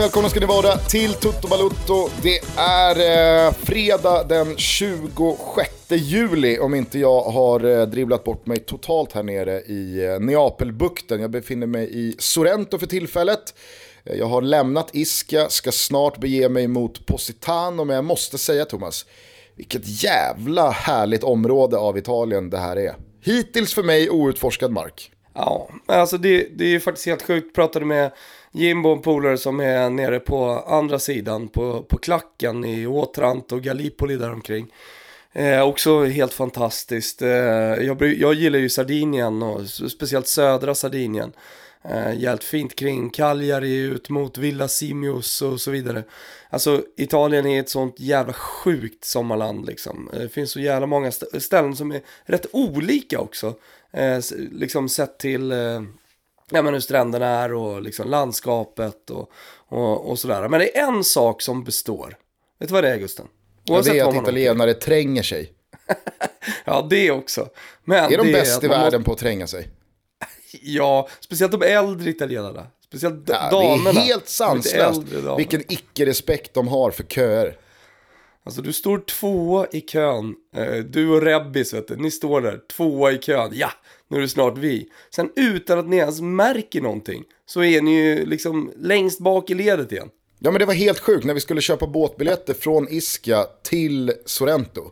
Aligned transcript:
Välkomna 0.00 0.28
ska 0.28 0.40
ni 0.40 0.46
vara 0.46 0.76
till 0.76 1.14
Toto 1.14 1.48
Balutto. 1.48 2.08
Det 2.22 2.40
är 2.56 3.46
eh, 3.46 3.52
fredag 3.52 4.24
den 4.24 4.56
26 4.56 5.70
juli 5.90 6.58
om 6.58 6.74
inte 6.74 6.98
jag 6.98 7.22
har 7.22 7.64
eh, 7.64 7.86
dribblat 7.86 8.24
bort 8.24 8.46
mig 8.46 8.58
totalt 8.58 9.12
här 9.12 9.22
nere 9.22 9.60
i 9.60 10.04
eh, 10.04 10.20
Neapelbukten. 10.20 11.20
Jag 11.20 11.30
befinner 11.30 11.66
mig 11.66 11.88
i 11.92 12.14
Sorrento 12.18 12.78
för 12.78 12.86
tillfället. 12.86 13.54
Eh, 14.04 14.16
jag 14.16 14.26
har 14.26 14.42
lämnat 14.42 14.90
Ischia, 14.92 15.48
ska 15.48 15.72
snart 15.72 16.20
bege 16.20 16.48
mig 16.48 16.68
mot 16.68 17.06
Positano, 17.06 17.84
men 17.84 17.96
jag 17.96 18.04
måste 18.04 18.38
säga 18.38 18.64
Thomas, 18.64 19.06
vilket 19.56 20.02
jävla 20.02 20.70
härligt 20.70 21.24
område 21.24 21.78
av 21.78 21.98
Italien 21.98 22.50
det 22.50 22.58
här 22.58 22.76
är. 22.76 22.94
Hittills 23.24 23.74
för 23.74 23.82
mig 23.82 24.10
outforskad 24.10 24.70
mark. 24.70 25.10
Ja, 25.34 25.70
alltså 25.86 26.18
det, 26.18 26.48
det 26.58 26.64
är 26.64 26.68
ju 26.68 26.80
faktiskt 26.80 27.06
helt 27.06 27.22
sjukt. 27.22 27.54
Pratade 27.54 27.84
med 27.84 28.10
Jimbo, 28.52 28.92
en 28.92 29.02
polare 29.02 29.38
som 29.38 29.60
är 29.60 29.90
nere 29.90 30.20
på 30.20 30.44
andra 30.66 30.98
sidan, 30.98 31.48
på, 31.48 31.82
på 31.82 31.98
klacken 31.98 32.64
i 32.64 32.86
Åtrant 32.86 33.52
och 33.52 33.62
Gallipoli 33.62 34.16
däromkring. 34.16 34.72
Eh, 35.32 35.62
också 35.62 36.04
helt 36.04 36.32
fantastiskt. 36.32 37.22
Eh, 37.22 37.28
jag, 37.28 38.02
jag 38.02 38.34
gillar 38.34 38.58
ju 38.58 38.68
Sardinien 38.68 39.42
och 39.42 39.68
speciellt 39.68 40.26
södra 40.26 40.74
Sardinien. 40.74 41.32
Eh, 41.82 42.18
jävligt 42.18 42.44
fint 42.44 42.76
kring 42.76 43.10
Cagliari 43.10 43.76
ut 43.76 44.08
mot 44.08 44.38
Villa 44.38 44.68
Simius 44.68 45.42
och 45.42 45.60
så 45.60 45.70
vidare. 45.70 46.04
Alltså 46.50 46.82
Italien 46.96 47.46
är 47.46 47.60
ett 47.60 47.68
sånt 47.68 48.00
jävla 48.00 48.32
sjukt 48.32 49.04
sommarland 49.04 49.66
liksom. 49.66 50.10
Eh, 50.12 50.18
det 50.20 50.28
finns 50.28 50.50
så 50.50 50.60
jävla 50.60 50.86
många 50.86 51.08
st 51.08 51.40
ställen 51.40 51.76
som 51.76 51.92
är 51.92 52.00
rätt 52.24 52.46
olika 52.52 53.20
också. 53.20 53.54
Eh, 53.92 54.20
liksom 54.52 54.88
sett 54.88 55.18
till 55.18 55.52
eh, 55.52 55.82
ja, 56.50 56.62
men 56.62 56.74
hur 56.74 56.80
stränderna 56.80 57.26
är 57.26 57.54
och 57.54 57.82
liksom 57.82 58.08
landskapet 58.08 59.10
och, 59.10 59.30
och, 59.68 60.10
och 60.10 60.18
sådär. 60.18 60.48
Men 60.48 60.60
det 60.60 60.78
är 60.78 60.88
en 60.88 61.04
sak 61.04 61.42
som 61.42 61.64
består. 61.64 62.16
Vet 62.58 62.68
du 62.68 62.72
vad 62.72 62.84
det 62.84 62.90
är 62.90 62.98
Gusten? 62.98 63.26
Jag 63.64 63.82
vet 63.82 64.06
att 64.06 64.14
italienare 64.14 64.70
åker. 64.70 64.80
tränger 64.80 65.22
sig. 65.22 65.52
ja, 66.64 66.86
det 66.90 67.10
också. 67.10 67.48
Men 67.84 68.12
är 68.12 68.18
de 68.18 68.32
bäst 68.32 68.64
i 68.64 68.68
världen 68.68 68.84
måste... 68.84 69.04
på 69.04 69.12
att 69.12 69.18
tränga 69.18 69.46
sig? 69.46 69.68
ja, 70.62 71.08
speciellt 71.20 71.52
de 71.52 71.62
äldre 71.62 72.10
italienarna. 72.10 72.66
Speciellt 72.84 73.28
ja, 73.28 73.50
damerna. 73.50 73.92
Det 73.92 73.98
är 73.98 74.04
helt 74.04 74.28
sanslöst 74.28 75.02
vilken 75.38 75.72
icke-respekt 75.72 76.54
de 76.54 76.68
har 76.68 76.90
för 76.90 77.04
köer. 77.04 77.56
Alltså 78.44 78.62
du 78.62 78.72
står 78.72 78.98
tvåa 78.98 79.66
i 79.72 79.80
kön, 79.80 80.34
eh, 80.56 80.74
du 80.74 81.08
och 81.08 81.22
Rebbis 81.22 81.74
vet 81.74 81.88
du, 81.88 81.96
ni 81.96 82.10
står 82.10 82.40
där, 82.40 82.60
tvåa 82.76 83.12
i 83.12 83.18
kön, 83.18 83.50
ja, 83.54 83.70
nu 84.08 84.16
är 84.16 84.20
det 84.20 84.28
snart 84.28 84.58
vi. 84.58 84.88
Sen 85.14 85.30
utan 85.36 85.78
att 85.78 85.88
ni 85.88 85.96
ens 85.96 86.20
märker 86.20 86.80
någonting, 86.80 87.24
så 87.46 87.62
är 87.62 87.82
ni 87.82 87.94
ju 87.94 88.26
liksom 88.26 88.72
längst 88.76 89.20
bak 89.20 89.50
i 89.50 89.54
ledet 89.54 89.92
igen. 89.92 90.08
Ja 90.38 90.50
men 90.50 90.58
det 90.58 90.66
var 90.66 90.74
helt 90.74 90.98
sjukt 90.98 91.24
när 91.24 91.34
vi 91.34 91.40
skulle 91.40 91.60
köpa 91.60 91.86
båtbiljetter 91.86 92.54
från 92.54 92.88
Iska 92.88 93.46
till 93.62 94.12
Sorrento. 94.24 94.90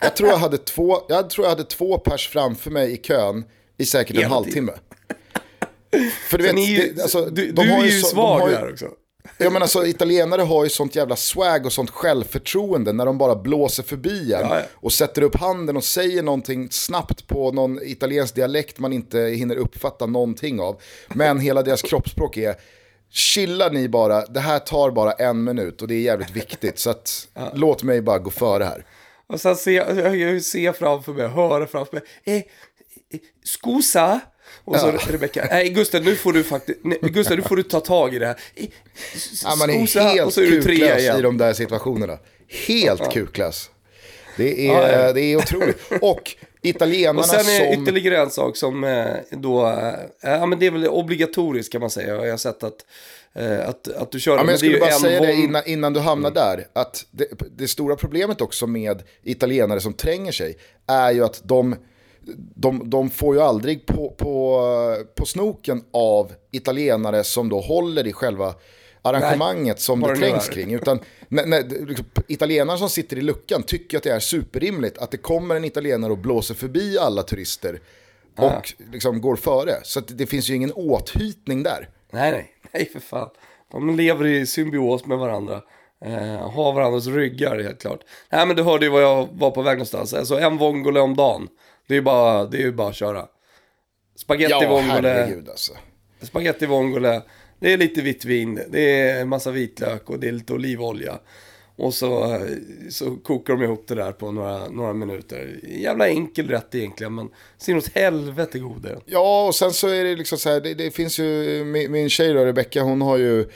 Jag 0.00 0.16
tror 0.16 0.30
jag 0.30 0.38
hade 0.38 0.58
två, 0.58 0.98
jag 1.08 1.30
tror 1.30 1.44
jag 1.44 1.50
hade 1.50 1.64
två 1.64 1.98
pers 1.98 2.28
framför 2.28 2.70
mig 2.70 2.92
i 2.92 2.96
kön 2.96 3.44
i 3.76 3.86
säkert 3.86 4.16
en 4.16 4.30
halvtimme. 4.30 4.72
För 6.30 6.38
du 6.38 6.44
vet, 6.44 6.54
ni, 6.54 6.92
det, 6.96 7.02
alltså, 7.02 7.24
du, 7.24 7.52
de 7.52 7.62
du 7.62 7.72
är 7.72 7.84
ju 7.84 8.00
så, 8.00 8.06
svag 8.06 8.50
där 8.50 8.72
också. 8.72 8.90
Ja 9.38 9.50
men 9.50 9.62
alltså 9.62 9.86
italienare 9.86 10.42
har 10.42 10.64
ju 10.64 10.70
sånt 10.70 10.96
jävla 10.96 11.16
swag 11.16 11.66
och 11.66 11.72
sånt 11.72 11.90
självförtroende 11.90 12.92
när 12.92 13.06
de 13.06 13.18
bara 13.18 13.36
blåser 13.36 13.82
förbi 13.82 14.32
en 14.32 14.40
ja, 14.40 14.58
ja. 14.58 14.62
och 14.74 14.92
sätter 14.92 15.22
upp 15.22 15.36
handen 15.36 15.76
och 15.76 15.84
säger 15.84 16.22
någonting 16.22 16.68
snabbt 16.70 17.26
på 17.26 17.52
någon 17.52 17.82
italiensk 17.82 18.34
dialekt 18.34 18.78
man 18.78 18.92
inte 18.92 19.18
hinner 19.18 19.56
uppfatta 19.56 20.06
någonting 20.06 20.60
av. 20.60 20.80
Men 21.08 21.40
hela 21.40 21.62
deras 21.62 21.82
kroppsspråk 21.82 22.36
är 22.36 22.54
chilla 23.10 23.68
ni 23.68 23.88
bara, 23.88 24.26
det 24.26 24.40
här 24.40 24.58
tar 24.58 24.90
bara 24.90 25.12
en 25.12 25.44
minut 25.44 25.82
och 25.82 25.88
det 25.88 25.94
är 25.94 26.00
jävligt 26.00 26.30
viktigt 26.30 26.78
så 26.78 26.90
att 26.90 27.28
ja. 27.34 27.50
låt 27.54 27.82
mig 27.82 28.02
bara 28.02 28.18
gå 28.18 28.30
före 28.30 28.64
här. 28.64 28.84
Och 29.26 29.40
sen 29.40 29.56
ser 29.56 30.14
jag 30.14 30.42
ser 30.42 30.72
framför 30.72 31.12
mig, 31.12 31.28
höra 31.28 31.66
framför 31.66 31.96
mig, 31.96 32.04
eh, 32.24 32.34
eh, 32.36 33.20
skusa, 33.44 34.20
och 34.66 34.80
så 34.80 34.86
ja. 34.86 35.12
Rebecka, 35.12 35.48
nej 35.50 35.68
Gustav 35.68 36.02
nu 36.02 36.16
får 36.16 36.32
du 36.32 36.44
faktiskt, 36.44 36.78
Gustav 37.00 37.36
nu 37.36 37.42
får 37.42 37.56
du 37.56 37.62
ta 37.62 37.80
tag 37.80 38.14
i 38.14 38.18
det 38.18 38.26
här. 38.26 38.36
Ja, 39.44 39.56
man 39.56 39.70
är 39.70 40.00
helt 40.00 40.26
och 40.26 40.32
så 40.32 40.40
är 40.40 40.46
du 40.46 40.62
kuklös 40.62 41.18
i 41.18 41.22
de 41.22 41.38
där 41.38 41.52
situationerna. 41.52 42.18
Helt 42.66 43.00
ja. 43.00 43.10
kuklös. 43.10 43.70
Det 44.36 44.68
är, 44.68 44.72
ja, 44.72 44.90
ja. 44.90 45.12
det 45.12 45.20
är 45.20 45.36
otroligt. 45.36 45.78
Och 46.00 46.36
italienarna 46.62 47.22
som... 47.22 47.38
Och 47.38 47.44
sen 47.44 47.54
är 47.54 47.74
som... 47.74 47.82
ytterligare 47.82 48.18
en 48.18 48.30
sak 48.30 48.56
som 48.56 48.84
eh, 48.84 49.06
då, 49.30 49.66
eh, 49.66 49.94
ja 50.20 50.46
men 50.46 50.58
det 50.58 50.66
är 50.66 50.70
väl 50.70 50.88
obligatoriskt 50.88 51.72
kan 51.72 51.80
man 51.80 51.90
säga. 51.90 52.24
Jag 52.24 52.30
har 52.30 52.36
sett 52.36 52.62
att, 52.62 52.84
eh, 53.34 53.68
att, 53.68 53.88
att 53.88 54.12
du 54.12 54.20
kör. 54.20 54.36
Ja, 54.36 54.42
men 54.42 54.50
jag 54.50 54.58
skulle 54.58 54.78
bara 54.78 54.90
säga 54.90 55.20
det 55.20 55.32
innan, 55.32 55.62
innan 55.66 55.92
du 55.92 56.00
hamnar 56.00 56.30
mm. 56.30 56.42
där. 56.42 56.66
Att 56.72 57.06
det, 57.10 57.26
det 57.56 57.68
stora 57.68 57.96
problemet 57.96 58.40
också 58.40 58.66
med 58.66 59.02
italienare 59.22 59.80
som 59.80 59.92
tränger 59.92 60.32
sig 60.32 60.58
är 60.86 61.12
ju 61.12 61.24
att 61.24 61.40
de 61.44 61.76
de, 62.54 62.90
de 62.90 63.10
får 63.10 63.34
ju 63.34 63.40
aldrig 63.40 63.86
på, 63.86 64.14
på, 64.18 64.62
på 65.14 65.24
snoken 65.26 65.84
av 65.92 66.32
italienare 66.50 67.24
som 67.24 67.48
då 67.48 67.60
håller 67.60 68.06
i 68.06 68.12
själva 68.12 68.54
arrangemanget 69.02 69.76
Nej, 69.76 69.82
som 69.82 70.00
det 70.00 70.16
trängs 70.16 70.48
kring. 70.48 70.74
Utan 70.74 71.00
när, 71.28 71.46
när, 71.46 71.86
liksom, 71.86 72.06
italienare 72.28 72.78
som 72.78 72.90
sitter 72.90 73.16
i 73.16 73.20
luckan 73.20 73.62
tycker 73.62 73.96
att 73.96 74.02
det 74.02 74.12
är 74.12 74.20
superrimligt 74.20 74.98
att 74.98 75.10
det 75.10 75.16
kommer 75.16 75.56
en 75.56 75.64
italienare 75.64 76.12
och 76.12 76.18
blåser 76.18 76.54
förbi 76.54 76.98
alla 76.98 77.22
turister 77.22 77.80
och 78.36 78.44
ja. 78.44 78.84
liksom 78.92 79.20
går 79.20 79.36
före. 79.36 79.72
Så 79.82 80.00
det 80.00 80.26
finns 80.26 80.50
ju 80.50 80.54
ingen 80.54 80.72
åthytning 80.72 81.62
där. 81.62 81.88
Nej, 82.10 82.30
nej, 82.30 82.50
nej 82.72 82.90
för 82.92 83.00
fan. 83.00 83.30
De 83.72 83.96
lever 83.96 84.26
i 84.26 84.46
symbios 84.46 85.06
med 85.06 85.18
varandra. 85.18 85.62
Eh, 86.04 86.50
har 86.50 86.72
varandras 86.72 87.06
ryggar 87.06 87.58
helt 87.58 87.80
klart. 87.80 88.00
Nej 88.32 88.46
men 88.46 88.56
du 88.56 88.62
hörde 88.62 88.84
ju 88.84 88.90
vad 88.90 89.02
jag 89.02 89.28
var 89.32 89.50
på 89.50 89.62
väg 89.62 89.74
någonstans. 89.74 90.14
Alltså 90.14 90.38
en 90.38 90.56
vongole 90.56 91.00
om 91.00 91.16
dagen. 91.16 91.48
Det 91.88 91.96
är 91.96 92.00
bara, 92.00 92.44
det 92.44 92.62
är 92.62 92.70
bara 92.70 92.88
att 92.88 92.96
köra. 92.96 93.26
Spaghetti 94.16 94.52
ja, 94.60 94.68
vongole. 94.68 95.42
Alltså. 95.50 95.72
Spaghetti 96.22 96.66
vongole. 96.66 97.22
Det 97.58 97.72
är 97.72 97.78
lite 97.78 98.02
vitt 98.02 98.24
vin, 98.24 98.60
det 98.68 99.00
är 99.00 99.20
en 99.20 99.28
massa 99.28 99.50
vitlök 99.50 100.10
och 100.10 100.18
det 100.20 100.28
är 100.28 100.32
lite 100.32 100.52
olivolja. 100.52 101.18
Och 101.76 101.94
så, 101.94 102.40
så 102.90 103.16
kokar 103.16 103.54
de 103.54 103.62
ihop 103.62 103.84
det 103.88 103.94
där 103.94 104.12
på 104.12 104.32
några, 104.32 104.68
några 104.68 104.92
minuter. 104.92 105.60
Jävla 105.62 106.08
enkel 106.08 106.48
rätt 106.48 106.74
egentligen, 106.74 107.14
men 107.14 107.28
ser 107.58 107.76
åt 107.76 107.94
helvete 107.94 108.58
god 108.58 109.02
Ja, 109.06 109.46
och 109.46 109.54
sen 109.54 109.72
så 109.72 109.88
är 109.88 110.04
det 110.04 110.16
liksom 110.16 110.38
så 110.38 110.50
här, 110.50 110.60
det, 110.60 110.74
det 110.74 110.90
finns 110.90 111.18
ju, 111.18 111.64
min, 111.64 111.92
min 111.92 112.10
tjej 112.10 112.32
då, 112.32 112.44
Rebecka, 112.44 112.82
hon 112.82 113.02
har 113.02 113.16
ju 113.16 113.46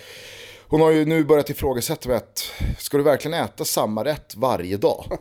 hon 0.70 0.80
har 0.80 0.91
ju 0.91 1.04
nu 1.04 1.24
börjat 1.24 1.50
ifrågasätta 1.50 2.08
mig 2.08 2.16
att 2.16 2.52
ska 2.78 2.97
du 2.97 3.02
verkligen 3.02 3.44
äta 3.44 3.64
samma 3.64 4.04
rätt 4.04 4.34
varje 4.36 4.76
dag? 4.76 5.04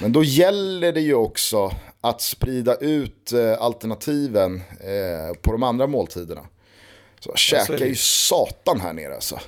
Men 0.00 0.12
då 0.12 0.24
gäller 0.24 0.92
det 0.92 1.00
ju 1.00 1.14
också 1.14 1.72
att 2.00 2.20
sprida 2.20 2.74
ut 2.76 3.32
eh, 3.32 3.62
alternativen 3.62 4.62
eh, 4.80 5.36
på 5.40 5.52
de 5.52 5.62
andra 5.62 5.86
måltiderna. 5.86 6.42
Så 7.20 7.30
jag 7.30 7.38
käkar 7.38 7.86
ju 7.86 7.94
satan 7.94 8.80
här 8.80 8.92
nere 8.92 9.14
alltså. 9.14 9.38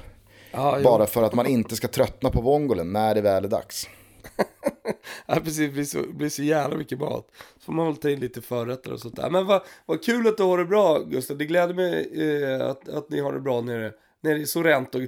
Ah, 0.53 0.81
Bara 0.81 1.07
för 1.07 1.23
att 1.23 1.35
man 1.35 1.47
inte 1.47 1.77
ska 1.77 1.89
tröttna 1.89 2.31
på 2.31 2.41
vongolen 2.41 2.93
när 2.93 3.15
det 3.15 3.21
väl 3.21 3.45
är 3.45 3.49
dags. 3.49 3.89
ja, 5.27 5.35
precis, 5.35 5.59
det 5.59 5.69
blir, 5.69 5.85
så, 5.85 5.99
det 5.99 6.13
blir 6.13 6.29
så 6.29 6.43
jävla 6.43 6.77
mycket 6.77 6.99
mat. 6.99 7.27
Så 7.59 7.65
får 7.65 7.73
man 7.73 7.87
väl 7.87 7.97
ta 7.97 8.11
in 8.11 8.21
lite 8.21 8.43
förrätter 8.43 8.93
och 8.93 9.01
sånt 9.01 9.17
där. 9.17 9.31
Men 9.31 9.47
vad, 9.47 9.63
vad 9.87 10.05
kul 10.05 10.27
att 10.27 10.37
du 10.37 10.43
har 10.43 10.59
det 10.59 10.65
bra 10.65 10.99
Gustav. 10.99 11.39
Det 11.39 11.45
gläder 11.45 11.75
mig 11.75 12.11
eh, 12.23 12.67
att, 12.71 12.89
att 12.89 13.11
ni 13.11 13.21
har 13.21 13.33
det 13.33 13.41
bra 13.41 13.61
nere, 13.61 13.93
nere 14.21 14.39
i 14.39 14.47
Sorrento. 14.47 14.99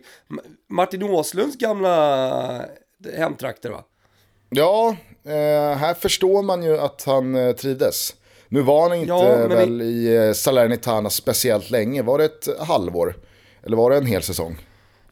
Martin 0.69 1.03
Åslunds 1.03 1.57
gamla 1.57 2.65
hemtrakter 3.17 3.71
va? 3.71 3.85
Ja, 4.51 4.89
eh, 4.91 4.97
här 5.79 5.95
förstår 5.95 6.43
man 6.43 6.63
ju 6.63 6.79
att 6.79 7.05
han 7.07 7.35
eh, 7.35 7.53
trivdes. 7.53 8.15
Nu 8.49 8.63
var 8.63 8.89
han 8.89 8.99
inte 8.99 9.09
ja, 9.09 9.47
väl 9.47 9.79
det... 9.79 9.85
i 9.85 10.17
eh, 10.17 10.33
Salernitana 10.33 11.11
speciellt 11.11 11.71
länge. 11.71 12.03
Var 12.03 12.19
det 12.19 12.25
ett 12.25 12.49
halvår? 12.61 13.17
Eller 13.63 13.77
var 13.77 13.91
det 13.91 13.97
en 13.97 14.07
hel 14.07 14.23
säsong? 14.23 14.57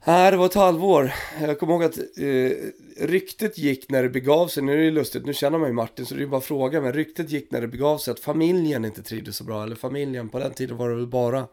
Nej, 0.07 0.31
det 0.31 0.37
var 0.37 0.45
ett 0.45 0.53
halvår. 0.53 1.13
Jag 1.41 1.59
kommer 1.59 1.73
ihåg 1.73 1.83
att 1.83 1.97
eh, 1.97 3.05
ryktet 3.07 3.57
gick 3.57 3.89
när 3.89 4.03
det 4.03 4.09
begav 4.09 4.47
sig. 4.47 4.63
Nu 4.63 4.73
är 4.73 4.77
det 4.77 4.91
lustigt, 4.91 5.25
nu 5.25 5.33
känner 5.33 5.57
man 5.57 5.67
ju 5.67 5.73
Martin 5.73 6.05
så 6.05 6.15
det 6.15 6.23
är 6.23 6.27
bara 6.27 6.37
att 6.37 6.45
fråga. 6.45 6.81
Men 6.81 6.93
ryktet 6.93 7.29
gick 7.29 7.51
när 7.51 7.61
det 7.61 7.67
begav 7.67 7.97
sig 7.97 8.11
att 8.11 8.19
familjen 8.19 8.85
inte 8.85 9.03
trivdes 9.03 9.37
så 9.37 9.43
bra. 9.43 9.63
Eller 9.63 9.75
familjen, 9.75 10.29
på 10.29 10.39
den 10.39 10.53
tiden 10.53 10.77
var 10.77 10.89
det 10.89 10.95
väl 10.95 11.07
bara 11.07 11.47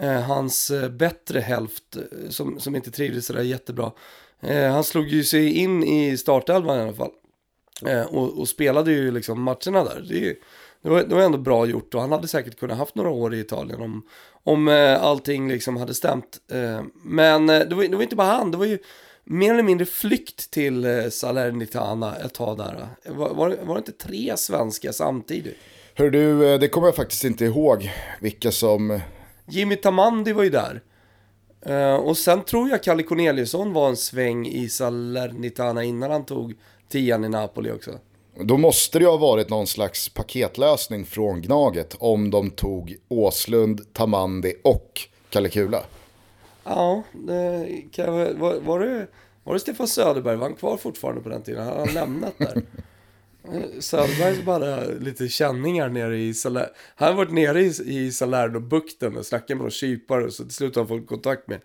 eh, 0.00 0.20
hans 0.20 0.70
eh, 0.70 0.88
bättre 0.88 1.40
hälft 1.40 1.96
eh, 1.96 2.02
som, 2.28 2.60
som 2.60 2.76
inte 2.76 2.90
trivdes 2.90 3.26
sådär 3.26 3.42
jättebra. 3.42 3.92
Eh, 4.40 4.70
han 4.70 4.84
slog 4.84 5.08
ju 5.08 5.24
sig 5.24 5.52
in 5.52 5.84
i 5.84 6.16
startelvan 6.16 6.78
i 6.78 6.82
alla 6.82 6.92
fall. 6.92 7.10
Eh, 7.86 8.02
och, 8.02 8.38
och, 8.38 8.48
spelade 8.48 8.92
ju 8.92 9.10
liksom 9.10 9.42
matcherna 9.42 9.84
där. 9.84 10.06
Det, 10.08 10.36
det, 10.82 10.88
var, 10.88 11.02
det 11.02 11.14
var 11.14 11.22
ändå 11.22 11.38
bra 11.38 11.66
gjort 11.66 11.94
och 11.94 12.00
han 12.00 12.12
hade 12.12 12.28
säkert 12.28 12.58
kunnat 12.58 12.78
haft 12.78 12.94
några 12.94 13.10
år 13.10 13.34
i 13.34 13.40
Italien 13.40 13.80
om, 13.80 14.02
om 14.44 14.68
eh, 14.68 15.02
allting 15.02 15.48
liksom 15.48 15.76
hade 15.76 15.94
stämt. 15.94 16.38
Eh, 16.52 16.82
men 17.04 17.50
eh, 17.50 17.60
det 17.60 17.74
var, 17.74 17.84
det 17.84 17.96
var 17.96 18.02
inte 18.02 18.16
bara 18.16 18.28
han, 18.36 18.50
det 18.50 18.56
var 18.56 18.66
ju 18.66 18.78
mer 19.24 19.52
eller 19.52 19.62
mindre 19.62 19.86
flykt 19.86 20.50
till 20.50 20.84
eh, 20.84 21.08
Salernitana 21.10 22.16
ett 22.16 22.34
tag 22.34 22.58
där. 22.58 22.88
Var, 23.06 23.34
var, 23.34 23.56
var 23.62 23.74
det 23.74 23.78
inte 23.78 23.92
tre 23.92 24.36
svenskar 24.36 24.92
samtidigt? 24.92 25.56
Hör 25.94 26.10
du, 26.10 26.58
det 26.58 26.68
kommer 26.68 26.88
jag 26.88 26.96
faktiskt 26.96 27.24
inte 27.24 27.44
ihåg 27.44 27.90
vilka 28.20 28.52
som... 28.52 29.00
Jimmy 29.48 29.76
Tamandi 29.76 30.32
var 30.32 30.42
ju 30.42 30.50
där. 30.50 30.82
Eh, 31.66 31.94
och 31.94 32.16
sen 32.16 32.44
tror 32.44 32.68
jag 32.68 32.82
Kalle 32.82 33.02
Corneliusson 33.02 33.72
var 33.72 33.88
en 33.88 33.96
sväng 33.96 34.46
i 34.46 34.68
Salernitana 34.68 35.84
innan 35.84 36.10
han 36.10 36.24
tog 36.24 36.54
tian 36.88 37.24
i 37.24 37.28
Napoli 37.28 37.70
också. 37.70 37.98
Då 38.40 38.56
måste 38.56 38.98
det 38.98 39.02
ju 39.02 39.10
ha 39.10 39.16
varit 39.16 39.50
någon 39.50 39.66
slags 39.66 40.08
paketlösning 40.08 41.06
från 41.06 41.42
Gnaget 41.42 41.96
om 41.98 42.30
de 42.30 42.50
tog 42.50 42.96
Åslund, 43.08 43.92
Tamandi 43.92 44.54
och 44.64 45.00
Kalle 45.30 45.48
Kula. 45.48 45.82
Ja, 46.64 47.02
det 47.12 47.82
kan, 47.92 48.38
var, 48.38 48.60
var, 48.60 48.80
det, 48.80 49.06
var 49.44 49.54
det 49.54 49.60
Stefan 49.60 49.88
Söderberg? 49.88 50.36
Var 50.36 50.48
han 50.48 50.56
kvar 50.56 50.76
fortfarande 50.76 51.22
på 51.22 51.28
den 51.28 51.42
tiden? 51.42 51.66
Han 51.66 51.78
har 51.78 51.86
lämnat 51.86 52.34
där. 52.38 52.62
Söderbergs 53.80 54.44
bara 54.44 54.84
lite 54.84 55.28
känningar 55.28 55.88
nere 55.88 56.18
i 56.18 56.34
Saler. 56.34 56.68
Han 56.94 57.08
har 57.08 57.14
varit 57.14 57.32
nere 57.32 57.60
i, 57.60 57.72
i 57.84 58.12
Salerno-bukten 58.12 59.16
och 59.16 59.26
snackat 59.26 59.48
med 59.48 59.58
någon 59.58 59.70
kypare. 59.70 60.30
Så 60.30 60.42
till 60.42 60.54
slut 60.54 60.74
har 60.74 60.82
han 60.82 60.88
fått 60.88 61.06
kontakt 61.06 61.48
med, 61.48 61.60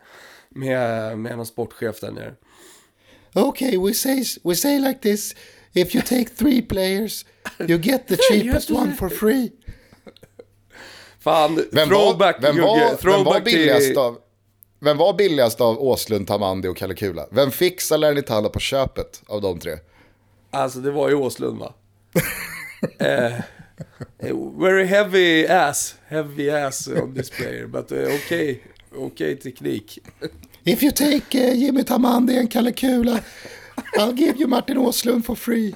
med, 0.50 1.20
med 1.20 1.38
någon 1.38 1.46
sportchef 1.46 2.00
där 2.00 2.12
nere. 2.12 2.34
Okay, 3.36 3.78
we 3.78 3.94
say, 3.94 4.24
we 4.44 4.56
say 4.56 4.80
like 4.80 5.02
this. 5.02 5.36
If 5.74 5.96
you 5.96 6.02
take 6.02 6.30
three 6.30 6.62
players, 6.62 7.26
you 7.60 7.78
get 7.78 8.08
the 8.08 8.18
cheapest 8.30 8.72
one 8.72 8.94
for 8.94 9.10
free. 9.10 9.52
Fan, 11.20 11.56
vem 11.72 11.90
throwback, 11.90 12.42
var, 12.42 12.54
vem 12.54 12.62
var, 12.62 12.96
throwback 12.96 13.18
vem 13.18 13.24
var 13.26 13.40
billigast 13.42 13.88
till... 13.88 13.98
av... 13.98 14.18
Vem 14.82 14.98
var 14.98 15.14
billigast 15.14 15.62
av 15.62 15.82
Åslund, 15.82 16.28
Tamandi 16.28 16.68
och 16.68 16.78
Kalle 16.78 16.96
Kula? 16.96 17.28
Vem 17.32 17.52
fick 17.52 17.82
Salernitana 17.82 18.50
på 18.50 18.60
köpet 18.60 19.22
av 19.28 19.42
de 19.42 19.60
tre? 19.60 19.78
Alltså 20.52 20.80
det 20.80 20.92
var 20.92 21.10
ju 21.10 21.16
Åslund 21.16 21.60
va? 21.60 21.74
uh, 23.02 23.42
very 24.60 24.86
heavy 24.86 25.48
ass, 25.48 25.96
heavy 26.08 26.50
ass 26.50 26.88
on 26.88 27.16
this 27.16 27.30
player, 27.30 27.68
but 27.68 27.92
uh, 27.92 27.98
okay, 27.98 28.60
okay 28.96 29.36
teknik. 29.36 30.00
If 30.64 30.84
you 30.84 30.92
take 30.92 31.36
uh, 31.36 31.54
Jimmy 31.54 31.84
Tamandi 31.84 32.40
and 32.40 32.52
Kalle 32.52 32.72
Kula, 32.72 33.24
I'll 33.98 34.14
give 34.14 34.40
you 34.40 34.48
Martin 34.48 34.78
Åslund 34.78 35.26
for 35.26 35.36
free. 35.36 35.76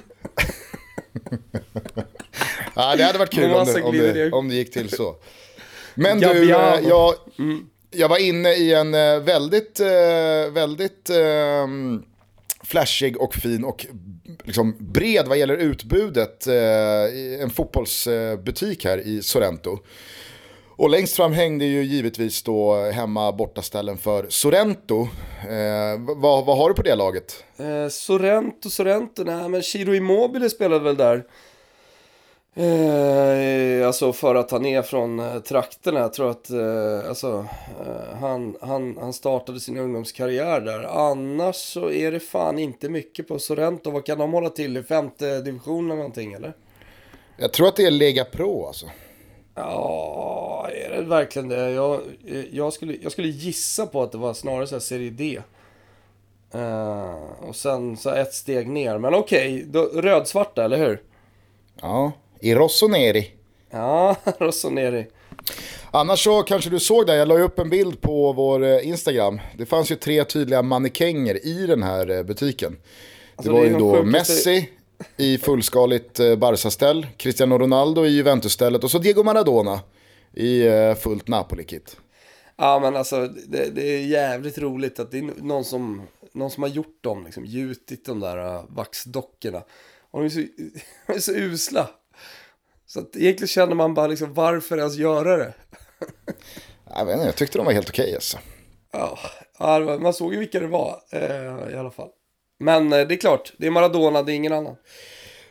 ja, 2.74 2.96
det 2.96 3.02
hade 3.04 3.18
varit 3.18 3.32
kul 3.32 3.54
om 3.54 3.66
det, 3.66 3.82
om, 3.82 3.92
det, 3.92 4.32
om 4.32 4.48
det 4.48 4.54
gick 4.54 4.72
till 4.72 4.90
så. 4.90 5.16
Men 5.94 6.20
du, 6.20 6.44
jag, 6.44 7.14
jag 7.90 8.08
var 8.08 8.18
inne 8.18 8.52
i 8.52 8.74
en 8.74 8.92
väldigt, 9.24 9.80
väldigt 10.52 11.10
flashig 12.62 13.16
och 13.16 13.34
fin 13.34 13.64
och 13.64 13.86
liksom 14.44 14.76
bred 14.78 15.28
vad 15.28 15.38
gäller 15.38 15.56
utbudet. 15.56 16.46
En 17.40 17.50
fotbollsbutik 17.50 18.84
här 18.84 18.98
i 18.98 19.22
Sorrento. 19.22 19.78
Och 20.76 20.90
längst 20.90 21.16
fram 21.16 21.32
hängde 21.32 21.64
ju 21.64 21.82
givetvis 21.82 22.42
då 22.42 22.74
hemma 22.90 23.32
bortaställen 23.32 23.96
för 23.98 24.26
Sorrento. 24.28 25.00
Eh, 25.42 26.16
vad, 26.16 26.44
vad 26.44 26.58
har 26.58 26.68
du 26.68 26.74
på 26.74 26.82
det 26.82 26.94
laget? 26.94 27.44
Eh, 27.56 27.88
Sorrento, 27.88 28.70
Sorrento, 28.70 29.24
nej 29.24 29.48
men 29.48 29.62
Chiro 29.62 29.94
Immobile 29.94 30.50
spelade 30.50 30.84
väl 30.84 30.96
där. 30.96 31.24
Eh, 32.56 33.86
alltså 33.86 34.12
för 34.12 34.34
att 34.34 34.50
han 34.50 34.66
är 34.66 34.82
från 34.82 35.20
eh, 35.20 35.38
trakterna. 35.38 36.00
Jag 36.00 36.12
tror 36.12 36.30
att 36.30 36.50
eh, 36.50 37.08
alltså, 37.08 37.46
eh, 37.80 38.16
han, 38.20 38.56
han, 38.60 38.96
han 39.00 39.12
startade 39.12 39.60
sin 39.60 39.78
ungdomskarriär 39.78 40.60
där. 40.60 40.82
Annars 41.10 41.56
så 41.56 41.90
är 41.90 42.12
det 42.12 42.20
fan 42.20 42.58
inte 42.58 42.88
mycket 42.88 43.28
på 43.28 43.38
Sorrento. 43.38 43.90
Vad 43.90 44.06
kan 44.06 44.18
de 44.18 44.32
hålla 44.32 44.50
till 44.50 44.76
i 44.76 44.82
femte 44.82 45.40
divisionen 45.40 45.96
någonting 45.96 46.32
eller? 46.32 46.52
Jag 47.36 47.52
tror 47.52 47.68
att 47.68 47.76
det 47.76 47.86
är 47.86 47.90
Lega 47.90 48.24
Pro 48.24 48.66
alltså. 48.66 48.86
Ja, 49.54 50.68
är 50.72 50.90
det 50.90 51.02
verkligen 51.02 51.48
det? 51.48 51.70
Jag, 51.70 52.00
jag, 52.50 52.72
skulle, 52.72 52.96
jag 53.02 53.12
skulle 53.12 53.28
gissa 53.28 53.86
på 53.86 54.02
att 54.02 54.12
det 54.12 54.18
var 54.18 54.34
snarare 54.34 54.66
så 54.66 54.74
här 54.74 54.80
Serie 54.80 55.10
D. 55.10 55.40
Uh, 56.54 57.48
och 57.48 57.56
sen 57.56 57.96
så 57.96 58.10
ett 58.10 58.34
steg 58.34 58.68
ner. 58.68 58.98
Men 58.98 59.14
okej, 59.14 59.66
okay, 59.68 60.00
rödsvarta, 60.02 60.64
eller 60.64 60.78
hur? 60.78 61.02
Ja, 61.80 62.12
i 62.40 62.54
Rossoneri. 62.54 63.30
Ja, 63.70 64.16
Rossoneri. 64.38 65.06
Annars 65.90 66.24
så 66.24 66.42
kanske 66.42 66.70
du 66.70 66.80
såg 66.80 67.06
det, 67.06 67.16
jag 67.16 67.28
la 67.28 67.38
upp 67.38 67.58
en 67.58 67.70
bild 67.70 68.00
på 68.00 68.32
vår 68.32 68.64
eh, 68.64 68.88
Instagram. 68.88 69.40
Det 69.58 69.66
fanns 69.66 69.90
ju 69.90 69.96
tre 69.96 70.24
tydliga 70.24 70.62
mannekänger 70.62 71.46
i 71.46 71.66
den 71.66 71.82
här 71.82 72.10
eh, 72.10 72.22
butiken. 72.22 72.76
Alltså, 73.36 73.52
det 73.52 73.58
var 73.58 73.64
det 73.64 73.70
ju 73.70 73.78
då 73.78 74.02
Messi, 74.02 74.68
i 75.16 75.38
fullskaligt 75.38 76.20
eh, 76.20 76.36
Barca-ställ, 76.36 77.06
Cristiano 77.16 77.58
Ronaldo 77.58 78.06
i 78.06 78.08
Juventus-stället 78.08 78.84
och 78.84 78.90
så 78.90 78.98
Diego 78.98 79.22
Maradona 79.22 79.80
i 80.32 80.66
eh, 80.66 80.94
fullt 80.94 81.28
Napoli-kit. 81.28 81.96
Ja 82.56 82.78
men 82.82 82.96
alltså 82.96 83.26
det, 83.26 83.70
det, 83.74 83.82
är 83.82 84.00
jävligt 84.00 84.58
roligt 84.58 85.00
att 85.00 85.10
det 85.10 85.18
är 85.18 85.22
någon 85.42 85.64
som, 85.64 86.06
någon 86.32 86.50
som 86.50 86.62
har 86.62 86.70
gjort 86.70 86.98
dem, 87.02 87.24
liksom, 87.24 87.44
gjutit 87.44 88.06
de 88.06 88.20
där 88.20 88.38
uh, 88.38 88.64
vaxdockorna. 88.68 89.62
Och 90.10 90.20
de 90.20 90.26
är 90.26 90.30
så, 90.30 90.38
de 91.06 91.12
är 91.12 91.18
så 91.18 91.32
usla. 91.32 91.90
Så 92.86 93.00
att 93.00 93.16
egentligen 93.16 93.48
känner 93.48 93.74
man 93.74 93.94
bara 93.94 94.06
liksom, 94.06 94.34
varför 94.34 94.78
ens 94.78 94.96
göra 94.96 95.36
det? 95.36 95.54
jag, 96.90 97.04
vet 97.04 97.14
inte, 97.14 97.26
jag 97.26 97.36
tyckte 97.36 97.58
de 97.58 97.64
var 97.66 97.72
helt 97.72 97.88
okej 97.88 98.04
okay, 98.04 98.14
alltså. 98.14 98.38
Ja, 99.58 99.98
man 100.00 100.14
såg 100.14 100.32
ju 100.32 100.38
vilka 100.38 100.60
det 100.60 100.66
var 100.66 101.02
eh, 101.10 101.72
i 101.72 101.76
alla 101.76 101.90
fall. 101.90 102.10
Men 102.64 102.92
eh, 102.92 103.06
det 103.06 103.14
är 103.14 103.18
klart, 103.18 103.52
det 103.56 103.66
är 103.66 103.70
Maradona, 103.70 104.22
det 104.22 104.32
är 104.32 104.34
ingen 104.34 104.52
annan. 104.52 104.76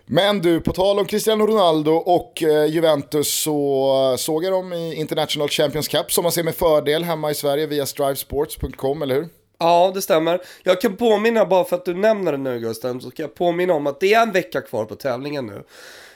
Men 0.05 0.41
du, 0.41 0.61
på 0.61 0.73
tal 0.73 0.99
om 0.99 1.05
Cristiano 1.05 1.45
Ronaldo 1.45 1.91
och 1.91 2.43
eh, 2.43 2.65
Juventus 2.65 3.41
så 3.41 4.15
såg 4.17 4.43
jag 4.43 4.53
dem 4.53 4.73
i 4.73 4.95
International 4.95 5.49
Champions 5.49 5.87
Cup 5.87 6.11
som 6.11 6.23
man 6.23 6.31
ser 6.31 6.43
med 6.43 6.55
fördel 6.55 7.03
hemma 7.03 7.31
i 7.31 7.35
Sverige 7.35 7.67
via 7.67 7.85
strivesports.com, 7.85 9.01
eller 9.01 9.15
hur? 9.15 9.27
Ja, 9.59 9.91
det 9.95 10.01
stämmer. 10.01 10.41
Jag 10.63 10.81
kan 10.81 10.95
påminna, 10.95 11.45
bara 11.45 11.63
för 11.63 11.75
att 11.75 11.85
du 11.85 11.93
nämner 11.93 12.31
det 12.31 12.37
nu 12.37 12.59
Gusten, 12.59 13.01
så 13.01 13.11
kan 13.11 13.23
jag 13.23 13.35
påminna 13.35 13.73
om 13.73 13.87
att 13.87 13.99
det 13.99 14.13
är 14.13 14.21
en 14.21 14.31
vecka 14.31 14.61
kvar 14.61 14.85
på 14.85 14.95
tävlingen 14.95 15.45
nu. 15.45 15.63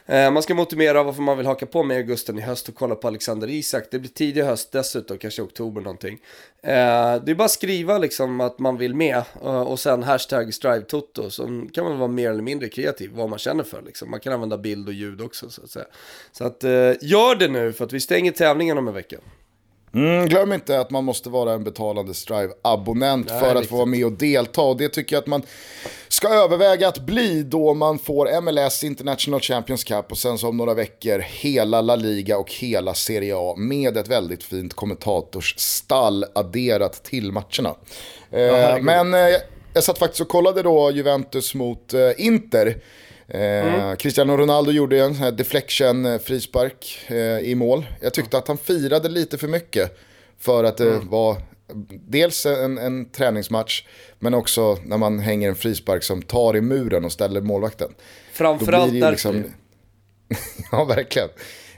Eh, 0.07 0.31
man 0.31 0.43
ska 0.43 0.55
motivera 0.55 1.03
varför 1.03 1.21
man 1.21 1.37
vill 1.37 1.45
haka 1.47 1.65
på 1.65 1.83
med 1.83 1.97
augusten 1.97 2.39
i 2.39 2.41
höst 2.41 2.69
och 2.69 2.75
kolla 2.75 2.95
på 2.95 3.07
Alexander 3.07 3.47
Isak. 3.49 3.83
Det 3.91 3.99
blir 3.99 4.11
tidig 4.11 4.43
höst 4.43 4.71
dessutom, 4.71 5.17
kanske 5.17 5.41
oktober 5.41 5.81
någonting. 5.81 6.19
Eh, 6.63 7.15
det 7.23 7.31
är 7.31 7.35
bara 7.35 7.45
att 7.45 7.51
skriva 7.51 7.97
liksom 7.97 8.41
att 8.41 8.59
man 8.59 8.77
vill 8.77 8.95
med 8.95 9.23
eh, 9.43 9.61
och 9.61 9.79
sen 9.79 10.03
hashtag 10.03 10.53
strive-toto. 10.53 11.29
Så 11.29 11.43
kan 11.73 11.83
man 11.83 11.99
vara 11.99 12.07
mer 12.07 12.29
eller 12.29 12.43
mindre 12.43 12.69
kreativ, 12.69 13.11
vad 13.13 13.29
man 13.29 13.39
känner 13.39 13.63
för 13.63 13.81
liksom. 13.81 14.11
Man 14.11 14.19
kan 14.19 14.33
använda 14.33 14.57
bild 14.57 14.87
och 14.87 14.93
ljud 14.93 15.21
också 15.21 15.49
så 15.49 15.63
att 15.63 15.69
säga. 15.69 15.85
Så 16.31 16.43
att 16.43 16.63
gör 17.01 17.35
det 17.35 17.47
nu 17.47 17.73
för 17.73 17.85
att 17.85 17.93
vi 17.93 17.99
stänger 17.99 18.31
tävlingen 18.31 18.77
om 18.77 18.87
en 18.87 18.93
vecka. 18.93 19.17
Mm, 19.93 20.27
glöm 20.27 20.53
inte 20.53 20.79
att 20.79 20.89
man 20.89 21.03
måste 21.03 21.29
vara 21.29 21.53
en 21.53 21.63
betalande 21.63 22.13
Strive-abonnent 22.13 23.29
för 23.29 23.55
att 23.55 23.65
få 23.65 23.75
vara 23.75 23.85
med 23.85 24.05
och 24.05 24.11
delta. 24.11 24.61
Och 24.61 24.77
det 24.77 24.89
tycker 24.89 25.15
jag 25.15 25.21
att 25.21 25.27
man 25.27 25.43
ska 26.17 26.27
överväga 26.27 26.87
att 26.87 26.99
bli 26.99 27.43
då 27.43 27.73
man 27.73 27.99
får 27.99 28.41
MLS 28.41 28.83
International 28.83 29.41
Champions 29.41 29.83
Cup 29.83 30.11
och 30.11 30.17
sen 30.17 30.37
så 30.37 30.49
om 30.49 30.57
några 30.57 30.73
veckor 30.73 31.19
hela 31.19 31.81
La 31.81 31.95
Liga 31.95 32.37
och 32.37 32.51
hela 32.51 32.93
Serie 32.93 33.33
A 33.37 33.55
med 33.57 33.97
ett 33.97 34.07
väldigt 34.07 34.43
fint 34.43 34.73
kommentatorsstall 34.73 36.25
adderat 36.35 37.03
till 37.03 37.31
matcherna. 37.31 37.75
Eh, 38.31 38.81
men 38.81 39.13
eh, 39.13 39.19
jag 39.73 39.83
satt 39.83 39.97
faktiskt 39.97 40.21
och 40.21 40.27
kollade 40.27 40.63
då 40.63 40.91
Juventus 40.91 41.55
mot 41.55 41.93
eh, 41.93 42.11
Inter. 42.17 42.77
Mm. 43.29 43.97
Cristiano 43.97 44.37
Ronaldo 44.37 44.71
gjorde 44.71 44.99
en 44.99 45.13
sån 45.15 45.23
här 45.23 45.31
deflection 45.31 46.19
frispark 46.19 46.99
eh, 47.07 47.39
i 47.39 47.55
mål. 47.55 47.85
Jag 48.01 48.13
tyckte 48.13 48.37
att 48.37 48.47
han 48.47 48.57
firade 48.57 49.09
lite 49.09 49.37
för 49.37 49.47
mycket 49.47 49.97
för 50.39 50.63
att 50.63 50.77
det 50.77 50.89
mm. 50.89 51.09
var 51.09 51.37
dels 51.89 52.45
en, 52.45 52.77
en 52.77 53.09
träningsmatch 53.09 53.83
men 54.19 54.33
också 54.33 54.77
när 54.85 54.97
man 54.97 55.19
hänger 55.19 55.49
en 55.49 55.55
frispark 55.55 56.03
som 56.03 56.21
tar 56.21 56.55
i 56.55 56.61
muren 56.61 57.05
och 57.05 57.11
ställer 57.11 57.41
målvakten. 57.41 57.95
Framförallt 58.33 58.93
därför. 58.93 59.11
Liksom... 59.11 59.43
ja, 60.71 60.83
verkligen. 60.83 61.29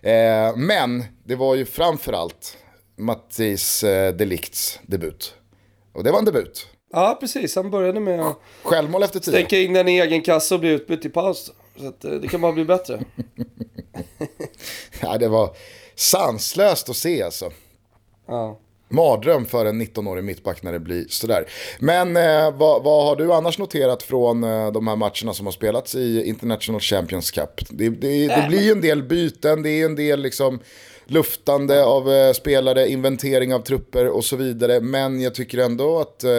Eh, 0.02 0.56
men 0.56 1.04
det 1.24 1.36
var 1.36 1.56
ju 1.56 1.66
framförallt 1.66 2.58
Mattis 2.98 3.84
eh, 3.84 4.16
Delicts 4.16 4.80
debut. 4.84 5.34
Och 5.94 6.04
det 6.04 6.12
var 6.12 6.20
en 6.20 6.26
debut. 6.26 6.68
Ja, 6.92 7.18
precis. 7.20 7.56
Han 7.56 7.72
började 7.72 8.00
med 8.00 8.20
att 8.20 8.40
Självmål 8.64 9.04
efter 9.04 9.20
tio. 9.20 9.32
stänka 9.32 9.60
in 9.60 9.74
den 9.74 9.88
i 9.88 10.00
egen 10.00 10.22
kassa 10.22 10.56
och 10.56 10.62
bli 10.62 10.70
utbytt 10.70 11.06
i 11.06 11.10
paus. 11.10 11.52
Så 11.80 11.88
att, 11.88 12.06
eh, 12.06 12.12
det 12.12 12.28
kan 12.28 12.42
bara 12.42 12.52
bli 12.52 12.66
bättre. 12.66 13.00
ja, 15.02 15.18
det 15.18 15.28
var 15.28 15.56
sanslöst 15.96 16.90
att 16.90 16.96
se 16.96 17.24
alltså. 17.24 17.52
Ja. 18.28 18.60
Mardröm 18.90 19.46
för 19.46 19.66
en 19.66 19.82
19-årig 19.82 20.24
mittback 20.24 20.64
när 20.64 20.72
det 20.72 20.80
blir 20.80 21.06
sådär. 21.10 21.46
Men 21.80 22.18
eh, 22.18 22.58
vad, 22.58 22.84
vad, 22.84 23.06
har 23.06 23.16
du 23.16 23.34
annars 23.34 23.58
noterat 23.58 24.04
från 24.04 24.44
eh, 24.44 24.72
de 24.72 24.88
här 24.88 24.96
matcherna 24.96 25.34
som 25.34 25.46
har 25.48 25.52
spelats 25.52 25.96
i 25.96 26.24
International 26.26 26.82
Champions 26.82 27.32
Cup? 27.32 27.62
Det, 27.70 27.90
det, 27.90 28.28
det 28.28 28.46
blir 28.50 28.62
ju 28.62 28.72
en 28.72 28.82
del 28.82 29.04
byten, 29.04 29.64
det 29.64 29.70
är 29.70 29.86
en 29.86 29.96
del 29.96 30.22
liksom 30.22 30.60
luftande 31.12 31.86
av 31.86 32.12
eh, 32.12 32.34
spelare, 32.34 32.90
inventering 32.90 33.54
av 33.54 33.60
trupper 33.60 34.08
och 34.08 34.26
så 34.26 34.36
vidare. 34.36 34.82
Men 34.82 35.22
jag 35.22 35.36
tycker 35.36 35.58
ändå 35.58 36.00
att 36.00 36.24
eh, 36.24 36.32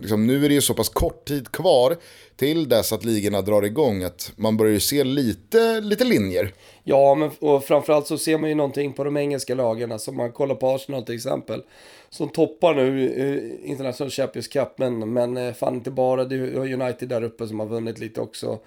liksom, 0.00 0.26
nu 0.26 0.44
är 0.44 0.48
det 0.48 0.54
ju 0.54 0.60
så 0.60 0.74
pass 0.74 0.88
kort 0.88 1.24
tid 1.24 1.52
kvar 1.52 1.96
till 2.36 2.68
dess 2.68 2.92
att 2.92 3.04
ligorna 3.04 3.42
drar 3.42 3.62
igång 3.62 4.02
att 4.02 4.32
man 4.36 4.56
börjar 4.56 4.72
ju 4.72 4.80
se 4.80 5.04
lite, 5.04 5.80
lite 5.80 6.04
linjer. 6.04 6.52
Ja, 6.84 7.14
men 7.14 7.30
och 7.38 7.64
framförallt 7.64 8.06
så 8.06 8.18
ser 8.18 8.38
man 8.38 8.48
ju 8.48 8.54
någonting 8.54 8.92
på 8.92 9.04
de 9.04 9.16
engelska 9.16 9.54
lagen. 9.54 9.92
Alltså 9.92 10.12
man 10.12 10.32
kollar 10.32 10.54
på 10.54 10.68
Arsenal 10.68 11.02
till 11.02 11.14
exempel. 11.14 11.62
Som 12.10 12.28
toppar 12.28 12.74
nu 12.74 13.06
eh, 13.06 13.70
International 13.70 14.10
Champions 14.10 14.48
Cup. 14.48 14.68
Men, 14.76 15.12
men 15.12 15.36
eh, 15.36 15.52
fan 15.52 15.74
inte 15.74 15.90
bara. 15.90 16.24
Det 16.24 16.34
är 16.34 16.72
United 16.82 17.08
där 17.08 17.22
uppe 17.22 17.46
som 17.46 17.60
har 17.60 17.66
vunnit 17.66 17.98
lite 17.98 18.20
också. 18.20 18.58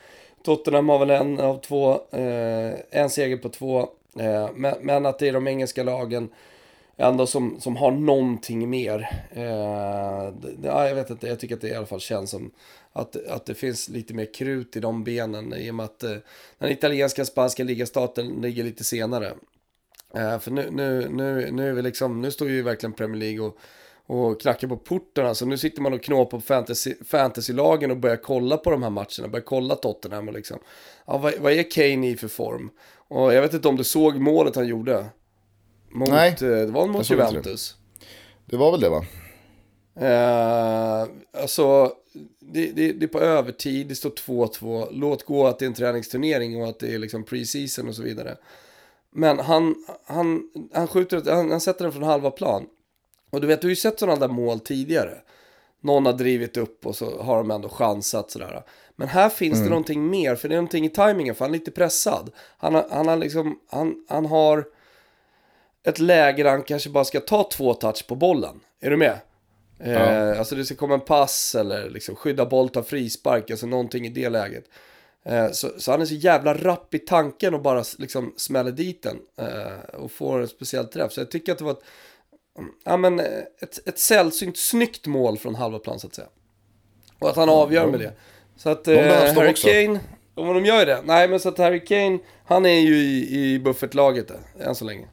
Tottenham 0.44 0.90
har 0.90 1.00
väl 1.00 1.10
en 1.10 1.40
av 1.40 1.62
två. 1.62 1.92
Eh, 2.12 3.02
en 3.02 3.10
seger 3.10 3.38
på 3.38 3.50
två. 3.50 3.90
Eh, 4.20 4.50
men, 4.56 4.76
men, 4.82 5.06
att 5.06 5.20
det 5.20 5.28
är 5.28 5.34
de 5.34 5.48
engelska 5.48 5.84
lagen 5.84 6.30
ändå 6.98 7.28
som, 7.28 7.60
som 7.60 7.76
har 7.76 7.92
någonting 7.92 8.70
mer. 8.70 9.26
Eh, 9.32 10.34
det, 10.58 10.68
jag 10.68 10.96
vet 10.96 11.10
inte, 11.10 11.28
jag 11.28 11.40
tycker 11.40 11.56
att 11.56 11.62
det 11.62 11.68
i 11.68 11.76
alla 11.76 11.86
fall 11.86 12.00
känns 12.00 12.32
som 12.32 12.52
att, 12.94 13.28
att 13.28 13.46
det 13.46 13.56
finns 13.56 13.90
lite 13.90 14.14
mer 14.14 14.34
krut 14.34 14.76
i 14.76 14.80
de 14.80 15.04
benen 15.04 15.54
i 15.54 15.72
och 15.72 15.76
med 15.76 15.84
att 15.84 16.04
eh, 16.04 16.16
den 16.58 16.72
italienska 16.72 17.26
spanska 17.26 17.64
ligastaten 17.64 18.28
ligger 18.28 18.64
lite 18.64 18.84
senare. 18.84 19.34
Eh, 20.16 20.40
för 20.40 20.52
nu, 20.52 20.70
nu, 20.72 21.10
nu, 21.10 21.52
nu, 21.52 21.70
är 21.70 21.74
vi 21.74 21.82
liksom, 21.82 22.22
nu 22.22 22.32
står 22.32 22.50
ju 22.50 22.62
verkligen 22.62 22.94
Premier 22.94 23.20
League 23.20 23.40
och, 23.40 23.58
och 24.06 24.42
knackar 24.42 24.68
på 24.68 24.78
porten. 24.78 25.26
Alltså 25.26 25.46
nu 25.46 25.58
sitter 25.58 25.82
man 25.82 25.94
och 25.94 26.04
knåpar 26.04 26.38
på 26.38 26.42
fantasy, 26.42 26.96
fantasylagen 27.06 27.92
och 27.92 27.98
börjar 27.98 28.18
kolla 28.18 28.58
på 28.58 28.72
de 28.72 28.84
här 28.84 28.90
matcherna. 28.90 29.28
Börjar 29.28 29.46
kolla 29.46 29.76
Tottenham 29.76 30.28
och 30.28 30.34
liksom, 30.34 30.60
ja, 31.06 31.18
vad, 31.18 31.34
vad 31.40 31.54
är 31.54 31.72
Kane 31.72 32.10
i 32.10 32.18
för 32.18 32.28
form? 32.28 32.70
Och 33.16 33.34
jag 33.34 33.42
vet 33.42 33.54
inte 33.54 33.68
om 33.68 33.76
du 33.76 33.84
såg 33.84 34.20
målet 34.20 34.56
han 34.56 34.68
gjorde. 34.68 35.06
Mot, 35.92 36.10
Nej, 36.10 36.30
eh, 36.30 36.38
det 36.38 36.66
var 36.66 36.88
mot 36.88 37.10
Juventus. 37.10 37.76
Det. 38.00 38.06
det 38.46 38.58
var 38.58 38.72
väl 38.72 38.82
det 38.82 38.90
va? 38.90 39.06
Eh, 40.00 41.08
alltså, 41.42 41.94
det, 42.40 42.72
det, 42.72 42.92
det, 42.92 43.06
är 43.06 43.08
på 43.08 43.20
övertid, 43.20 43.88
det 43.88 43.96
står 43.96 44.10
2-2. 44.10 44.88
Låt 44.92 45.26
gå 45.26 45.48
att 45.48 45.60
det 45.60 45.66
är 45.66 45.68
en 45.68 45.74
träningsturnering 45.74 46.62
och 46.62 46.70
att 46.70 46.80
det 46.80 46.94
är 46.94 47.00
liksom 47.00 47.24
pre-season 47.24 47.88
och 47.88 47.96
så 47.96 48.04
vidare. 48.04 48.38
Men 49.12 49.40
han, 49.40 49.76
han, 50.06 50.50
han, 50.74 50.88
skjuter, 50.88 51.36
han, 51.36 51.52
han 51.52 51.62
sätter 51.62 51.84
den 51.84 51.94
från 51.94 52.04
halva 52.04 52.32
plan. 52.32 52.66
Och 53.30 53.42
du 53.42 53.48
vet, 53.48 53.62
du 53.62 53.68
har 53.68 53.70
ju 53.70 53.76
sett 53.76 54.00
sådana 54.00 54.20
där 54.20 54.34
mål 54.34 54.60
tidigare. 54.60 55.18
Någon 55.82 56.06
har 56.06 56.14
drivit 56.14 56.58
upp 56.58 56.86
och 56.86 56.96
så 56.96 57.22
har 57.22 57.38
de 57.38 57.52
ändå 57.52 57.70
chansat 57.70 58.32
sådär. 58.32 58.64
Men 58.96 59.08
här 59.08 59.30
finns 59.30 59.54
mm. 59.54 59.64
det 59.64 59.70
någonting 59.70 60.10
mer, 60.10 60.36
för 60.36 60.50
det 60.50 60.56
är 60.56 60.58
någonting 60.58 60.86
i 60.86 60.90
tajmingen, 60.90 61.36
för 61.36 61.46
han 61.46 61.54
är 61.54 61.60
lite 61.60 61.72
pressad. 61.72 62.30
Han, 62.58 62.76
har, 62.76 62.88
han 62.92 63.08
har 63.08 63.18
liksom, 63.18 63.60
han, 63.70 64.06
han 64.10 64.26
har 64.26 64.66
ett 65.84 66.00
läge 66.00 66.44
där 66.44 66.50
han 66.50 66.64
kanske 66.64 66.90
bara 66.90 67.06
ska 67.06 67.20
ta 67.20 67.50
två 67.52 67.74
touch 67.74 68.08
på 68.08 68.16
bollen. 68.16 68.60
Är 68.82 68.90
du 68.90 68.98
med? 68.98 69.20
Ja. 69.78 69.86
Eh, 69.86 70.40
alltså 70.40 70.56
det 70.56 70.66
ska 70.66 70.76
komma 70.76 70.94
en 70.94 71.02
pass 71.02 71.56
eller 71.56 71.90
liksom 71.90 72.16
skydda 72.16 72.46
boll, 72.46 72.70
ta 72.70 72.84
frispark, 72.84 73.52
alltså 73.52 73.68
någonting 73.68 74.06
i 74.06 74.10
det 74.10 74.30
läget. 74.30 74.66
Eh, 75.26 75.52
så, 75.52 75.70
så, 75.78 75.92
han 75.92 76.02
är 76.02 76.06
så 76.06 76.14
jävla 76.14 76.54
rapp 76.54 76.94
i 76.94 77.00
tanken 77.00 77.54
och 77.54 77.62
bara 77.62 77.84
liksom 77.98 78.34
smäller 78.38 78.72
dit 78.72 79.04
den 79.04 79.20
eh, 79.38 79.96
och 79.96 80.12
får 80.12 80.42
en 80.42 80.48
speciell 80.48 80.86
träff. 80.86 81.12
Så 81.12 81.20
jag 81.20 81.32
tycker 81.32 81.52
att 81.52 81.58
det 81.58 81.64
var 81.64 81.72
ett, 81.72 81.84
ja, 82.84 82.98
men 82.98 83.20
ett, 83.20 83.88
ett 83.88 84.00
sällsynt 84.00 84.58
snyggt 84.58 85.08
mål 85.08 85.38
från 85.38 85.56
halva 85.56 85.80
plan 85.80 86.00
så 86.00 86.08
att 86.08 86.16
säga. 86.16 86.28
Och 87.20 87.30
att 87.30 87.36
han 87.36 87.50
avgör 87.50 87.88
med 87.88 88.00
det. 88.00 88.14
Så 88.58 88.70
att 88.70 88.84
de 88.84 88.98
Harry 89.36 89.54
Kane, 89.54 90.00
om 90.36 90.54
de 90.54 90.66
gör 90.66 90.86
det. 90.86 91.02
Nej 91.06 91.28
men 91.28 91.40
så 91.40 91.50
att 91.50 91.58
Harry 91.58 91.86
Kane, 91.86 92.20
han 92.46 92.66
är 92.66 92.80
ju 92.80 92.96
i, 92.96 93.40
i 93.40 93.60
buffertlaget 93.60 94.32
än 94.60 94.76
så 94.76 94.86
länge. 94.86 95.08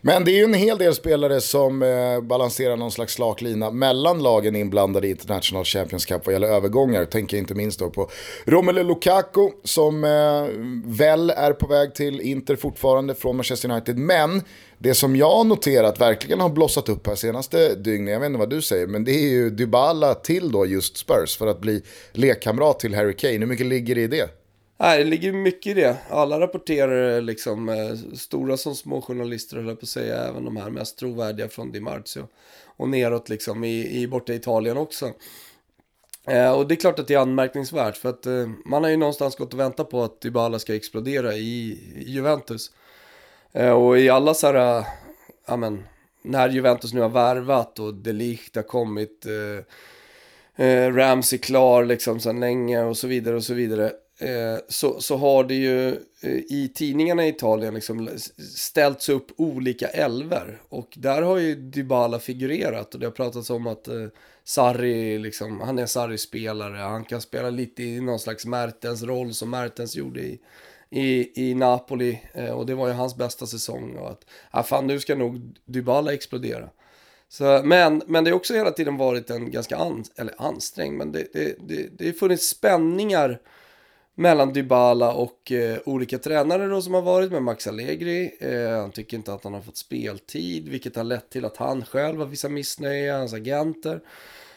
Men 0.00 0.24
det 0.24 0.30
är 0.30 0.36
ju 0.36 0.44
en 0.44 0.54
hel 0.54 0.78
del 0.78 0.94
spelare 0.94 1.40
som 1.40 1.82
eh, 1.82 2.20
balanserar 2.20 2.76
någon 2.76 2.90
slags 2.90 3.14
slaklina 3.14 3.70
mellan 3.70 4.22
lagen 4.22 4.56
inblandade 4.56 5.06
i 5.06 5.10
International 5.10 5.64
Champions 5.64 6.04
Cup 6.06 6.26
vad 6.26 6.32
gäller 6.32 6.48
övergångar. 6.48 7.04
Tänker 7.04 7.36
inte 7.36 7.54
minst 7.54 7.78
då 7.78 7.90
på 7.90 8.10
Romelu 8.44 8.82
Lukaku 8.82 9.50
som 9.64 10.04
eh, 10.04 10.10
väl 10.84 11.30
är 11.30 11.52
på 11.52 11.66
väg 11.66 11.94
till 11.94 12.20
Inter 12.20 12.56
fortfarande 12.56 13.14
från 13.14 13.36
Manchester 13.36 13.70
United. 13.70 13.98
Men 13.98 14.42
det 14.78 14.94
som 14.94 15.16
jag 15.16 15.30
har 15.30 15.44
noterat 15.44 16.00
verkligen 16.00 16.40
har 16.40 16.48
blossat 16.48 16.88
upp 16.88 17.06
här 17.06 17.14
senaste 17.14 17.74
dygnet, 17.74 18.12
jag 18.12 18.20
vet 18.20 18.26
inte 18.26 18.38
vad 18.38 18.50
du 18.50 18.62
säger, 18.62 18.86
men 18.86 19.04
det 19.04 19.12
är 19.12 19.28
ju 19.28 19.50
Dybala 19.50 20.14
till 20.14 20.52
då 20.52 20.66
just 20.66 20.96
Spurs 20.96 21.36
för 21.36 21.46
att 21.46 21.60
bli 21.60 21.82
lekkamrat 22.12 22.80
till 22.80 22.94
Harry 22.94 23.16
Kane. 23.16 23.38
Hur 23.38 23.46
mycket 23.46 23.66
ligger 23.66 23.94
det 23.94 24.00
i 24.00 24.06
det? 24.06 24.39
Nej, 24.82 25.04
det 25.04 25.10
ligger 25.10 25.32
mycket 25.32 25.70
i 25.70 25.80
det. 25.80 25.96
Alla 26.10 26.40
rapporterar 26.40 27.16
eh, 27.16 27.22
liksom, 27.22 27.68
eh, 27.68 27.94
stora 28.14 28.56
som 28.56 28.74
små 28.74 29.02
journalister 29.02 29.56
höll 29.56 29.76
på 29.76 29.82
att 29.82 29.88
säga, 29.88 30.24
även 30.24 30.44
de 30.44 30.56
här 30.56 30.70
mest 30.70 30.98
trovärdiga 30.98 31.48
från 31.48 31.72
Di 31.72 31.80
Marzio. 31.80 32.28
Och 32.76 32.88
neråt 32.88 33.28
liksom 33.28 33.64
i, 33.64 34.00
i 34.00 34.08
borta 34.08 34.34
Italien 34.34 34.76
också. 34.76 35.12
Eh, 36.26 36.52
och 36.52 36.68
det 36.68 36.74
är 36.74 36.76
klart 36.76 36.98
att 36.98 37.08
det 37.08 37.14
är 37.14 37.18
anmärkningsvärt 37.18 37.96
för 37.96 38.08
att 38.08 38.26
eh, 38.26 38.48
man 38.64 38.82
har 38.82 38.90
ju 38.90 38.96
någonstans 38.96 39.36
gått 39.36 39.52
och 39.54 39.60
väntat 39.60 39.90
på 39.90 40.02
att 40.02 40.20
Dybala 40.20 40.58
ska 40.58 40.74
explodera 40.74 41.34
i, 41.34 41.78
i 41.96 42.10
Juventus. 42.10 42.70
Eh, 43.52 43.70
och 43.70 43.98
i 43.98 44.08
alla 44.08 44.34
så 44.34 44.46
här, 44.46 44.84
ja 45.46 45.56
men, 45.56 45.84
när 46.22 46.48
Juventus 46.48 46.92
nu 46.92 47.00
har 47.00 47.08
värvat 47.08 47.78
och 47.78 47.94
Delicht 47.94 48.56
har 48.56 48.62
kommit, 48.62 49.26
eh, 49.26 50.66
eh, 50.66 50.92
Ramsey 50.92 51.38
klar 51.38 51.84
liksom 51.84 52.20
sedan 52.20 52.40
länge 52.40 52.82
och 52.84 52.96
så 52.96 53.06
vidare 53.06 53.36
och 53.36 53.44
så 53.44 53.54
vidare 53.54 53.92
Eh, 54.20 54.58
så, 54.68 55.00
så 55.00 55.16
har 55.16 55.44
det 55.44 55.54
ju 55.54 55.88
eh, 56.20 56.36
i 56.48 56.72
tidningarna 56.74 57.26
i 57.26 57.28
Italien 57.28 57.74
liksom 57.74 58.08
ställts 58.56 59.08
upp 59.08 59.26
olika 59.36 59.88
elver. 59.88 60.60
Och 60.68 60.88
där 60.96 61.22
har 61.22 61.38
ju 61.38 61.54
Dybala 61.54 62.18
figurerat 62.18 62.94
och 62.94 63.00
det 63.00 63.06
har 63.06 63.10
pratats 63.10 63.50
om 63.50 63.66
att 63.66 63.88
eh, 63.88 64.06
Sarri, 64.44 65.18
liksom, 65.18 65.60
han 65.60 65.78
är 65.78 65.86
Sarri-spelare. 65.86 66.76
Han 66.76 67.04
kan 67.04 67.20
spela 67.20 67.50
lite 67.50 67.82
i 67.82 68.00
någon 68.00 68.18
slags 68.18 68.46
Mertens 68.46 69.02
roll 69.02 69.34
som 69.34 69.50
Mertens 69.50 69.96
gjorde 69.96 70.20
i, 70.20 70.40
i, 70.90 71.30
i 71.50 71.54
Napoli. 71.54 72.20
Eh, 72.32 72.50
och 72.50 72.66
det 72.66 72.74
var 72.74 72.88
ju 72.88 72.94
hans 72.94 73.16
bästa 73.16 73.46
säsong. 73.46 73.96
Och 73.96 74.10
att, 74.10 74.24
ah, 74.50 74.62
fan 74.62 74.86
nu 74.86 75.00
ska 75.00 75.14
nog 75.14 75.58
Dybala 75.64 76.12
explodera. 76.12 76.68
Så, 77.28 77.60
men, 77.64 78.02
men 78.06 78.24
det 78.24 78.30
har 78.30 78.36
också 78.36 78.54
hela 78.54 78.70
tiden 78.70 78.96
varit 78.96 79.30
en 79.30 79.50
ganska 79.50 79.76
an, 79.76 80.04
eller 80.16 80.34
ansträngd, 80.38 80.96
men 80.96 81.12
det, 81.12 81.26
det, 81.32 81.56
det, 81.68 81.88
det 81.98 82.06
har 82.06 82.12
funnits 82.12 82.48
spänningar 82.48 83.40
mellan 84.20 84.52
Dybala 84.52 85.12
och 85.12 85.52
eh, 85.52 85.78
olika 85.84 86.18
tränare 86.18 86.66
då 86.66 86.82
som 86.82 86.94
har 86.94 87.02
varit 87.02 87.32
med 87.32 87.42
Max 87.42 87.66
Allegri. 87.66 88.36
Eh, 88.40 88.80
han 88.80 88.92
tycker 88.92 89.16
inte 89.16 89.32
att 89.32 89.44
han 89.44 89.54
har 89.54 89.60
fått 89.60 89.76
speltid, 89.76 90.68
vilket 90.68 90.96
har 90.96 91.04
lett 91.04 91.30
till 91.30 91.44
att 91.44 91.56
han 91.56 91.84
själv 91.84 92.18
har 92.18 92.26
vissa 92.26 92.48
missnöje, 92.48 93.12
hans 93.12 93.32
agenter. 93.32 94.00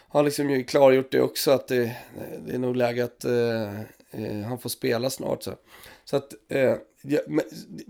Har 0.08 0.22
liksom 0.22 0.50
ju 0.50 0.64
klargjort 0.64 1.12
det 1.12 1.20
också 1.20 1.50
att 1.50 1.68
det, 1.68 1.96
det 2.46 2.54
är 2.54 2.58
nog 2.58 2.76
läge 2.76 3.04
att 3.04 3.24
eh, 3.24 3.80
eh 4.10 4.46
han 4.48 4.58
får 4.58 4.70
spela 4.70 5.10
snart. 5.10 5.42
Så, 5.42 5.54
så 6.04 6.16
att 6.16 6.34
eh, 6.48 6.74
ja, 7.02 7.20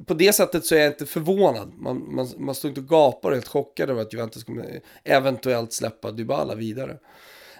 på 0.07 0.14
det 0.14 0.33
sättet 0.33 0.66
så 0.66 0.75
är 0.75 0.78
jag 0.78 0.93
inte 0.93 1.07
förvånad. 1.07 1.73
Man, 1.78 2.14
man, 2.14 2.28
man 2.37 2.54
står 2.54 2.69
inte 2.69 2.81
och 2.81 2.88
gapar 2.88 3.28
och 3.28 3.37
helt 3.37 3.49
chockad 3.49 3.90
över 3.90 4.02
att 4.02 4.12
Juventus 4.12 4.45
kommer 4.45 4.81
eventuellt 5.04 5.73
släppa 5.73 6.11
Dybala 6.11 6.54
vidare. 6.54 6.99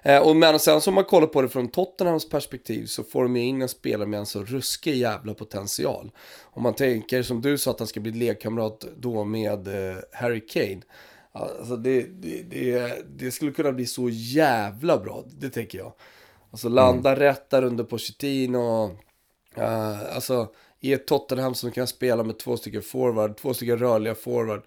Eh, 0.07 0.23
och 0.23 0.37
men 0.37 0.59
sen 0.59 0.81
så 0.81 0.91
om 0.91 0.95
man 0.95 1.05
kollar 1.05 1.27
på 1.27 1.43
det 1.43 1.49
från 1.49 1.69
Tottenhams 1.69 2.29
perspektiv 2.29 2.87
så 2.87 3.03
får 3.05 3.23
de 3.23 3.37
in 3.37 3.63
en 3.63 3.69
spelare 3.69 4.09
med 4.09 4.21
en 4.21 4.27
så 4.27 4.45
ruskig 4.45 4.97
jävla 4.97 5.35
potential. 5.35 6.11
Om 6.43 6.63
man 6.63 6.75
tänker 6.75 7.23
som 7.23 7.41
du 7.41 7.59
sa 7.59 7.71
att 7.71 7.79
han 7.79 7.89
ska 7.89 8.01
bli 8.01 8.13
lekkamrat 8.13 8.85
då 8.97 9.25
med 9.25 9.69
eh, 9.69 9.97
Harry 10.13 10.47
Kane. 10.47 10.83
Alltså 11.33 11.77
det, 11.77 12.03
det, 12.03 12.43
det, 12.43 13.03
det, 13.19 13.31
skulle 13.31 13.53
kunna 13.53 13.73
bli 13.73 13.87
så 13.87 14.09
jävla 14.11 14.99
bra, 14.99 15.25
det 15.27 15.51
tänker 15.51 15.79
jag. 15.79 15.93
Alltså 16.51 16.69
landa 16.69 17.11
mm. 17.11 17.21
rätt 17.21 17.51
där 17.51 17.65
under 17.65 17.85
Pochettino. 17.85 18.99
Uh, 19.59 20.15
alltså 20.15 20.49
i 20.81 20.93
ett 20.93 21.07
Tottenham 21.07 21.55
som 21.55 21.71
kan 21.71 21.87
spela 21.87 22.23
med 22.23 22.39
två 22.39 22.57
stycken 22.57 22.83
forward, 22.83 23.37
två 23.37 23.55
stycken 23.55 23.79
rörliga 23.79 24.15
forward. 24.15 24.63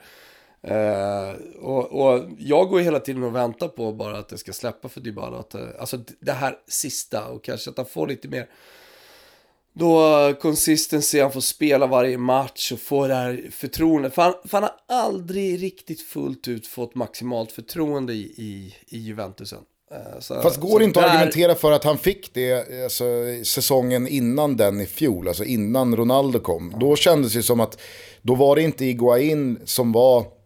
Uh, 0.65 1.35
och, 1.59 1.85
och, 1.85 2.29
jag 2.37 2.69
går 2.69 2.79
hela 2.79 2.99
tiden 2.99 3.23
och 3.23 3.35
väntar 3.35 3.67
på 3.67 3.91
bara 3.91 4.17
att 4.17 4.29
det 4.29 4.37
ska 4.37 4.53
släppa 4.53 4.89
för 4.89 5.01
Dybala. 5.01 5.37
Att, 5.37 5.55
uh, 5.55 5.61
alltså 5.79 5.97
det 6.19 6.31
här 6.31 6.55
sista 6.67 7.27
och 7.27 7.43
kanske 7.43 7.69
att 7.69 7.77
han 7.77 7.85
får 7.85 8.07
lite 8.07 8.27
mer 8.27 8.47
då 9.73 10.33
consistency, 10.41 11.21
han 11.21 11.31
får 11.31 11.41
spela 11.41 11.87
varje 11.87 12.17
match 12.17 12.71
och 12.71 12.79
få 12.79 13.07
det 13.07 13.13
här 13.13 13.49
förtroendet. 13.51 14.13
För 14.13 14.21
han, 14.21 14.33
för 14.45 14.61
han 14.61 14.63
har 14.87 14.97
aldrig 14.97 15.63
riktigt 15.63 16.01
fullt 16.01 16.47
ut 16.47 16.67
fått 16.67 16.95
maximalt 16.95 17.51
förtroende 17.51 18.13
i, 18.13 18.33
i, 18.37 18.75
i 18.87 18.97
Juventusen. 18.97 19.59
Uh, 19.91 20.19
så, 20.19 20.41
Fast 20.41 20.59
går 20.59 20.79
det 20.79 20.85
inte 20.85 20.99
där... 20.99 21.07
att 21.07 21.15
argumentera 21.15 21.55
för 21.55 21.71
att 21.71 21.83
han 21.83 21.97
fick 21.97 22.33
det 22.33 22.83
alltså, 22.83 23.03
säsongen 23.43 24.07
innan 24.07 24.57
den 24.57 24.81
i 24.81 24.85
fjol, 24.85 25.27
alltså 25.27 25.43
innan 25.43 25.95
Ronaldo 25.95 26.39
kom. 26.39 26.75
Då 26.79 26.95
kändes 26.95 27.33
det 27.33 27.43
som 27.43 27.59
att 27.59 27.79
då 28.21 28.35
var 28.35 28.55
det 28.55 28.61
inte 28.61 28.85
Iguain 28.85 29.59
som 29.65 29.91
var 29.91 30.36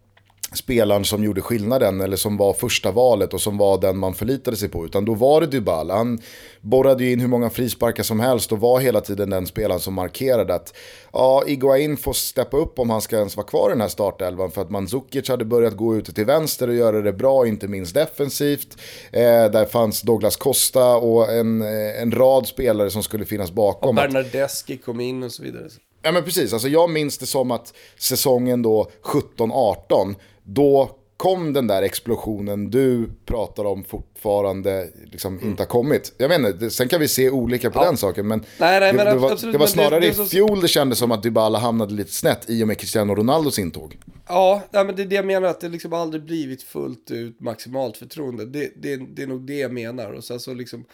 spelaren 0.56 1.06
som 1.06 1.24
gjorde 1.24 1.42
skillnaden 1.42 2.02
eller 2.02 2.18
som 2.18 2.38
var 2.38 2.54
första 2.54 2.92
valet 2.92 3.34
och 3.34 3.42
som 3.42 3.58
var 3.58 3.82
den 3.82 3.98
man 3.98 4.14
förlitade 4.14 4.58
sig 4.58 4.70
på. 4.70 4.86
Utan 4.86 5.06
då 5.06 5.14
var 5.14 5.42
det 5.42 5.48
Dybala. 5.48 5.96
Han 5.96 6.20
borrade 6.62 7.04
ju 7.04 7.12
in 7.12 7.20
hur 7.20 7.28
många 7.28 7.50
frisparkar 7.50 8.04
som 8.04 8.20
helst 8.20 8.52
och 8.52 8.60
var 8.60 8.80
hela 8.80 9.02
tiden 9.02 9.30
den 9.30 9.48
spelaren 9.48 9.80
som 9.80 9.94
markerade 9.94 10.56
att 10.56 10.74
ja, 11.14 11.44
Iguain 11.48 11.98
får 11.98 12.14
steppa 12.14 12.58
upp 12.58 12.80
om 12.80 12.90
han 12.90 13.02
ska 13.02 13.18
ens 13.18 13.38
vara 13.38 13.48
kvar 13.48 13.70
i 13.70 13.74
den 13.74 13.82
här 13.82 13.88
startelvan 13.88 14.52
för 14.52 14.62
att 14.62 14.70
Mandzukic 14.70 15.30
hade 15.30 15.46
börjat 15.46 15.78
gå 15.78 15.96
ute 15.96 16.14
till 16.14 16.26
vänster 16.26 16.68
och 16.68 16.76
göra 16.76 17.02
det 17.02 17.14
bra, 17.14 17.48
inte 17.48 17.68
minst 17.68 17.94
defensivt. 17.94 18.78
Eh, 19.12 19.22
där 19.22 19.66
fanns 19.66 20.02
Douglas 20.02 20.36
Costa 20.36 20.96
och 20.96 21.32
en, 21.32 21.62
eh, 21.62 22.02
en 22.02 22.12
rad 22.12 22.48
spelare 22.48 22.90
som 22.90 23.04
skulle 23.04 23.26
finnas 23.26 23.52
bakom. 23.52 23.90
Och 23.90 23.96
Bernardeschi 23.96 24.78
kom 24.78 25.00
in 25.00 25.24
och 25.24 25.32
så 25.32 25.44
vidare. 25.44 25.70
Ja 26.04 26.12
men 26.12 26.24
precis, 26.24 26.54
alltså 26.54 26.68
jag 26.68 26.90
minns 26.90 27.18
det 27.18 27.26
som 27.26 27.52
att 27.52 27.74
säsongen 27.98 28.62
då 28.62 28.92
17-18 29.02 30.16
då 30.44 30.98
kom 31.22 31.54
den 31.54 31.68
där 31.68 31.82
explosionen 31.82 32.70
du 32.70 33.10
pratar 33.26 33.66
om 33.66 33.84
fortfarande 33.84 34.90
liksom 35.04 35.38
mm. 35.38 35.50
inte 35.50 35.64
har 35.64 35.68
kommit. 35.68 36.14
Jag 36.18 36.30
vet 36.30 36.40
inte, 36.40 36.70
sen 36.70 36.88
kan 36.88 37.00
vi 37.00 37.08
se 37.08 37.30
olika 37.30 37.72
på 37.72 37.80
ja. 37.80 37.86
den 37.86 37.98
saken, 37.98 38.28
men, 38.28 38.46
nej, 38.60 38.80
nej, 38.80 38.94
men 38.94 39.06
det, 39.06 39.12
det, 39.12 39.18
var, 39.18 39.32
absolut, 39.32 39.54
det 39.54 39.60
var 39.60 39.68
snarare 39.68 40.00
det, 40.00 40.08
i 40.08 40.26
fjol 40.26 40.62
det 40.62 40.68
kändes 40.68 41.00
som 41.00 41.12
att 41.12 41.24
Dybala 41.24 41.60
hamnade 41.60 41.94
lite 41.94 42.12
snett 42.12 42.50
i 42.50 42.64
och 42.64 42.68
med 42.68 42.78
Cristiano 42.78 43.16
Ronaldos 43.16 43.60
intåg. 43.60 43.98
Ja, 44.28 44.62
nej, 44.72 44.86
men 44.86 44.96
det 44.96 45.02
är 45.02 45.06
det 45.06 45.16
jag 45.16 45.26
menar, 45.26 45.48
att 45.48 45.62
det 45.62 45.70
liksom 45.70 45.94
aldrig 45.94 46.24
blivit 46.24 46.64
fullt 46.64 47.12
ut 47.12 47.40
maximalt 47.40 47.98
förtroende. 47.98 48.46
Det, 48.46 48.72
det, 48.76 48.98
det 48.98 49.24
är 49.24 49.28
nog 49.28 49.42
det 49.42 49.58
jag 49.58 49.74
menar. 49.74 50.12
Och 50.12 50.24
sen 50.24 50.40
så 50.40 50.54
liksom, 50.54 50.86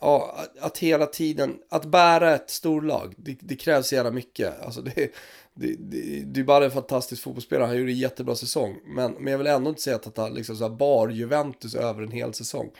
ja, 0.00 0.36
att 0.60 0.78
hela 0.78 1.06
tiden, 1.06 1.54
att 1.68 1.84
bära 1.84 2.34
ett 2.34 2.50
storlag, 2.50 3.14
det, 3.16 3.36
det 3.40 3.56
krävs 3.56 3.92
jävla 3.92 4.10
mycket. 4.10 4.62
Alltså 4.62 4.80
det, 4.80 5.12
det, 5.60 5.76
det, 5.78 6.22
det 6.26 6.40
är 6.40 6.44
bara 6.44 6.64
en 6.64 6.70
fantastisk 6.70 7.22
fotbollsspelare, 7.22 7.66
han 7.66 7.76
gjorde 7.76 7.92
en 7.92 7.98
jättebra 7.98 8.34
säsong. 8.34 8.80
Men, 8.84 9.12
men 9.12 9.30
jag 9.30 9.38
vill 9.38 9.46
ändå 9.46 9.70
inte 9.70 9.82
säga 9.82 9.96
att 9.96 10.16
han 10.16 10.34
liksom 10.34 10.56
så 10.56 10.68
bar 10.68 11.08
Juventus 11.08 11.74
över 11.74 12.02
en 12.02 12.10
hel 12.10 12.34
säsong. 12.34 12.70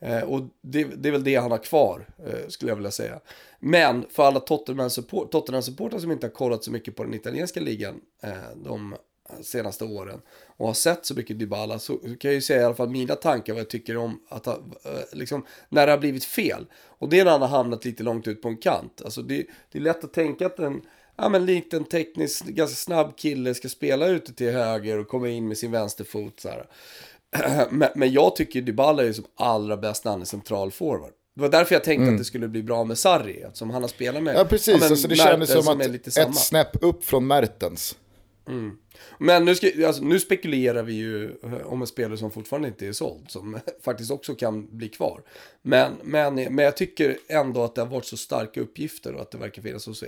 Eh, 0.00 0.22
och 0.22 0.42
det, 0.60 0.84
det, 0.84 1.08
är 1.08 1.12
väl 1.12 1.24
det 1.24 1.36
han 1.36 1.50
har 1.50 1.58
kvar, 1.58 2.06
eh, 2.26 2.48
skulle 2.48 2.70
jag 2.70 2.76
vilja 2.76 2.90
säga. 2.90 3.20
Men 3.60 4.04
för 4.10 4.22
alla 4.22 4.40
Tottenham-supportrar 4.40 5.98
som 5.98 6.12
inte 6.12 6.26
har 6.26 6.32
kollat 6.32 6.64
så 6.64 6.70
mycket 6.70 6.96
på 6.96 7.04
den 7.04 7.14
italienska 7.14 7.60
ligan 7.60 8.00
eh, 8.22 8.56
de 8.64 8.94
senaste 9.42 9.84
åren 9.84 10.20
och 10.56 10.66
har 10.66 10.74
sett 10.74 11.06
så 11.06 11.14
mycket 11.14 11.38
Dybala 11.38 11.78
så 11.78 11.98
kan 11.98 12.16
jag 12.22 12.34
ju 12.34 12.40
säga 12.40 12.60
i 12.60 12.64
alla 12.64 12.74
fall 12.74 12.90
mina 12.90 13.14
tankar 13.14 13.52
vad 13.52 13.60
jag 13.60 13.70
tycker 13.70 13.96
om 13.96 14.20
att 14.28 14.46
ha, 14.46 14.54
eh, 14.84 14.90
liksom, 15.12 15.46
när 15.68 15.86
det 15.86 15.92
har 15.92 15.98
blivit 15.98 16.24
fel. 16.24 16.66
Och 16.84 17.08
det 17.08 17.20
är 17.20 17.24
när 17.24 17.32
han 17.32 17.40
har 17.40 17.48
hamnat 17.48 17.84
lite 17.84 18.02
långt 18.02 18.28
ut 18.28 18.42
på 18.42 18.48
en 18.48 18.56
kant. 18.56 19.02
Alltså 19.04 19.22
det, 19.22 19.46
det 19.72 19.78
är 19.78 19.82
lätt 19.82 20.04
att 20.04 20.12
tänka 20.12 20.46
att 20.46 20.58
en 20.58 20.82
ja, 21.16 21.28
men 21.28 21.46
liten 21.46 21.84
teknisk, 21.84 22.44
ganska 22.44 22.76
snabb 22.76 23.16
kille 23.16 23.54
ska 23.54 23.68
spela 23.68 24.06
ute 24.06 24.32
till 24.32 24.50
höger 24.52 24.98
och 24.98 25.08
komma 25.08 25.28
in 25.28 25.48
med 25.48 25.58
sin 25.58 25.70
vänsterfot. 25.70 26.40
Så. 26.40 26.48
Men, 27.70 27.88
men 27.94 28.12
jag 28.12 28.36
tycker 28.36 28.60
Dybala 28.60 29.04
är 29.04 29.12
som 29.12 29.24
allra 29.36 29.76
bäst 29.76 30.04
när 30.04 30.12
han 30.12 30.20
är 30.20 30.24
central 30.24 30.70
forward. 30.70 31.12
Det 31.34 31.40
var 31.40 31.48
därför 31.48 31.74
jag 31.74 31.84
tänkte 31.84 32.02
mm. 32.02 32.14
att 32.14 32.20
det 32.20 32.24
skulle 32.24 32.48
bli 32.48 32.62
bra 32.62 32.84
med 32.84 32.98
Sarri, 32.98 33.40
eftersom 33.40 33.70
han 33.70 33.82
har 33.82 33.88
spelat 33.88 34.22
med... 34.22 34.36
Ja, 34.36 34.44
precis. 34.44 34.76
Ja, 34.80 34.88
alltså, 34.88 35.08
det 35.08 35.16
kändes 35.16 35.64
som 35.64 35.80
att 35.80 36.06
ett 36.06 36.36
snäpp 36.36 36.82
upp 36.82 37.04
från 37.04 37.26
Mertens. 37.26 37.96
Mm. 38.48 38.76
Men 39.18 39.44
nu, 39.44 39.54
ska, 39.54 39.86
alltså, 39.86 40.04
nu 40.04 40.20
spekulerar 40.20 40.82
vi 40.82 40.92
ju 40.92 41.30
eh, 41.42 41.66
om 41.66 41.80
en 41.80 41.86
spelare 41.86 42.18
som 42.18 42.30
fortfarande 42.30 42.68
inte 42.68 42.86
är 42.86 42.92
såld, 42.92 43.30
som 43.30 43.58
faktiskt 43.82 44.10
också 44.10 44.34
kan 44.34 44.76
bli 44.76 44.88
kvar. 44.88 45.22
Men, 45.62 45.92
men, 46.02 46.34
men 46.34 46.58
jag 46.58 46.76
tycker 46.76 47.18
ändå 47.28 47.64
att 47.64 47.74
det 47.74 47.80
har 47.80 47.88
varit 47.88 48.04
så 48.04 48.16
starka 48.16 48.60
uppgifter 48.60 49.14
och 49.14 49.20
att 49.20 49.30
det 49.30 49.38
verkar 49.38 49.62
finnas 49.62 49.82
så 49.82 50.06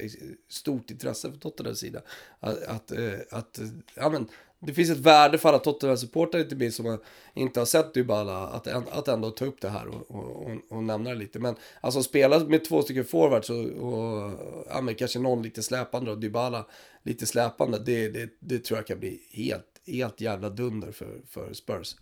stort 0.48 0.90
intresse 0.90 1.28
från 1.28 1.38
Tottenhams 1.38 1.78
sida. 1.78 2.00
Att, 2.40 2.62
att, 2.62 2.90
eh, 2.90 3.14
att 3.30 3.58
eh, 3.58 3.66
ja, 3.94 4.10
men, 4.10 4.28
det 4.66 4.72
finns 4.72 4.90
ett 4.90 4.98
värde 4.98 5.38
för 5.38 5.48
alla 5.48 5.58
Tottenham-supportrar 5.58 6.40
inte 6.40 6.56
minst 6.56 6.76
som 6.76 6.98
inte 7.34 7.60
har 7.60 7.66
sett 7.66 7.94
Dybala 7.94 8.46
att, 8.46 8.66
att 8.66 9.08
ändå 9.08 9.30
ta 9.30 9.44
upp 9.44 9.60
det 9.60 9.68
här 9.68 9.88
och, 9.88 10.10
och, 10.10 10.46
och, 10.46 10.50
och 10.68 10.84
nämna 10.84 11.10
det 11.10 11.16
lite. 11.16 11.38
Men 11.38 11.54
alltså 11.80 12.02
spela 12.02 12.38
med 12.38 12.64
två 12.64 12.82
stycken 12.82 13.04
forwards 13.04 13.50
och, 13.50 13.64
och 13.64 14.32
ja, 14.68 14.80
men 14.80 14.94
kanske 14.94 15.18
någon 15.18 15.42
lite 15.42 15.62
släpande 15.62 16.10
och 16.10 16.18
Dybala 16.18 16.66
lite 17.02 17.26
släpande. 17.26 17.78
Det, 17.78 18.08
det, 18.08 18.30
det 18.38 18.58
tror 18.58 18.73
jag 18.73 18.73
kan 18.82 19.00
bli 19.00 19.20
helt, 19.32 19.64
helt 19.86 20.20
jävla 20.20 20.50
dunder 20.50 20.92
för, 20.92 21.20
för 21.28 21.52
Spurs. 21.52 21.96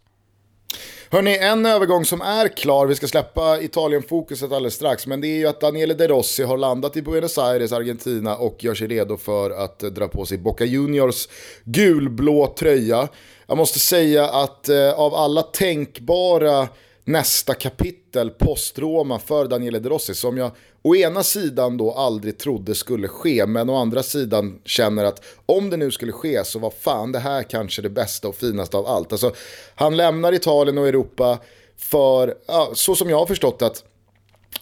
Hörni, 1.10 1.38
en 1.38 1.66
övergång 1.66 2.04
som 2.04 2.20
är 2.20 2.48
klar, 2.48 2.86
vi 2.86 2.94
ska 2.94 3.06
släppa 3.06 3.60
Italien-fokuset 3.60 4.52
alldeles 4.52 4.74
strax, 4.74 5.06
men 5.06 5.20
det 5.20 5.26
är 5.28 5.38
ju 5.38 5.46
att 5.46 5.60
Daniele 5.60 5.94
De 5.94 6.08
Rossi 6.08 6.42
har 6.42 6.56
landat 6.56 6.96
i 6.96 7.02
Buenos 7.02 7.38
Aires, 7.38 7.72
Argentina 7.72 8.36
och 8.36 8.64
gör 8.64 8.74
sig 8.74 8.86
redo 8.86 9.16
för 9.16 9.50
att 9.50 9.78
dra 9.78 10.08
på 10.08 10.26
sig 10.26 10.38
Boca 10.38 10.64
Juniors 10.64 11.28
gulblå 11.64 12.54
tröja. 12.58 13.08
Jag 13.46 13.56
måste 13.56 13.78
säga 13.78 14.28
att 14.28 14.68
eh, 14.68 14.92
av 14.92 15.14
alla 15.14 15.42
tänkbara 15.42 16.68
nästa 17.04 17.54
kapitel 17.54 18.30
post-Roma 18.30 19.18
för 19.18 19.48
Daniele 19.48 19.78
De 19.78 19.88
Rossi 19.88 20.14
som 20.14 20.36
jag 20.36 20.50
å 20.82 20.96
ena 20.96 21.22
sidan 21.22 21.76
då 21.76 21.92
aldrig 21.92 22.38
trodde 22.38 22.74
skulle 22.74 23.08
ske 23.08 23.46
men 23.46 23.70
å 23.70 23.76
andra 23.76 24.02
sidan 24.02 24.60
känner 24.64 25.04
att 25.04 25.24
om 25.46 25.70
det 25.70 25.76
nu 25.76 25.90
skulle 25.90 26.12
ske 26.12 26.44
så 26.44 26.58
var 26.58 26.70
fan 26.70 27.12
det 27.12 27.18
här 27.18 27.42
kanske 27.42 27.82
det 27.82 27.90
bästa 27.90 28.28
och 28.28 28.34
finaste 28.34 28.76
av 28.76 28.86
allt. 28.86 29.12
Alltså, 29.12 29.34
han 29.74 29.96
lämnar 29.96 30.32
Italien 30.32 30.78
och 30.78 30.88
Europa 30.88 31.38
för, 31.76 32.34
ja, 32.46 32.70
så 32.74 32.94
som 32.94 33.10
jag 33.10 33.18
har 33.18 33.26
förstått 33.26 33.62
att 33.62 33.84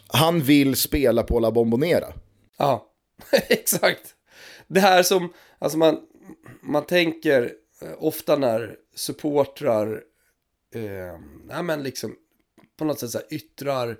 han 0.07 0.40
vill 0.40 0.76
spela 0.76 1.22
på 1.22 1.40
La 1.40 1.50
Bombonera. 1.50 2.12
Ja, 2.59 2.87
exakt. 3.33 4.14
Det 4.66 4.81
här 4.81 5.03
som, 5.03 5.33
alltså 5.59 5.79
man, 5.79 6.00
man 6.62 6.87
tänker 6.87 7.53
eh, 7.83 7.88
ofta 7.98 8.37
när 8.37 8.74
supportrar 8.94 10.03
eh, 10.74 11.20
nej 11.48 11.62
men 11.62 11.83
liksom 11.83 12.16
på 12.81 12.85
något 12.85 13.01
sätt 13.01 13.11
så 13.11 13.21
yttrar 13.31 13.97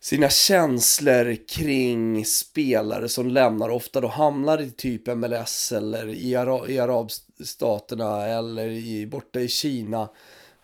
sina 0.00 0.28
känslor 0.28 1.36
kring 1.48 2.24
spelare 2.24 3.08
som 3.08 3.28
lämnar, 3.28 3.68
ofta 3.68 4.00
då 4.00 4.08
hamnar 4.08 4.60
i 4.60 4.70
typ 4.70 5.06
MLS 5.06 5.72
eller 5.72 6.08
i, 6.08 6.36
Ara 6.36 6.68
i 6.68 6.78
arabstaterna 6.78 8.26
eller 8.26 8.68
i, 8.68 9.06
borta 9.06 9.40
i 9.40 9.48
Kina. 9.48 10.08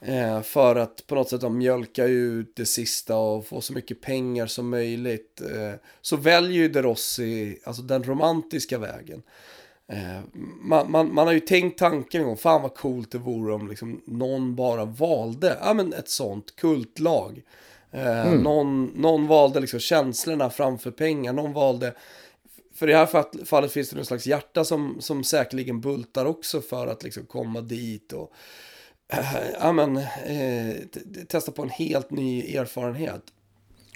Eh, 0.00 0.42
för 0.42 0.76
att 0.76 1.06
på 1.06 1.14
något 1.14 1.28
sätt 1.28 1.52
mjölka 1.52 2.04
ut 2.04 2.56
det 2.56 2.66
sista 2.66 3.16
och 3.16 3.46
få 3.46 3.60
så 3.60 3.72
mycket 3.72 4.00
pengar 4.00 4.46
som 4.46 4.68
möjligt. 4.68 5.40
Eh, 5.40 5.74
så 6.00 6.16
väljer 6.16 6.62
ju 6.62 6.68
De 6.68 6.82
Rossi, 6.82 7.58
alltså 7.64 7.82
den 7.82 8.04
romantiska 8.04 8.78
vägen. 8.78 9.22
Eh, 9.92 10.20
man, 10.60 10.90
man, 10.90 11.14
man, 11.14 11.26
har 11.26 11.34
ju 11.34 11.40
tänkt 11.40 11.78
tanken 11.78 12.20
en 12.20 12.26
gång, 12.26 12.36
fan 12.36 12.62
vad 12.62 12.74
coolt 12.74 13.10
det 13.10 13.18
vore 13.18 13.54
om 13.54 13.68
liksom 13.68 14.02
någon 14.04 14.54
bara 14.54 14.84
valde 14.84 15.58
ja, 15.60 15.74
men 15.74 15.92
ett 15.92 16.08
sånt 16.08 16.56
kultlag. 16.56 17.42
Eh, 17.90 18.26
mm. 18.26 18.42
någon, 18.42 18.84
någon 18.84 19.26
valde 19.26 19.60
liksom 19.60 19.80
känslorna 19.80 20.50
framför 20.50 20.90
pengar, 20.90 21.32
någon 21.32 21.52
valde 21.52 21.94
för 22.74 22.88
i 22.88 22.92
det 22.92 22.98
här 22.98 23.44
fallet 23.44 23.72
finns 23.72 23.90
det 23.90 23.96
någon 23.96 24.04
slags 24.04 24.26
hjärta 24.26 24.64
som, 24.64 24.96
som 25.00 25.24
säkerligen 25.24 25.80
bultar 25.80 26.24
också 26.24 26.60
för 26.60 26.86
att 26.86 27.02
liksom 27.02 27.26
komma 27.26 27.60
dit 27.60 28.12
och 28.12 28.32
äh, 29.12 29.18
ja, 29.60 29.72
men, 29.72 29.96
eh, 29.96 30.76
testa 31.28 31.52
på 31.52 31.62
en 31.62 31.70
helt 31.70 32.10
ny 32.10 32.56
erfarenhet. 32.56 33.22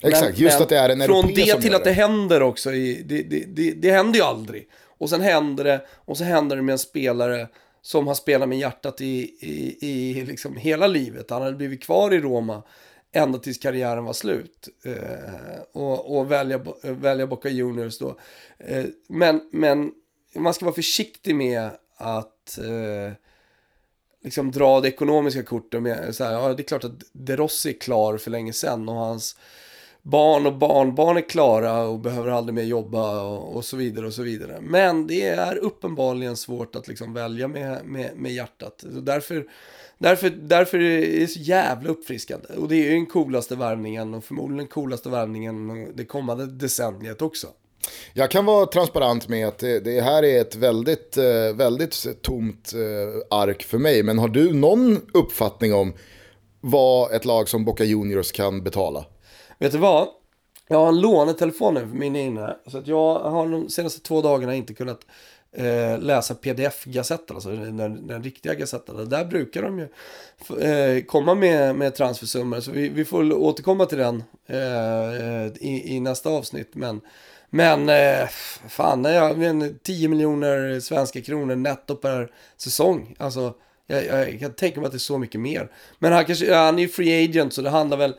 Exakt, 0.03 0.33
men, 0.33 0.41
just 0.41 0.61
att 0.61 0.69
det 0.69 0.79
är 0.79 0.89
en 0.89 1.01
Från 1.01 1.35
det 1.35 1.61
till 1.61 1.75
att 1.75 1.85
det 1.85 1.93
händer 1.93 2.43
också, 2.43 2.73
i, 2.73 3.03
det, 3.03 3.23
det, 3.23 3.45
det, 3.49 3.73
det 3.73 3.91
händer 3.91 4.19
ju 4.19 4.25
aldrig. 4.25 4.67
Och 5.03 5.11
sen 5.11 5.21
händer 5.21 5.65
det, 5.65 5.87
och 5.91 6.19
så 6.19 6.25
händer 6.25 6.57
det 6.57 6.63
med 6.63 6.73
en 6.73 6.79
spelare 6.79 7.49
som 7.81 8.07
har 8.07 8.15
spelat 8.15 8.49
med 8.49 8.59
hjärtat 8.59 9.01
i, 9.01 9.37
i, 9.41 9.79
i 9.81 10.25
liksom 10.25 10.57
hela 10.57 10.87
livet. 10.87 11.31
Han 11.31 11.43
hade 11.43 11.57
blivit 11.57 11.83
kvar 11.83 12.15
i 12.15 12.21
Roma 12.21 12.63
ända 13.13 13.39
tills 13.39 13.59
karriären 13.59 14.05
var 14.05 14.13
slut. 14.13 14.69
Eh, 14.85 15.61
och, 15.73 16.19
och 16.19 16.33
välja, 16.33 16.61
välja 16.83 17.27
Boca 17.27 17.49
Juniors 17.49 17.99
då. 17.99 18.17
Eh, 18.59 18.85
men, 19.09 19.49
men 19.53 19.93
man 20.35 20.55
ska 20.55 20.65
vara 20.65 20.75
försiktig 20.75 21.35
med 21.35 21.71
att 21.97 22.59
eh, 22.59 23.13
liksom 24.25 24.51
dra 24.51 24.81
det 24.81 24.89
ekonomiska 24.89 25.43
kortet. 25.43 25.83
Med, 25.83 26.15
så 26.15 26.25
här, 26.25 26.33
ja, 26.33 26.55
det 26.55 26.63
är 26.63 26.65
klart 26.65 26.85
att 26.85 27.03
De 27.13 27.37
Rossi 27.37 27.69
är 27.69 27.79
klar 27.79 28.17
för 28.17 28.31
länge 28.31 28.53
sedan 28.53 28.89
och 28.89 28.95
hans 28.95 29.37
barn 30.03 30.47
och 30.47 30.59
barnbarn 30.59 31.17
är 31.17 31.29
klara 31.29 31.83
och 31.83 31.99
behöver 31.99 32.31
aldrig 32.31 32.55
mer 32.55 32.63
jobba 32.63 33.23
och, 33.23 33.57
och, 33.57 33.65
så 33.65 33.77
vidare 33.77 34.07
och 34.07 34.13
så 34.15 34.23
vidare. 34.23 34.59
Men 34.61 35.07
det 35.07 35.27
är 35.27 35.57
uppenbarligen 35.57 36.37
svårt 36.37 36.77
att 36.77 36.89
liksom 36.89 37.15
välja 37.15 37.49
med, 37.49 37.85
med, 37.85 38.11
med 38.17 38.33
hjärtat. 38.33 38.85
Så 38.93 39.01
därför, 39.01 39.47
därför, 39.99 40.31
därför 40.31 40.79
är 40.79 41.21
det 41.21 41.27
så 41.27 41.41
jävla 41.41 41.91
uppfriskande. 41.91 42.49
Och 42.57 42.69
det 42.69 42.77
är 42.77 42.85
ju 42.85 42.91
den 42.91 43.07
coolaste 43.07 43.57
värvningen 43.57 44.15
och 44.15 44.25
förmodligen 44.25 44.59
den 44.59 44.67
coolaste 44.67 45.09
värvningen 45.09 45.89
det 45.95 46.05
kommande 46.05 46.47
decenniet 46.47 47.23
också. 47.23 47.47
Jag 48.15 48.31
kan 48.31 48.45
vara 48.45 48.67
transparent 48.67 49.29
med 49.29 49.49
att 49.49 49.59
det, 49.59 49.81
det 49.81 50.01
här 50.01 50.23
är 50.23 50.41
ett 50.41 50.55
väldigt, 50.55 51.17
eh, 51.17 51.55
väldigt 51.55 52.23
tomt 52.23 52.73
eh, 52.75 53.39
ark 53.39 53.63
för 53.63 53.79
mig. 53.79 54.03
Men 54.03 54.19
har 54.19 54.29
du 54.29 54.53
någon 54.53 55.01
uppfattning 55.15 55.75
om 55.75 55.93
vad 56.61 57.13
ett 57.13 57.25
lag 57.25 57.49
som 57.49 57.65
Boca 57.65 57.85
Juniors 57.85 58.33
kan 58.33 58.63
betala? 58.63 59.05
Vet 59.63 59.73
du 59.73 59.79
vad? 59.79 60.09
Jag 60.69 60.79
har 60.79 60.89
en 60.89 61.01
lånetelefon 61.01 61.75
nu 61.75 61.81
för 61.81 61.97
min 61.97 62.17
inne. 62.17 62.57
Så 62.67 62.79
att 62.79 62.87
jag 62.87 63.19
har 63.19 63.49
de 63.49 63.69
senaste 63.69 64.01
två 64.01 64.23
dagarna 64.23 64.55
inte 64.55 64.75
kunnat 64.75 65.01
eh, 65.57 65.99
läsa 65.99 66.35
pdf-gazetten, 66.35 67.35
alltså 67.35 67.51
den, 67.51 68.07
den 68.07 68.23
riktiga 68.23 68.55
gazetten. 68.55 69.09
Där 69.09 69.25
brukar 69.25 69.63
de 69.63 69.79
ju 69.79 69.89
eh, 70.61 71.05
komma 71.05 71.35
med, 71.35 71.77
med 71.77 71.95
transfersummor, 71.95 72.61
så 72.61 72.71
vi, 72.71 72.89
vi 72.89 73.05
får 73.05 73.33
återkomma 73.33 73.87
till 73.87 73.99
den 73.99 74.25
eh, 74.47 75.47
i, 75.61 75.97
i, 75.97 76.01
nästa 76.01 76.31
avsnitt. 76.31 76.71
Men, 76.75 77.01
men 77.51 77.89
eh, 77.89 78.29
fan, 78.69 79.05
jag 79.05 79.39
men 79.39 79.79
10 79.79 80.09
miljoner 80.09 80.81
svenska 80.81 81.21
kronor 81.21 81.57
netto 81.57 81.97
per 81.97 82.33
säsong. 82.57 83.15
Alltså, 83.19 83.55
jag, 83.87 84.07
jag, 84.07 84.41
kan 84.41 84.53
tänka 84.53 84.81
mig 84.81 84.87
att 84.87 84.93
det 84.93 84.97
är 84.97 84.99
så 84.99 85.19
mycket 85.19 85.41
mer. 85.41 85.71
Men 85.99 86.13
han, 86.13 86.25
kanske, 86.25 86.55
han 86.55 86.79
är 86.79 86.83
ju 86.83 86.89
free 86.89 87.25
agent, 87.25 87.53
så 87.53 87.63
det 87.63 87.71
handlar 87.71 87.97
väl... 87.97 88.15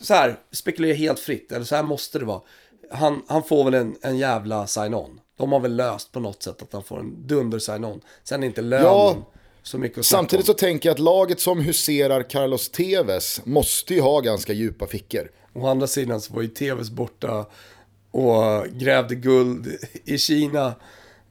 Så 0.00 0.14
här, 0.14 0.38
spekulerar 0.52 0.94
helt 0.94 1.18
fritt, 1.18 1.52
eller 1.52 1.64
så 1.64 1.76
här 1.76 1.82
måste 1.82 2.18
det 2.18 2.24
vara. 2.24 2.40
Han, 2.90 3.22
han 3.26 3.42
får 3.42 3.64
väl 3.64 3.74
en, 3.74 3.96
en 4.02 4.18
jävla 4.18 4.66
sign-on. 4.66 5.20
De 5.36 5.52
har 5.52 5.60
väl 5.60 5.76
löst 5.76 6.12
på 6.12 6.20
något 6.20 6.42
sätt 6.42 6.62
att 6.62 6.72
han 6.72 6.82
får 6.82 7.00
en 7.00 7.26
dunder 7.26 7.58
sign-on. 7.58 8.00
Sen 8.24 8.42
är 8.42 8.46
inte 8.46 8.62
lönen 8.62 8.84
ja, 8.84 9.16
så 9.62 9.78
mycket 9.78 9.98
att 9.98 10.06
Samtidigt 10.06 10.46
så 10.46 10.54
tänker 10.54 10.88
jag 10.88 10.94
att 10.94 11.00
laget 11.00 11.40
som 11.40 11.60
huserar 11.60 12.22
Carlos 12.30 12.70
Tevez 12.70 13.40
måste 13.44 13.94
ju 13.94 14.00
ha 14.00 14.20
ganska 14.20 14.52
djupa 14.52 14.86
fickor. 14.86 15.30
Å 15.54 15.66
andra 15.66 15.86
sidan 15.86 16.20
så 16.20 16.34
var 16.34 16.42
ju 16.42 16.48
Tevez 16.48 16.90
borta 16.90 17.46
och 18.10 18.66
grävde 18.72 19.14
guld 19.14 19.68
i 20.04 20.18
Kina. 20.18 20.74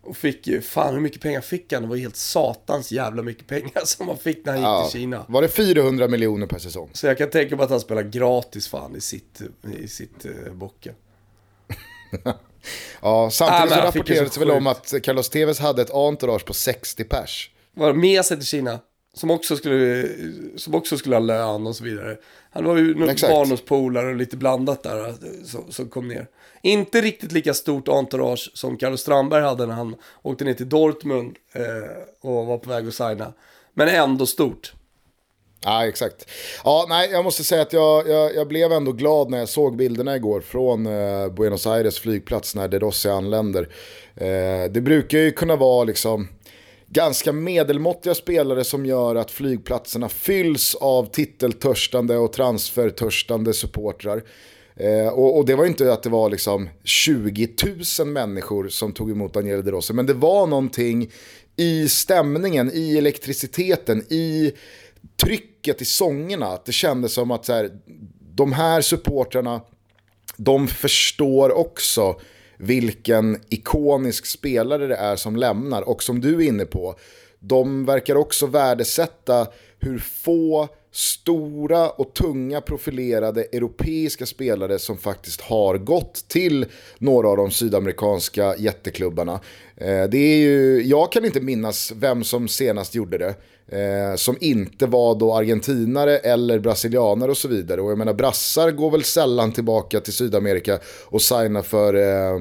Och 0.07 0.17
fick 0.17 0.47
ju, 0.47 0.61
fan 0.61 0.93
hur 0.93 1.01
mycket 1.01 1.21
pengar 1.21 1.41
fick 1.41 1.73
han? 1.73 1.81
Det 1.81 1.87
var 1.87 1.95
helt 1.95 2.15
satans 2.15 2.91
jävla 2.91 3.23
mycket 3.23 3.47
pengar 3.47 3.81
som 3.85 4.07
han 4.07 4.17
fick 4.17 4.45
när 4.45 4.53
han 4.53 4.61
ja, 4.61 4.83
gick 4.83 4.91
till 4.91 5.01
Kina. 5.01 5.25
Var 5.27 5.41
det 5.41 5.47
400 5.47 6.07
miljoner 6.07 6.47
per 6.47 6.59
säsong? 6.59 6.89
Så 6.93 7.07
jag 7.07 7.17
kan 7.17 7.29
tänka 7.29 7.55
mig 7.55 7.63
att 7.63 7.69
han 7.69 7.79
spelar 7.79 8.03
gratis 8.03 8.67
fan 8.67 8.95
i 8.95 9.01
sitt, 9.01 9.41
i 9.77 9.87
sitt 9.87 10.25
uh, 10.25 10.53
bocka. 10.53 10.91
Ja, 13.01 13.29
samtidigt 13.31 13.71
ah, 13.71 13.75
så 13.75 13.87
rapporterades 13.87 14.33
det 14.33 14.39
väl 14.39 14.51
om 14.51 14.67
att 14.67 14.93
Carlos 15.03 15.29
Tevez 15.29 15.59
hade 15.59 15.81
ett 15.81 15.91
entourage 15.91 16.45
på 16.45 16.53
60 16.53 17.03
pers. 17.03 17.51
Var 17.73 17.93
med 17.93 18.25
sig 18.25 18.37
till 18.37 18.45
Kina? 18.45 18.79
Som 19.13 19.31
också, 19.31 19.57
skulle, 19.57 20.09
som 20.55 20.75
också 20.75 20.97
skulle 20.97 21.15
ha 21.15 21.19
lön 21.19 21.67
och 21.67 21.75
så 21.75 21.83
vidare. 21.83 22.17
Han 22.51 22.65
var 22.65 22.77
ju 22.77 22.95
barndomspolare 22.95 24.07
och 24.07 24.15
lite 24.15 24.37
blandat 24.37 24.83
där 24.83 25.15
som, 25.45 25.71
som 25.71 25.89
kom 25.89 26.07
ner. 26.07 26.27
Inte 26.61 27.01
riktigt 27.01 27.31
lika 27.31 27.53
stort 27.53 27.87
entourage 27.87 28.51
som 28.53 28.77
Carlos 28.77 29.01
Strandberg 29.01 29.43
hade 29.43 29.65
när 29.65 29.73
han 29.73 29.95
åkte 30.21 30.45
ner 30.45 30.53
till 30.53 30.69
Dortmund 30.69 31.35
eh, 31.53 31.61
och 32.21 32.45
var 32.45 32.57
på 32.57 32.69
väg 32.69 32.87
att 32.87 32.93
signa. 32.93 33.33
Men 33.73 33.87
ändå 33.87 34.25
stort. 34.25 34.73
Ja, 35.63 35.85
exakt. 35.85 36.29
Ja, 36.63 36.85
nej, 36.89 37.09
jag 37.11 37.23
måste 37.23 37.43
säga 37.43 37.61
att 37.61 37.73
jag, 37.73 38.07
jag, 38.09 38.35
jag, 38.35 38.47
blev 38.47 38.71
ändå 38.71 38.91
glad 38.91 39.29
när 39.29 39.37
jag 39.37 39.49
såg 39.49 39.75
bilderna 39.77 40.15
igår 40.15 40.41
från 40.41 40.85
eh, 40.85 41.27
Buenos 41.27 41.67
Aires 41.67 41.99
flygplats 41.99 42.55
när 42.55 42.67
De 42.67 42.79
Rossi 42.79 43.09
anländer. 43.09 43.69
Eh, 44.15 44.71
det 44.71 44.81
brukar 44.81 45.17
ju 45.17 45.31
kunna 45.31 45.55
vara 45.55 45.83
liksom 45.83 46.27
ganska 46.87 47.31
medelmåttiga 47.31 48.15
spelare 48.15 48.63
som 48.63 48.85
gör 48.85 49.15
att 49.15 49.31
flygplatserna 49.31 50.09
fylls 50.09 50.75
av 50.75 51.05
titeltörstande 51.05 52.17
och 52.17 52.33
transfertörstande 52.33 53.53
supportrar. 53.53 54.23
Eh, 54.79 55.07
och, 55.07 55.37
och, 55.37 55.45
det 55.45 55.55
var 55.55 55.65
inte 55.65 55.93
att 55.93 56.03
det 56.03 56.09
var 56.09 56.29
liksom 56.29 56.69
20 56.83 57.49
000 57.99 58.07
människor 58.07 58.69
som 58.69 58.93
tog 58.93 59.11
emot 59.11 59.33
Daniel 59.33 59.65
De 59.65 59.71
Rossi, 59.71 59.93
men 59.93 60.05
det 60.05 60.13
var 60.13 60.47
någonting 60.47 61.11
i 61.55 61.89
stämningen, 61.89 62.71
i 62.73 62.97
elektriciteten, 62.97 64.05
i 64.09 64.53
trycket 65.21 65.81
i 65.81 65.85
sångerna. 65.85 66.47
Att 66.47 66.65
det 66.65 66.71
kändes 66.71 67.13
som 67.13 67.31
att 67.31 67.45
så 67.45 67.53
här, 67.53 67.71
de 68.35 68.53
här 68.53 68.81
supportrarna, 68.81 69.61
de 70.37 70.67
förstår 70.67 71.51
också 71.51 72.19
vilken 72.57 73.41
ikonisk 73.49 74.25
spelare 74.25 74.87
det 74.87 74.95
är 74.95 75.15
som 75.15 75.35
lämnar. 75.35 75.81
Och 75.81 76.03
som 76.03 76.21
du 76.21 76.35
är 76.35 76.47
inne 76.47 76.65
på, 76.65 76.95
de 77.39 77.85
verkar 77.85 78.15
också 78.15 78.45
värdesätta 78.45 79.47
hur 79.79 79.99
få 79.99 80.69
stora 80.91 81.89
och 81.89 82.13
tunga 82.13 82.61
profilerade 82.61 83.43
europeiska 83.43 84.25
spelare 84.25 84.79
som 84.79 84.97
faktiskt 84.97 85.41
har 85.41 85.77
gått 85.77 86.27
till 86.27 86.65
några 86.97 87.27
av 87.29 87.37
de 87.37 87.51
sydamerikanska 87.51 88.55
jätteklubbarna. 88.57 89.39
Eh, 89.75 90.03
det 90.03 90.17
är 90.17 90.37
ju, 90.37 90.83
jag 90.83 91.11
kan 91.11 91.25
inte 91.25 91.41
minnas 91.41 91.91
vem 91.95 92.23
som 92.23 92.47
senast 92.47 92.95
gjorde 92.95 93.17
det. 93.17 93.35
Eh, 93.69 94.15
som 94.15 94.37
inte 94.41 94.85
var 94.85 95.15
då 95.15 95.33
argentinare 95.33 96.17
eller 96.17 96.59
brasilianare 96.59 97.31
och 97.31 97.37
så 97.37 97.47
vidare. 97.47 97.81
Och 97.81 97.91
jag 97.91 97.97
menar 97.97 98.13
brassar 98.13 98.71
går 98.71 98.91
väl 98.91 99.03
sällan 99.03 99.51
tillbaka 99.51 99.99
till 99.99 100.13
Sydamerika 100.13 100.79
och 101.05 101.21
signar 101.21 101.61
för 101.61 101.93
eh, 101.93 102.39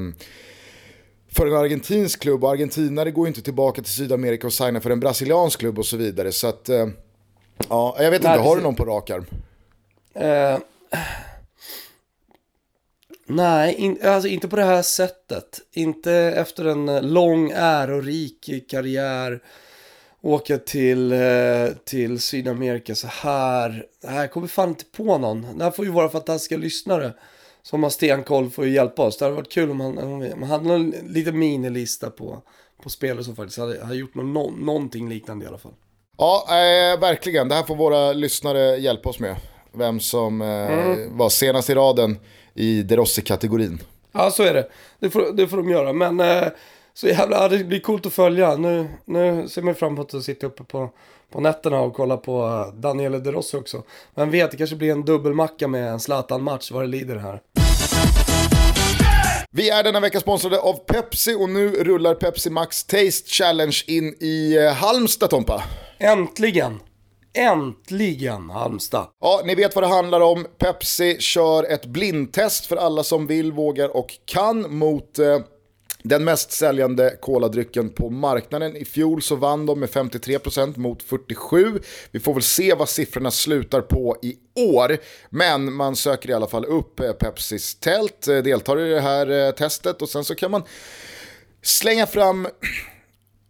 för 1.36 1.46
en 1.46 1.56
argentinsk 1.56 2.20
klubb 2.20 2.44
och 2.44 2.50
argentinare 2.50 3.10
går 3.10 3.28
inte 3.28 3.42
tillbaka 3.42 3.82
till 3.82 3.92
Sydamerika 3.92 4.46
och 4.46 4.52
signar 4.52 4.80
för 4.80 4.90
en 4.90 5.00
brasiliansk 5.00 5.60
klubb 5.60 5.78
och 5.78 5.86
så 5.86 5.96
vidare. 5.96 6.32
Så 6.32 6.46
att, 6.46 6.68
eh, 6.68 6.86
ja, 7.68 7.96
jag 7.98 8.10
vet 8.10 8.20
inte, 8.20 8.28
har 8.28 8.56
du 8.56 8.62
någon 8.62 8.74
på 8.74 8.84
rak 8.84 9.10
arm? 9.10 9.26
Uh, 10.20 10.58
nej, 13.26 13.74
in, 13.74 13.98
alltså 14.02 14.28
inte 14.28 14.48
på 14.48 14.56
det 14.56 14.64
här 14.64 14.82
sättet. 14.82 15.60
Inte 15.72 16.12
efter 16.12 16.64
en 16.64 17.12
lång 17.12 17.50
ärorik 17.54 18.70
karriär 18.70 19.40
åka 20.26 20.58
till, 20.58 21.12
eh, 21.12 21.68
till 21.84 22.20
Sydamerika 22.20 22.94
så 22.94 23.06
här. 23.06 23.86
Här 24.06 24.26
kommer 24.26 24.46
fan 24.46 24.68
inte 24.68 24.84
på 24.84 25.18
någon. 25.18 25.58
Det 25.58 25.64
här 25.64 25.70
får 25.70 25.84
ju 25.84 25.90
våra 25.90 26.08
fantastiska 26.08 26.56
lyssnare 26.56 27.12
som 27.62 27.82
har 27.82 27.90
stenkoll 27.90 28.50
får 28.50 28.66
ju 28.66 28.72
hjälpa 28.72 29.02
oss. 29.02 29.18
Det 29.18 29.24
hade 29.24 29.36
varit 29.36 29.52
kul 29.52 29.70
om 29.70 29.76
man, 29.76 29.98
om 29.98 30.18
man 30.18 30.48
hade 30.48 30.68
någon 30.68 30.90
liten 30.90 31.38
minilista 31.38 32.10
på, 32.10 32.42
på 32.82 32.90
spelare 32.90 33.24
som 33.24 33.36
faktiskt 33.36 33.58
hade, 33.58 33.84
hade 33.84 33.96
gjort 33.96 34.14
någon, 34.14 34.66
någonting 34.66 35.08
liknande 35.08 35.44
i 35.44 35.48
alla 35.48 35.58
fall. 35.58 35.74
Ja, 36.18 36.46
eh, 36.48 37.00
verkligen. 37.00 37.48
Det 37.48 37.54
här 37.54 37.62
får 37.62 37.76
våra 37.76 38.12
lyssnare 38.12 38.76
hjälpa 38.76 39.08
oss 39.08 39.18
med. 39.18 39.36
Vem 39.72 40.00
som 40.00 40.42
eh, 40.42 40.48
mm. 40.48 41.16
var 41.16 41.28
senast 41.28 41.70
i 41.70 41.74
raden 41.74 42.18
i 42.54 42.82
Derossi-kategorin. 42.82 43.78
Ja, 44.12 44.30
så 44.30 44.42
är 44.42 44.54
det. 44.54 44.68
Det 45.00 45.10
får, 45.10 45.32
det 45.32 45.48
får 45.48 45.56
de 45.56 45.70
göra. 45.70 45.92
Men 45.92 46.20
eh, 46.20 46.48
så 46.94 47.08
jävla, 47.08 47.48
det 47.48 47.64
blir 47.64 47.80
coolt 47.80 48.06
att 48.06 48.12
följa. 48.12 48.56
Nu, 48.56 48.88
nu 49.04 49.48
ser 49.48 49.62
man 49.62 49.74
fram 49.74 49.92
emot 49.92 50.14
att 50.14 50.22
sitta 50.22 50.46
uppe 50.46 50.64
på, 50.64 50.90
på 51.32 51.40
nätterna 51.40 51.80
och 51.80 51.94
kolla 51.94 52.16
på 52.16 52.66
Daniele 52.74 53.18
De 53.18 53.32
Rossi 53.32 53.56
också. 53.56 53.82
Men 54.14 54.30
vet, 54.30 54.50
det 54.50 54.56
kanske 54.56 54.76
blir 54.76 54.92
en 54.92 55.04
dubbelmacka 55.04 55.68
med 55.68 55.88
en 55.88 56.00
Zlatan-match 56.00 56.70
vad 56.70 56.82
det 56.82 56.86
lider 56.86 57.16
här. 57.16 57.40
Vi 59.50 59.70
är 59.70 59.82
denna 59.82 60.00
vecka 60.00 60.20
sponsrade 60.20 60.58
av 60.58 60.72
Pepsi 60.72 61.34
och 61.34 61.50
nu 61.50 61.68
rullar 61.68 62.14
Pepsi 62.14 62.50
Max 62.50 62.84
Taste 62.84 63.30
Challenge 63.30 63.76
in 63.86 64.14
i 64.20 64.56
eh, 64.56 64.72
Halmstad 64.72 65.30
Tompa. 65.30 65.62
Äntligen! 65.98 66.80
Äntligen 67.34 68.50
Halmstad! 68.50 69.06
Ja, 69.20 69.42
ni 69.44 69.54
vet 69.54 69.74
vad 69.74 69.84
det 69.84 69.88
handlar 69.88 70.20
om. 70.20 70.46
Pepsi 70.58 71.16
kör 71.20 71.64
ett 71.64 71.86
blindtest 71.86 72.66
för 72.66 72.76
alla 72.76 73.02
som 73.02 73.26
vill, 73.26 73.52
vågar 73.52 73.96
och 73.96 74.18
kan 74.24 74.76
mot 74.78 75.18
eh, 75.18 75.38
den 76.02 76.24
mest 76.24 76.52
säljande 76.52 77.16
koladrycken 77.20 77.90
på 77.90 78.10
marknaden. 78.10 78.76
I 78.76 78.84
fjol 78.84 79.22
så 79.22 79.36
vann 79.36 79.66
de 79.66 79.80
med 79.80 79.88
53% 79.88 80.78
mot 80.78 81.02
47%. 81.04 81.82
Vi 82.10 82.20
får 82.20 82.34
väl 82.34 82.42
se 82.42 82.74
vad 82.74 82.88
siffrorna 82.88 83.30
slutar 83.30 83.80
på 83.80 84.16
i 84.22 84.36
år. 84.54 84.96
Men 85.30 85.72
man 85.72 85.96
söker 85.96 86.30
i 86.30 86.32
alla 86.32 86.46
fall 86.46 86.64
upp 86.64 87.00
eh, 87.00 87.12
Pepsis 87.12 87.74
tält, 87.74 88.28
eh, 88.28 88.36
deltar 88.36 88.80
i 88.80 88.90
det 88.90 89.00
här 89.00 89.30
eh, 89.30 89.50
testet 89.50 90.02
och 90.02 90.08
sen 90.08 90.24
så 90.24 90.34
kan 90.34 90.50
man 90.50 90.62
slänga 91.62 92.06
fram 92.06 92.48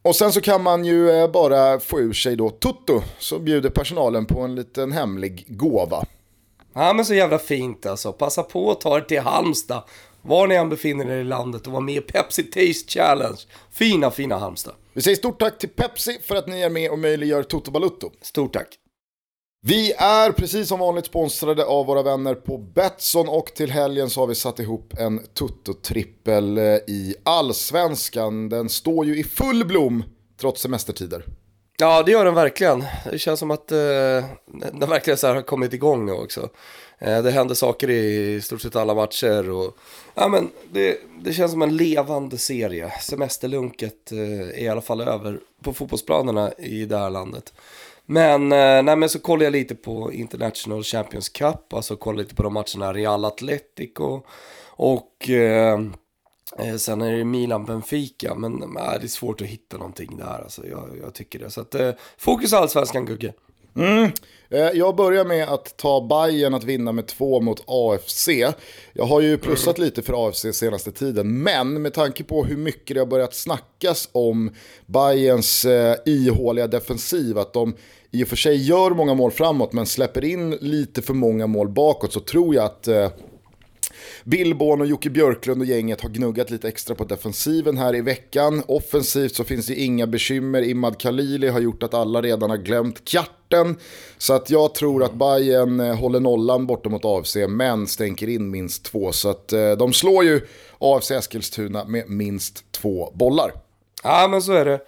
och 0.06 0.16
sen 0.16 0.32
så 0.32 0.40
kan 0.40 0.62
man 0.62 0.84
ju 0.84 1.28
bara 1.28 1.80
få 1.80 2.00
ur 2.00 2.12
sig 2.12 2.36
då 2.36 2.50
Tutto, 2.50 3.02
så 3.18 3.38
bjuder 3.38 3.70
personalen 3.70 4.26
på 4.26 4.40
en 4.40 4.54
liten 4.54 4.92
hemlig 4.92 5.44
gåva. 5.48 6.04
Ja 6.74 6.92
men 6.92 7.04
så 7.04 7.14
jävla 7.14 7.38
fint 7.38 7.86
alltså. 7.86 8.12
Passa 8.12 8.42
på 8.42 8.70
att 8.70 8.80
ta 8.80 8.96
er 8.96 9.00
till 9.00 9.20
Halmstad 9.20 9.82
var 10.22 10.46
ni 10.46 10.54
än 10.54 10.68
befinner 10.68 11.10
er 11.10 11.20
i 11.20 11.24
landet 11.24 11.66
och 11.66 11.72
var 11.72 11.80
med 11.80 11.96
i 11.96 12.00
Pepsi 12.00 12.42
Taste 12.42 12.92
Challenge. 12.92 13.38
Fina, 13.70 14.10
fina 14.10 14.38
Halmstad. 14.38 14.74
Vi 14.92 15.02
säger 15.02 15.16
stort 15.16 15.40
tack 15.40 15.58
till 15.58 15.68
Pepsi 15.68 16.18
för 16.22 16.36
att 16.36 16.46
ni 16.46 16.60
är 16.60 16.70
med 16.70 16.90
och 16.90 16.98
möjliggör 16.98 17.42
Toto 17.42 17.70
Balutto. 17.70 18.10
Stort 18.22 18.52
tack. 18.52 18.68
Vi 19.68 19.92
är 19.92 20.32
precis 20.32 20.68
som 20.68 20.80
vanligt 20.80 21.06
sponsrade 21.06 21.64
av 21.64 21.86
våra 21.86 22.02
vänner 22.02 22.34
på 22.34 22.58
Betsson 22.58 23.28
och 23.28 23.46
till 23.46 23.70
helgen 23.70 24.10
så 24.10 24.20
har 24.20 24.26
vi 24.26 24.34
satt 24.34 24.58
ihop 24.58 24.94
en 24.98 25.20
tuttotrippel 25.38 26.58
eh, 26.58 26.64
i 26.64 27.14
Allsvenskan. 27.22 28.48
Den 28.48 28.68
står 28.68 29.06
ju 29.06 29.18
i 29.18 29.24
full 29.24 29.64
blom 29.64 30.04
trots 30.40 30.62
semestertider. 30.62 31.24
Ja, 31.78 32.02
det 32.02 32.12
gör 32.12 32.24
den 32.24 32.34
verkligen. 32.34 32.84
Det 33.10 33.18
känns 33.18 33.40
som 33.40 33.50
att 33.50 33.72
eh, 33.72 33.78
den 34.72 34.88
verkligen 34.90 35.18
så 35.18 35.26
har 35.26 35.42
kommit 35.42 35.72
igång 35.72 36.06
nu 36.06 36.12
också. 36.12 36.48
Eh, 36.98 37.22
det 37.22 37.30
händer 37.30 37.54
saker 37.54 37.90
i 37.90 38.40
stort 38.40 38.60
sett 38.60 38.76
alla 38.76 38.94
matcher. 38.94 39.50
Och, 39.50 39.76
ja, 40.14 40.28
men 40.28 40.50
det, 40.72 40.98
det 41.20 41.32
känns 41.32 41.52
som 41.52 41.62
en 41.62 41.76
levande 41.76 42.38
serie. 42.38 42.92
Semesterlunket 43.00 44.12
eh, 44.12 44.18
är 44.18 44.58
i 44.58 44.68
alla 44.68 44.80
fall 44.80 45.00
över 45.00 45.40
på 45.62 45.72
fotbollsplanerna 45.72 46.52
i 46.52 46.84
det 46.84 46.98
här 46.98 47.10
landet. 47.10 47.52
Men, 48.06 48.52
eh, 48.52 48.82
nej, 48.82 48.96
men 48.96 49.08
så 49.08 49.18
kollar 49.18 49.44
jag 49.44 49.52
lite 49.52 49.74
på 49.74 50.12
International 50.12 50.82
Champions 50.82 51.28
Cup, 51.28 51.72
alltså 51.72 51.96
kollar 51.96 52.18
lite 52.18 52.34
på 52.34 52.42
de 52.42 52.54
matcherna 52.54 52.92
Real 52.92 53.24
Atletico 53.24 54.20
och 54.70 55.30
eh, 55.30 55.80
eh, 56.58 56.76
sen 56.76 57.00
är 57.00 57.12
det 57.12 57.24
Milan-Benfica, 57.24 58.34
men 58.34 58.52
nej, 58.52 58.98
det 59.00 59.06
är 59.06 59.08
svårt 59.08 59.40
att 59.40 59.46
hitta 59.46 59.76
någonting 59.76 60.16
där. 60.16 60.42
Alltså, 60.42 60.66
jag, 60.66 60.98
jag 61.02 61.14
tycker 61.14 61.38
det. 61.38 61.50
Så 61.50 61.60
att, 61.60 61.74
eh, 61.74 61.90
fokus 62.18 62.52
allsvenskan, 62.52 63.06
Gugge. 63.06 63.32
Mm. 63.76 64.10
Eh, 64.50 64.70
jag 64.74 64.96
börjar 64.96 65.24
med 65.24 65.48
att 65.48 65.76
ta 65.76 66.00
Bayern 66.00 66.54
att 66.54 66.64
vinna 66.64 66.92
med 66.92 67.06
två 67.06 67.40
mot 67.40 67.64
AFC. 67.66 68.28
Jag 68.92 69.04
har 69.04 69.20
ju 69.20 69.38
plussat 69.38 69.78
lite 69.78 70.02
för 70.02 70.28
AFC 70.28 70.46
senaste 70.52 70.92
tiden, 70.92 71.42
men 71.42 71.82
med 71.82 71.94
tanke 71.94 72.24
på 72.24 72.44
hur 72.44 72.56
mycket 72.56 72.94
det 72.94 73.00
har 73.00 73.06
börjat 73.06 73.34
snackas 73.34 74.08
om 74.12 74.50
Bayerns 74.86 75.64
eh, 75.64 75.96
ihåliga 76.04 76.66
defensiv, 76.66 77.38
att 77.38 77.52
de 77.52 77.76
i 78.10 78.24
och 78.24 78.28
för 78.28 78.36
sig 78.36 78.68
gör 78.68 78.90
många 78.90 79.14
mål 79.14 79.30
framåt 79.30 79.72
men 79.72 79.86
släpper 79.86 80.24
in 80.24 80.50
lite 80.50 81.02
för 81.02 81.14
många 81.14 81.46
mål 81.46 81.68
bakåt, 81.68 82.12
så 82.12 82.20
tror 82.20 82.54
jag 82.54 82.64
att 82.64 82.88
eh, 82.88 83.10
Billborn 84.24 84.80
och 84.80 84.86
Jocke 84.86 85.10
Björklund 85.10 85.60
och 85.60 85.66
gänget 85.66 86.00
har 86.00 86.08
gnuggat 86.08 86.50
lite 86.50 86.68
extra 86.68 86.94
på 86.94 87.04
defensiven 87.04 87.76
här 87.76 87.94
i 87.94 88.00
veckan. 88.00 88.62
Offensivt 88.68 89.34
så 89.34 89.44
finns 89.44 89.66
det 89.66 89.74
inga 89.74 90.06
bekymmer. 90.06 90.62
Imad 90.62 90.98
Khalili 91.00 91.48
har 91.48 91.60
gjort 91.60 91.82
att 91.82 91.94
alla 91.94 92.22
redan 92.22 92.50
har 92.50 92.56
glömt 92.56 93.08
kjarten. 93.08 93.76
Så 94.18 94.34
att 94.34 94.50
jag 94.50 94.74
tror 94.74 95.04
att 95.04 95.14
Bayern 95.14 95.80
eh, 95.80 95.96
håller 95.96 96.20
nollan 96.20 96.66
borta 96.66 96.88
mot 96.88 97.04
AFC 97.04 97.36
men 97.48 97.86
stänker 97.86 98.28
in 98.28 98.50
minst 98.50 98.84
två. 98.84 99.12
Så 99.12 99.28
att 99.28 99.52
eh, 99.52 99.72
de 99.72 99.92
slår 99.92 100.24
ju 100.24 100.40
AFC 100.78 101.10
Eskilstuna 101.10 101.84
med 101.84 102.10
minst 102.10 102.72
två 102.72 103.10
bollar. 103.14 103.52
Ja 104.02 104.28
men 104.30 104.42
så 104.42 104.52
är 104.52 104.64
det. 104.64 104.80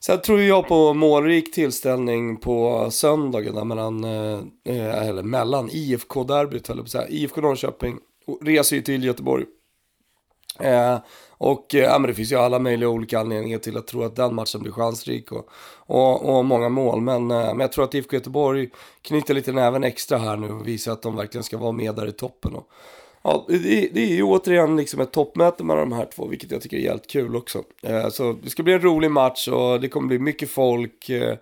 Sen 0.00 0.20
tror 0.20 0.40
jag 0.40 0.68
på 0.68 0.94
målrik 0.94 1.54
tillställning 1.54 2.36
på 2.36 2.88
söndagen 2.90 3.68
mellan, 3.68 4.04
eh, 4.04 4.40
eh, 4.64 5.08
eller 5.08 5.22
mellan 5.22 5.70
IFK-derbyt, 5.70 6.66
på 6.66 6.74
IFK 7.08 7.40
Norrköping 7.40 7.98
reser 8.42 8.76
ju 8.76 8.82
till 8.82 9.04
Göteborg. 9.04 9.44
Eh, 10.60 10.98
och 11.30 11.74
eh, 11.74 12.00
men 12.00 12.08
det 12.08 12.14
finns 12.14 12.32
ju 12.32 12.36
alla 12.36 12.58
möjliga 12.58 12.88
olika 12.88 13.18
anledningar 13.18 13.58
till 13.58 13.76
att 13.76 13.86
tro 13.86 14.02
att 14.02 14.16
den 14.16 14.34
matchen 14.34 14.62
blir 14.62 14.72
chansrik 14.72 15.32
och, 15.32 15.48
och, 15.76 16.38
och 16.38 16.44
många 16.44 16.68
mål. 16.68 17.00
Men, 17.00 17.30
eh, 17.30 17.46
men 17.46 17.60
jag 17.60 17.72
tror 17.72 17.84
att 17.84 17.94
IFK 17.94 18.16
Göteborg 18.16 18.68
knyter 19.02 19.34
lite 19.34 19.52
näven 19.52 19.84
extra 19.84 20.18
här 20.18 20.36
nu 20.36 20.50
och 20.50 20.68
visar 20.68 20.92
att 20.92 21.02
de 21.02 21.16
verkligen 21.16 21.44
ska 21.44 21.58
vara 21.58 21.72
med 21.72 21.94
där 21.94 22.06
i 22.06 22.12
toppen. 22.12 22.54
Och, 22.54 22.68
ja, 23.22 23.44
det, 23.48 23.88
det 23.92 24.02
är 24.02 24.16
ju 24.16 24.22
återigen 24.22 24.76
liksom 24.76 25.00
ett 25.00 25.12
toppmöte 25.12 25.64
mellan 25.64 25.90
de 25.90 25.96
här 25.96 26.08
två, 26.16 26.26
vilket 26.26 26.50
jag 26.50 26.62
tycker 26.62 26.76
är 26.76 26.80
jävligt 26.80 27.10
kul 27.10 27.36
också. 27.36 27.62
Eh, 27.82 28.08
så 28.08 28.32
det 28.42 28.50
ska 28.50 28.62
bli 28.62 28.72
en 28.72 28.82
rolig 28.82 29.10
match 29.10 29.48
och 29.48 29.80
det 29.80 29.88
kommer 29.88 30.08
bli 30.08 30.18
mycket 30.18 30.50
folk. 30.50 31.08
Eh, 31.08 31.36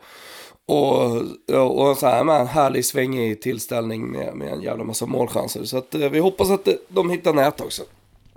Eh, 0.68 1.56
och, 1.56 1.90
och 1.90 1.96
så 1.96 2.06
här 2.06 2.24
med 2.24 2.40
en 2.40 2.46
härlig 2.46 2.84
svängig 2.84 3.42
tillställning 3.42 4.06
med, 4.06 4.34
med 4.34 4.52
en 4.52 4.62
jävla 4.62 4.84
massa 4.84 5.06
målchanser. 5.06 5.64
Så 5.64 5.78
att, 5.78 5.94
eh, 5.94 6.08
vi 6.10 6.18
hoppas 6.18 6.50
att 6.50 6.68
de 6.88 7.10
hittar 7.10 7.32
nät 7.32 7.60
också. 7.60 7.82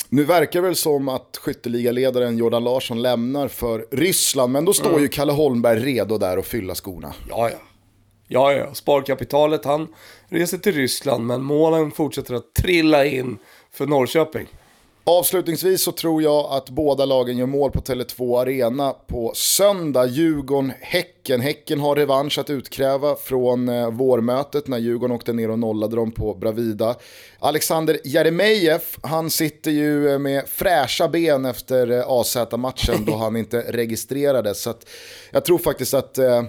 Nu 0.10 0.24
verkar 0.24 0.62
det 0.62 0.68
väl 0.68 0.76
som 0.76 1.10
att 1.10 1.40
skytteligaledaren 1.42 2.38
Jordan 2.38 2.64
Larsson 2.64 3.02
lämnar 3.02 3.48
för 3.48 3.86
Ryssland, 3.92 4.54
men 4.54 4.66
då 4.66 4.74
står 4.74 4.90
mm. 4.90 5.02
ju 5.02 5.08
Kalle 5.08 5.32
Holmberg 5.32 5.80
redo 5.80 6.18
där 6.18 6.38
att 6.38 6.46
fylla 6.46 6.76
skorna. 6.76 7.14
Ja, 7.30 7.50
ja. 7.50 7.58
Ja, 8.32 8.54
ja. 8.54 8.74
Sparkapitalet, 8.74 9.66
han 9.66 9.88
reser 10.28 10.58
till 10.58 10.74
Ryssland, 10.74 11.26
men 11.26 11.44
målen 11.44 11.92
fortsätter 11.92 12.34
att 12.34 12.54
trilla 12.54 13.06
in 13.06 13.38
för 13.72 13.88
Norrköping. 13.88 14.48
Avslutningsvis 15.10 15.84
så 15.84 15.92
tror 15.92 16.24
jag 16.24 16.46
att 16.52 16.70
båda 16.70 17.06
lagen 17.06 17.38
gör 17.38 17.46
mål 17.46 17.72
på 17.72 17.80
Tele2 17.80 18.42
Arena 18.42 18.94
på 19.08 19.32
söndag. 19.36 20.06
Djurgården-Häcken. 20.06 21.42
Häcken 21.42 21.80
har 21.80 21.96
revansch 21.96 22.40
att 22.40 22.50
utkräva 22.50 23.16
från 23.16 23.70
eh, 23.70 23.92
vårmötet 23.92 24.68
när 24.68 24.78
Djurgården 24.78 25.16
åkte 25.16 25.34
ner 25.34 25.50
och 25.52 25.60
nollade 25.60 25.96
dem 25.96 26.12
på 26.12 26.34
Bravida. 26.34 26.96
Alexander 27.40 28.00
Jeremejeff, 28.04 29.00
han 29.04 29.30
sitter 29.30 29.72
ju 29.72 30.10
eh, 30.10 30.20
med 30.20 30.48
fräscha 30.48 31.08
ben 31.08 31.46
efter 31.46 31.92
eh, 31.92 32.04
AZ-matchen 32.08 33.06
då 33.06 33.16
han 33.18 33.36
inte 33.36 33.62
registrerades. 33.62 34.62
Så 34.62 34.74
jag 35.32 35.46
tror 35.46 35.58
faktiskt 35.58 35.94
att 35.94 36.18
eh, 36.18 36.44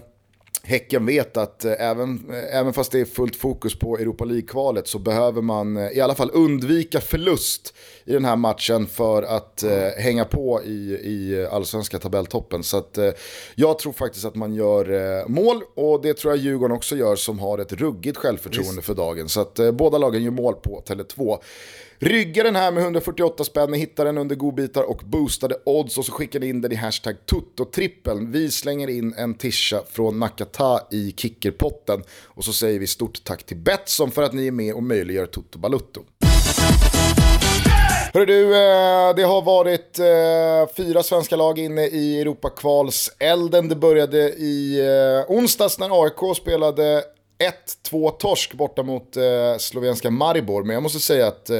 Häcken 0.62 1.06
vet 1.06 1.36
att 1.36 1.64
eh, 1.64 1.72
även, 1.78 2.30
eh, 2.30 2.58
även 2.58 2.72
fast 2.72 2.92
det 2.92 3.00
är 3.00 3.04
fullt 3.04 3.36
fokus 3.36 3.78
på 3.78 3.98
Europa 3.98 4.24
League-kvalet 4.24 4.88
så 4.88 4.98
behöver 4.98 5.42
man 5.42 5.76
eh, 5.76 5.90
i 5.90 6.00
alla 6.00 6.14
fall 6.14 6.30
undvika 6.32 7.00
förlust 7.00 7.74
i 8.04 8.12
den 8.12 8.24
här 8.24 8.36
matchen 8.36 8.86
för 8.86 9.22
att 9.22 9.62
eh, 9.62 9.88
hänga 9.98 10.24
på 10.24 10.62
i, 10.64 10.70
i 10.92 11.46
allsvenska 11.50 11.98
tabelltoppen. 11.98 12.62
Så 12.62 12.76
att, 12.76 12.98
eh, 12.98 13.10
jag 13.54 13.78
tror 13.78 13.92
faktiskt 13.92 14.24
att 14.24 14.34
man 14.34 14.54
gör 14.54 15.18
eh, 15.20 15.28
mål 15.28 15.62
och 15.74 16.02
det 16.02 16.14
tror 16.14 16.32
jag 16.32 16.42
Djurgården 16.42 16.76
också 16.76 16.96
gör 16.96 17.16
som 17.16 17.38
har 17.38 17.58
ett 17.58 17.72
ruggigt 17.72 18.16
självförtroende 18.16 18.74
Visst. 18.76 18.86
för 18.86 18.94
dagen. 18.94 19.28
Så 19.28 19.40
att 19.40 19.60
båda 19.74 19.98
lagen 19.98 20.22
gör 20.22 20.30
mål 20.30 20.54
på 20.54 20.82
Tele2. 20.86 21.38
Rygga 22.02 22.42
den 22.42 22.56
här 22.56 22.72
med 22.72 22.82
148 22.82 23.44
spänn, 23.44 23.72
hittar 23.72 24.04
den 24.04 24.18
under 24.18 24.36
godbitar 24.36 24.82
och 24.82 25.02
boostade 25.04 25.56
odds 25.64 25.98
och 25.98 26.04
så 26.04 26.12
skickar 26.12 26.40
ni 26.40 26.48
in 26.48 26.60
den 26.60 26.72
i 26.72 26.74
hashtag 26.74 27.26
tuttotrippeln. 27.26 28.32
Vi 28.32 28.50
slänger 28.50 28.90
in 28.90 29.14
en 29.16 29.34
tisha 29.34 29.82
från 29.90 30.18
Nakata 30.18 30.80
i 30.90 31.14
kickerpotten 31.16 32.02
och 32.26 32.44
så 32.44 32.52
säger 32.52 32.78
vi 32.80 32.86
stort 32.86 33.24
tack 33.24 33.42
till 33.42 33.56
Betsson 33.56 34.10
för 34.10 34.22
att 34.22 34.32
ni 34.32 34.46
är 34.46 34.52
med 34.52 34.74
och 34.74 34.82
möjliggör 34.82 35.26
Toto 35.26 35.58
Balutto. 35.58 36.00
Hörru 38.14 38.26
du, 38.26 38.44
eh, 38.44 39.14
det 39.16 39.22
har 39.22 39.42
varit 39.42 39.98
eh, 39.98 40.74
fyra 40.76 41.02
svenska 41.02 41.36
lag 41.36 41.58
inne 41.58 41.86
i 41.86 42.20
Europakvalselden. 42.20 43.68
Det 43.68 43.76
började 43.76 44.18
i 44.32 44.80
eh, 44.80 45.36
onsdags 45.36 45.78
när 45.78 46.04
AIK 46.04 46.36
spelade 46.36 47.04
1-2 47.90 48.10
torsk 48.10 48.54
borta 48.54 48.82
mot 48.82 49.16
eh, 49.16 49.22
slovenska 49.58 50.10
Maribor. 50.10 50.64
Men 50.64 50.74
jag 50.74 50.82
måste 50.82 51.00
säga 51.00 51.26
att 51.26 51.50
eh, 51.50 51.58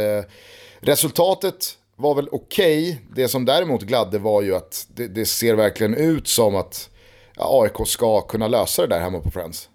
resultatet 0.80 1.78
var 1.96 2.14
väl 2.14 2.28
okej. 2.32 2.90
Okay. 2.90 2.98
Det 3.14 3.28
som 3.28 3.44
däremot 3.44 3.82
gladde 3.82 4.18
var 4.18 4.42
ju 4.42 4.56
att 4.56 4.86
det, 4.94 5.06
det 5.06 5.26
ser 5.26 5.54
verkligen 5.54 5.94
ut 5.94 6.28
som 6.28 6.56
att 6.56 6.90
ja, 7.36 7.62
AIK 7.62 7.88
ska 7.88 8.20
kunna 8.20 8.48
lösa 8.48 8.82
det 8.82 8.88
där 8.88 9.00
hemma 9.00 9.20
på 9.20 9.30
Friends. 9.30 9.68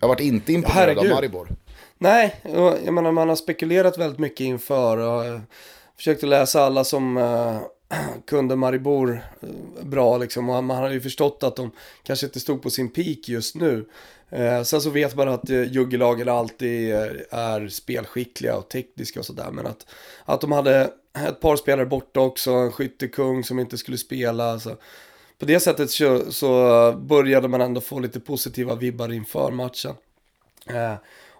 Jag 0.00 0.08
varit 0.08 0.20
inte 0.20 0.52
imponerad 0.52 0.96
ja, 0.96 1.00
av 1.00 1.08
Maribor. 1.08 1.48
Nej, 1.98 2.40
jag 2.84 2.94
menar 2.94 3.12
man 3.12 3.28
har 3.28 3.36
spekulerat 3.36 3.98
väldigt 3.98 4.18
mycket 4.18 4.40
inför 4.40 4.98
och 4.98 5.24
eh, 5.24 5.40
försökt 5.96 6.22
läsa 6.22 6.62
alla 6.62 6.84
som 6.84 7.16
uh, 7.16 7.60
kunde 8.26 8.56
Maribor 8.56 9.24
uh, 9.44 9.84
bra 9.84 10.18
liksom. 10.18 10.50
Och 10.50 10.64
man 10.64 10.76
har 10.76 10.90
ju 10.90 11.00
förstått 11.00 11.42
att 11.42 11.56
de 11.56 11.70
kanske 12.02 12.26
inte 12.26 12.40
stod 12.40 12.62
på 12.62 12.70
sin 12.70 12.88
peak 12.88 13.28
just 13.28 13.54
nu. 13.54 13.88
Eh, 14.32 14.62
sen 14.62 14.80
så 14.80 14.90
vet 14.90 15.16
man 15.16 15.28
att 15.28 15.50
eh, 15.50 15.72
juggelagen 15.72 16.28
alltid 16.28 16.92
är, 16.92 17.26
är 17.30 17.68
spelskickliga 17.68 18.56
och 18.56 18.68
tekniska 18.68 19.20
och 19.20 19.26
sådär. 19.26 19.50
Men 19.50 19.66
att, 19.66 19.86
att 20.24 20.40
de 20.40 20.52
hade 20.52 20.92
ett 21.28 21.40
par 21.40 21.56
spelare 21.56 21.86
borta 21.86 22.20
också, 22.20 22.50
en 22.50 22.72
skyttekung 22.72 23.44
som 23.44 23.58
inte 23.58 23.78
skulle 23.78 23.98
spela. 23.98 24.58
Så. 24.60 24.76
På 25.38 25.44
det 25.46 25.60
sättet 25.60 25.90
så, 25.90 26.32
så 26.32 26.92
började 26.92 27.48
man 27.48 27.60
ändå 27.60 27.80
få 27.80 27.98
lite 27.98 28.20
positiva 28.20 28.74
vibbar 28.74 29.12
inför 29.12 29.50
matchen. 29.50 29.94
Eh, 30.66 30.94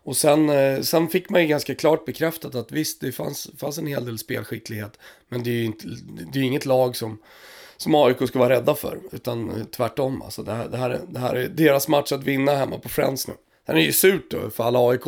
och 0.05 0.17
sen, 0.17 0.51
eh, 0.51 0.81
sen 0.81 1.09
fick 1.09 1.31
man 1.31 1.41
ju 1.41 1.47
ganska 1.47 1.75
klart 1.75 2.05
bekräftat 2.05 2.55
att 2.55 2.73
visst, 2.73 3.01
det 3.01 3.13
fanns, 3.13 3.51
fanns 3.59 3.79
en 3.79 3.87
hel 3.87 4.05
del 4.05 4.19
spelskicklighet. 4.19 4.99
Men 5.29 5.43
det 5.43 5.51
är 5.51 5.55
ju 5.55 5.65
inte, 5.65 5.87
det 6.33 6.39
är 6.39 6.43
inget 6.43 6.67
lag 6.67 6.97
som 6.97 7.19
som 7.83 7.95
AIK 7.95 8.29
ska 8.29 8.39
vara 8.39 8.55
rädda 8.55 8.75
för. 8.75 8.99
Utan 9.13 9.67
tvärtom. 9.77 10.23
Alltså 10.23 10.43
det, 10.43 10.53
här, 10.53 10.69
det, 10.69 10.77
här, 10.77 11.01
det 11.09 11.19
här 11.19 11.35
är 11.35 11.49
deras 11.49 11.89
match 11.89 12.13
att 12.13 12.23
vinna 12.23 12.55
hemma 12.55 12.79
på 12.79 12.89
Friends 12.89 13.29
nu. 13.29 13.35
Sen 13.67 13.75
är 13.75 13.81
det 13.81 13.85
ju 13.85 13.93
surt 13.93 14.31
då 14.31 14.51
för 14.51 14.65
alla 14.65 14.91
aik 14.91 15.01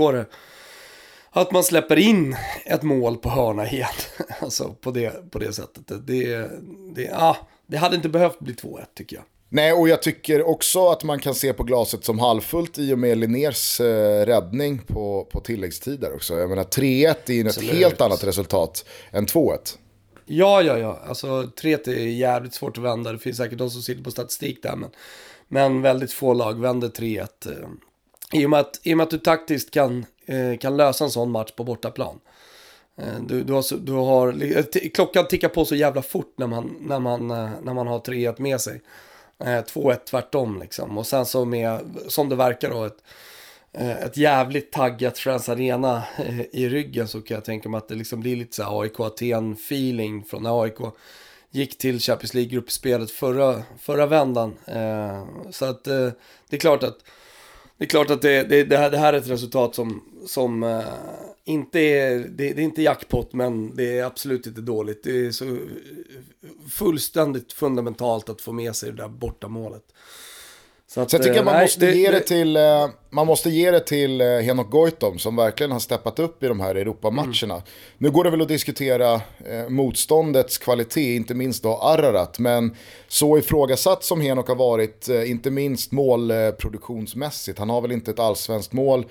att 1.31 1.53
man 1.53 1.65
släpper 1.65 1.97
in 1.97 2.37
ett 2.65 2.83
mål 2.83 3.17
på 3.17 3.29
hörna 3.29 3.71
igen. 3.71 3.89
alltså 4.41 4.75
på 4.81 4.91
det, 4.91 5.31
på 5.31 5.39
det 5.39 5.53
sättet. 5.53 6.07
Det, 6.07 6.51
det, 6.95 7.11
ah, 7.13 7.37
det 7.67 7.77
hade 7.77 7.97
inte 7.97 8.09
behövt 8.09 8.39
bli 8.39 8.55
2-1 8.55 8.85
tycker 8.95 9.17
jag. 9.17 9.25
Nej, 9.49 9.73
och 9.73 9.89
jag 9.89 10.03
tycker 10.03 10.49
också 10.49 10.89
att 10.89 11.05
man 11.05 11.19
kan 11.19 11.35
se 11.35 11.53
på 11.53 11.63
glaset 11.63 12.05
som 12.05 12.19
halvfullt 12.19 12.79
i 12.79 12.95
och 12.95 12.99
med 12.99 13.19
Linners 13.19 13.81
eh, 13.81 14.27
räddning 14.27 14.79
på, 14.79 15.29
på 15.33 15.41
tilläggstider 15.41 16.15
också. 16.15 16.39
Jag 16.39 16.49
menar 16.49 16.65
3-1 16.65 17.15
är 17.27 17.33
ju 17.33 17.49
ett 17.49 17.63
helt 17.63 18.01
annat 18.01 18.25
resultat 18.25 18.85
än 19.11 19.27
2-1. 19.27 19.59
Ja, 20.27 20.63
ja, 20.63 20.79
ja. 20.79 20.99
Alltså 21.09 21.27
3-1 21.43 21.89
är 21.89 22.07
jävligt 22.07 22.55
svårt 22.55 22.79
att 22.79 22.85
vända. 22.85 23.13
Det 23.13 23.19
finns 23.19 23.37
säkert 23.37 23.59
de 23.59 23.71
som 23.71 23.83
sitter 23.83 24.05
på 24.05 24.11
statistik 24.11 24.63
där. 24.63 24.77
Men, 24.77 24.91
men 25.49 25.83
väldigt 25.83 26.13
få 26.13 26.35
lag 26.35 26.61
vänder 26.61 26.89
3-1. 26.89 27.29
Eh. 27.47 27.69
I, 28.41 28.47
och 28.47 28.51
med 28.51 28.61
att, 28.61 28.81
I 28.83 28.93
och 28.93 28.97
med 28.97 29.05
att 29.05 29.11
du 29.11 29.19
taktiskt 29.19 29.71
kan, 29.71 30.07
eh, 30.27 30.59
kan 30.59 30.77
lösa 30.77 31.05
en 31.05 31.11
sån 31.11 31.31
match 31.31 31.53
på 31.53 31.65
bortaplan. 31.65 32.21
Eh, 32.97 33.21
du, 33.27 33.43
du 33.43 33.53
har, 33.53 33.79
du 33.79 33.93
har, 33.93 34.63
klockan 34.89 35.27
tickar 35.27 35.49
på 35.49 35.65
så 35.65 35.75
jävla 35.75 36.03
fort 36.03 36.35
när 36.37 36.47
man, 36.47 36.77
när 36.81 36.99
man, 36.99 37.29
när 37.29 37.75
man 37.75 37.87
har 37.87 37.99
3-1 37.99 38.41
med 38.41 38.61
sig. 38.61 38.81
2-1 39.39 39.97
tvärtom 40.05 40.61
liksom. 40.61 40.99
Och 40.99 41.07
sen 41.07 41.27
så 41.27 41.45
med, 41.45 41.81
som 42.09 42.29
det 42.29 42.37
verkar 42.37 42.71
då, 42.71 42.85
ett 42.85 43.03
Eh, 43.77 44.03
ett 44.03 44.17
jävligt 44.17 44.73
taggat 44.73 45.19
Friends 45.19 45.49
Arena 45.49 46.03
eh, 46.19 46.41
i 46.53 46.69
ryggen 46.69 47.09
så 47.09 47.21
kan 47.21 47.35
jag 47.35 47.45
tänka 47.45 47.69
mig 47.69 47.79
att 47.79 47.89
det 47.89 47.95
liksom 47.95 48.21
blir 48.21 48.37
lite 48.37 48.57
så 48.57 48.81
AIK 48.81 49.01
Aten-feeling 49.01 50.25
från 50.25 50.43
när 50.43 50.63
AIK 50.63 50.79
gick 51.51 51.79
till 51.79 52.01
Champions 52.01 52.35
League-gruppspelet 52.35 53.11
förra, 53.11 53.63
förra 53.79 54.07
vändan. 54.07 54.55
Eh, 54.67 55.25
så 55.51 55.65
att 55.65 55.85
det 55.85 56.13
är 56.51 56.57
klart 56.57 56.83
att 56.83 56.99
det, 57.79 57.85
är 57.85 57.89
klart 57.89 58.11
att 58.11 58.23
det, 58.23 58.43
det, 58.43 58.65
det, 58.65 58.77
här, 58.77 58.91
det 58.91 58.99
här 58.99 59.13
är 59.13 59.19
ett 59.19 59.29
resultat 59.29 59.75
som, 59.75 60.03
som 60.27 60.83
inte 61.45 61.81
är, 61.81 62.19
det, 62.19 62.53
det, 62.53 62.63
är 62.63 62.65
inte 62.65 62.83
jackpot 62.83 63.33
men 63.33 63.77
det 63.77 63.99
är 63.99 64.05
absolut 64.05 64.47
inte 64.47 64.61
dåligt. 64.61 65.03
Det 65.03 65.27
är 65.27 65.31
så 65.31 65.59
fullständigt 66.71 67.53
fundamentalt 67.53 68.29
att 68.29 68.41
få 68.41 68.53
med 68.53 68.77
sig 68.77 68.91
det 68.91 68.97
där 68.97 69.09
bortamålet. 69.09 69.85
Så, 70.95 71.01
att, 71.01 71.11
så 71.11 71.17
jag 71.17 71.23
tycker 71.23 71.39
eh, 71.39 71.45
man, 71.45 71.55
nej, 71.55 71.63
måste 71.63 71.87
det, 71.87 71.93
ge 71.93 72.11
det 72.11 72.21
till, 72.21 72.57
eh, 72.57 72.89
man 73.11 73.27
måste 73.27 73.51
ge 73.51 73.71
det 73.71 73.81
till 73.81 74.21
eh, 74.21 74.27
Henok 74.27 74.71
Goitom 74.71 75.19
som 75.19 75.37
verkligen 75.37 75.73
har 75.73 75.79
steppat 75.79 76.19
upp 76.19 76.43
i 76.43 76.47
de 76.47 76.61
här 76.61 76.75
Europamatcherna. 76.75 77.55
Mm. 77.55 77.67
Nu 77.99 78.11
går 78.11 78.25
det 78.25 78.31
väl 78.31 78.43
att 78.43 78.49
diskutera 78.49 79.21
motståndets 79.69 80.59
kvalitet, 80.59 81.17
inte 81.17 81.35
minst 81.35 81.63
då 81.63 81.77
Ararat. 81.77 82.39
Men 82.39 82.77
så 83.09 83.39
ifrågasatt 83.39 84.05
som 84.05 84.21
Henok 84.21 84.49
har 84.49 84.55
varit, 84.55 85.09
inte 85.09 85.51
minst 85.51 85.93
målproduktionsmässigt. 85.93 87.59
Han 87.59 87.71
har 87.71 87.81
väl 87.81 87.93
inte 87.93 88.11
ett 88.11 88.19
allsvenskt 88.19 88.73
mål 88.73 89.07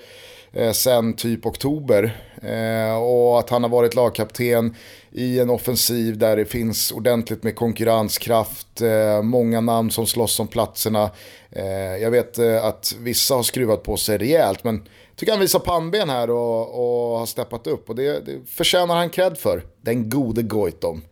Eh, 0.54 0.72
sen 0.72 1.16
typ 1.16 1.46
oktober. 1.46 2.16
Eh, 2.42 2.96
och 2.96 3.38
att 3.38 3.50
han 3.50 3.62
har 3.62 3.70
varit 3.70 3.94
lagkapten 3.94 4.74
i 5.12 5.40
en 5.40 5.50
offensiv 5.50 6.18
där 6.18 6.36
det 6.36 6.44
finns 6.44 6.92
ordentligt 6.92 7.42
med 7.42 7.56
konkurrenskraft, 7.56 8.80
eh, 8.80 9.22
många 9.22 9.60
namn 9.60 9.90
som 9.90 10.06
slåss 10.06 10.40
om 10.40 10.48
platserna. 10.48 11.10
Eh, 11.50 11.96
jag 12.02 12.10
vet 12.10 12.38
eh, 12.38 12.64
att 12.64 12.94
vissa 12.98 13.34
har 13.34 13.42
skruvat 13.42 13.82
på 13.82 13.96
sig 13.96 14.18
rejält, 14.18 14.64
men 14.64 14.74
jag 14.74 15.16
tycker 15.16 15.32
han 15.32 15.40
visar 15.40 15.58
pannben 15.58 16.10
här 16.10 16.30
och, 16.30 16.60
och 16.60 17.18
har 17.18 17.26
steppat 17.26 17.66
upp. 17.66 17.90
Och 17.90 17.96
det, 17.96 18.26
det 18.26 18.40
förtjänar 18.46 18.96
han 18.96 19.10
cred 19.10 19.38
för, 19.38 19.62
den 19.82 20.10
gode 20.10 20.42
Goitom. 20.42 21.02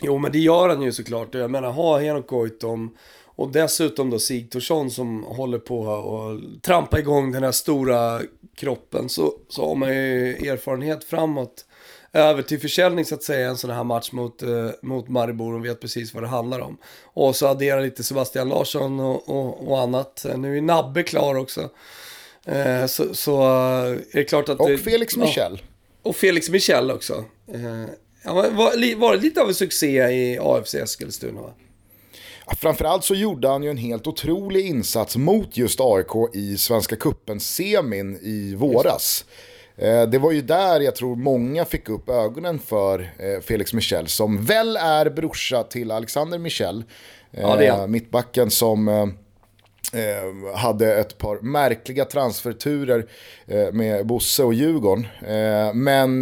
Jo, 0.00 0.18
men 0.18 0.32
det 0.32 0.38
gör 0.38 0.68
han 0.68 0.82
ju 0.82 0.92
såklart. 0.92 1.34
Jag 1.34 1.50
menar, 1.50 1.72
ha 1.72 1.98
Henok 1.98 2.26
Goitom 2.26 2.96
och 3.38 3.52
dessutom 3.52 4.10
då 4.10 4.18
Sigthorsson 4.18 4.90
som 4.90 5.24
håller 5.24 5.58
på 5.58 5.92
att 5.92 6.62
trampa 6.62 6.98
igång 6.98 7.32
den 7.32 7.42
här 7.42 7.52
stora 7.52 8.20
kroppen. 8.56 9.08
Så, 9.08 9.32
så 9.48 9.68
har 9.68 9.74
man 9.74 9.88
ju 9.88 10.30
erfarenhet 10.30 11.04
framåt 11.04 11.64
över 12.12 12.42
till 12.42 12.60
försäljning 12.60 13.04
så 13.04 13.14
att 13.14 13.22
säga 13.22 13.48
en 13.48 13.56
sån 13.56 13.70
här 13.70 13.84
match 13.84 14.12
mot, 14.12 14.42
eh, 14.42 14.70
mot 14.82 15.08
Maribor 15.08 15.54
och 15.54 15.64
vet 15.64 15.80
precis 15.80 16.14
vad 16.14 16.22
det 16.22 16.26
handlar 16.26 16.60
om. 16.60 16.78
Och 17.04 17.36
så 17.36 17.46
addera 17.46 17.80
lite 17.80 18.04
Sebastian 18.04 18.48
Larsson 18.48 19.00
och, 19.00 19.28
och, 19.28 19.68
och 19.68 19.80
annat. 19.80 20.26
Nu 20.36 20.56
är 20.56 20.62
Nabbe 20.62 21.02
klar 21.02 21.34
också. 21.34 21.70
Eh, 22.44 22.86
så, 22.86 23.14
så 23.14 23.40
eh, 23.42 23.90
är 23.90 24.12
det 24.12 24.24
klart 24.24 24.48
att... 24.48 24.60
Och 24.60 24.68
det, 24.68 24.78
Felix 24.78 25.16
Michel. 25.16 25.60
Ja, 25.62 25.68
och 26.02 26.16
Felix 26.16 26.50
Michel 26.50 26.90
också. 26.90 27.24
Eh, 27.52 27.84
ja, 28.24 28.34
var, 28.34 28.96
var 28.96 29.16
det 29.16 29.22
lite 29.22 29.42
av 29.42 29.48
en 29.48 29.54
succé 29.54 30.08
i 30.08 30.38
AFC 30.40 30.74
Eskilstuna 30.74 31.40
va? 31.40 31.52
Framförallt 32.56 33.04
så 33.04 33.14
gjorde 33.14 33.48
han 33.48 33.62
ju 33.62 33.70
en 33.70 33.76
helt 33.76 34.06
otrolig 34.06 34.66
insats 34.66 35.16
mot 35.16 35.56
just 35.56 35.80
AIK 35.80 36.34
i 36.34 36.56
Svenska 36.56 36.96
Cupen-semin 36.96 38.18
i 38.22 38.54
våras. 38.54 39.24
Eh, 39.78 40.02
det 40.02 40.18
var 40.18 40.32
ju 40.32 40.42
där 40.42 40.80
jag 40.80 40.96
tror 40.96 41.16
många 41.16 41.64
fick 41.64 41.88
upp 41.88 42.08
ögonen 42.08 42.58
för 42.58 43.00
eh, 43.18 43.40
Felix 43.40 43.72
Michel 43.72 44.06
som 44.06 44.44
väl 44.44 44.76
är 44.76 45.10
brorsa 45.10 45.62
till 45.62 45.90
Alexander 45.90 46.38
Michel. 46.38 46.84
Ja. 47.30 47.62
Eh, 47.62 47.86
mittbacken 47.86 48.50
som 48.50 49.12
hade 50.54 50.94
ett 50.94 51.18
par 51.18 51.40
märkliga 51.40 52.04
transferturer 52.04 53.06
med 53.72 54.06
Bosse 54.06 54.44
och 54.44 54.54
Djurgården. 54.54 55.06
men 55.74 56.20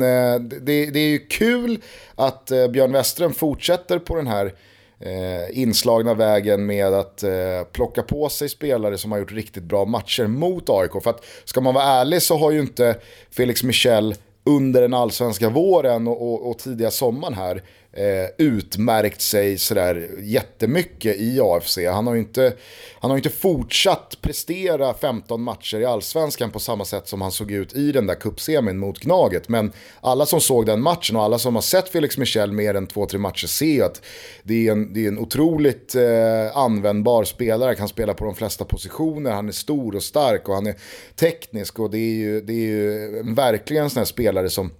det, 0.64 0.72
är 0.72 0.98
ju 0.98 1.18
kul 1.18 1.82
att 2.14 2.52
Björn 2.70 2.92
Westerholm 2.92 3.34
fortsätter 3.34 3.98
på 3.98 4.16
den 4.16 4.26
här 4.26 4.54
eh, 5.00 5.58
inslagna 5.58 6.14
vägen 6.14 6.66
med 6.66 6.86
att 6.86 7.22
eh, 7.22 7.30
plocka 7.72 8.02
på 8.02 8.28
sig 8.28 8.48
spelare 8.48 8.98
som 8.98 9.12
har 9.12 9.18
gjort 9.18 9.32
riktigt 9.32 9.62
bra 9.62 9.84
matcher 9.84 10.26
mot 10.26 10.70
AIK. 10.70 11.02
För 11.02 11.10
att 11.10 11.24
ska 11.44 11.60
man 11.60 11.74
vara 11.74 11.84
ärlig 11.84 12.22
så 12.22 12.36
har 12.36 12.50
ju 12.50 12.60
inte 12.60 12.96
Felix 13.30 13.62
Michel 13.62 14.14
under 14.44 14.82
den 14.82 14.94
allsvenska 14.94 15.48
våren 15.48 16.08
och, 16.08 16.22
och, 16.22 16.50
och 16.50 16.58
tidiga 16.58 16.90
sommaren 16.90 17.34
här 17.34 17.62
eh, 17.96 18.46
utmärkt 18.46 19.20
sig 19.20 19.58
sådär 19.58 20.08
jättemycket 20.18 21.16
i 21.16 21.40
AFC. 21.40 21.78
Han 21.92 22.06
har 22.06 22.14
ju 22.14 22.20
inte, 22.20 22.52
han 23.00 23.10
har 23.10 23.18
inte 23.18 23.30
fortsatt 23.30 24.18
prestera 24.20 24.94
15 24.94 25.42
matcher 25.42 25.80
i 25.80 25.84
allsvenskan 25.84 26.50
på 26.50 26.58
samma 26.58 26.84
sätt 26.84 27.08
som 27.08 27.20
han 27.20 27.32
såg 27.32 27.50
ut 27.50 27.76
i 27.76 27.92
den 27.92 28.06
där 28.06 28.14
cupsemin 28.14 28.78
mot 28.78 28.98
Gnaget. 28.98 29.48
Men 29.48 29.72
alla 30.00 30.26
som 30.26 30.40
såg 30.40 30.66
den 30.66 30.82
matchen 30.82 31.16
och 31.16 31.22
alla 31.22 31.38
som 31.38 31.54
har 31.54 31.62
sett 31.62 31.88
Felix 31.88 32.18
Michel 32.18 32.52
mer 32.52 32.74
än 32.74 32.86
2-3 32.88 33.18
matcher 33.18 33.46
ser 33.46 33.66
ju 33.66 33.82
att 33.82 34.02
det 34.42 34.68
är 34.68 34.72
en, 34.72 34.92
det 34.92 35.04
är 35.04 35.08
en 35.08 35.18
otroligt 35.18 35.94
eh, 35.94 36.56
användbar 36.56 37.24
spelare, 37.24 37.66
Han 37.66 37.76
kan 37.76 37.88
spela 37.88 38.14
på 38.14 38.24
de 38.24 38.34
flesta 38.34 38.64
positioner, 38.64 39.30
han 39.30 39.48
är 39.48 39.52
stor 39.52 39.96
och 39.96 40.02
stark 40.02 40.48
och 40.48 40.54
han 40.54 40.66
är 40.66 40.74
teknisk 41.14 41.78
och 41.78 41.90
det 41.90 41.98
är 41.98 42.14
ju, 42.14 42.40
det 42.40 42.52
är 42.52 42.66
ju 42.66 43.22
verkligen 43.34 43.84
en 43.84 43.90
sån 43.90 44.00
här 44.00 44.04
spelare 44.04 44.50
som 44.50 44.70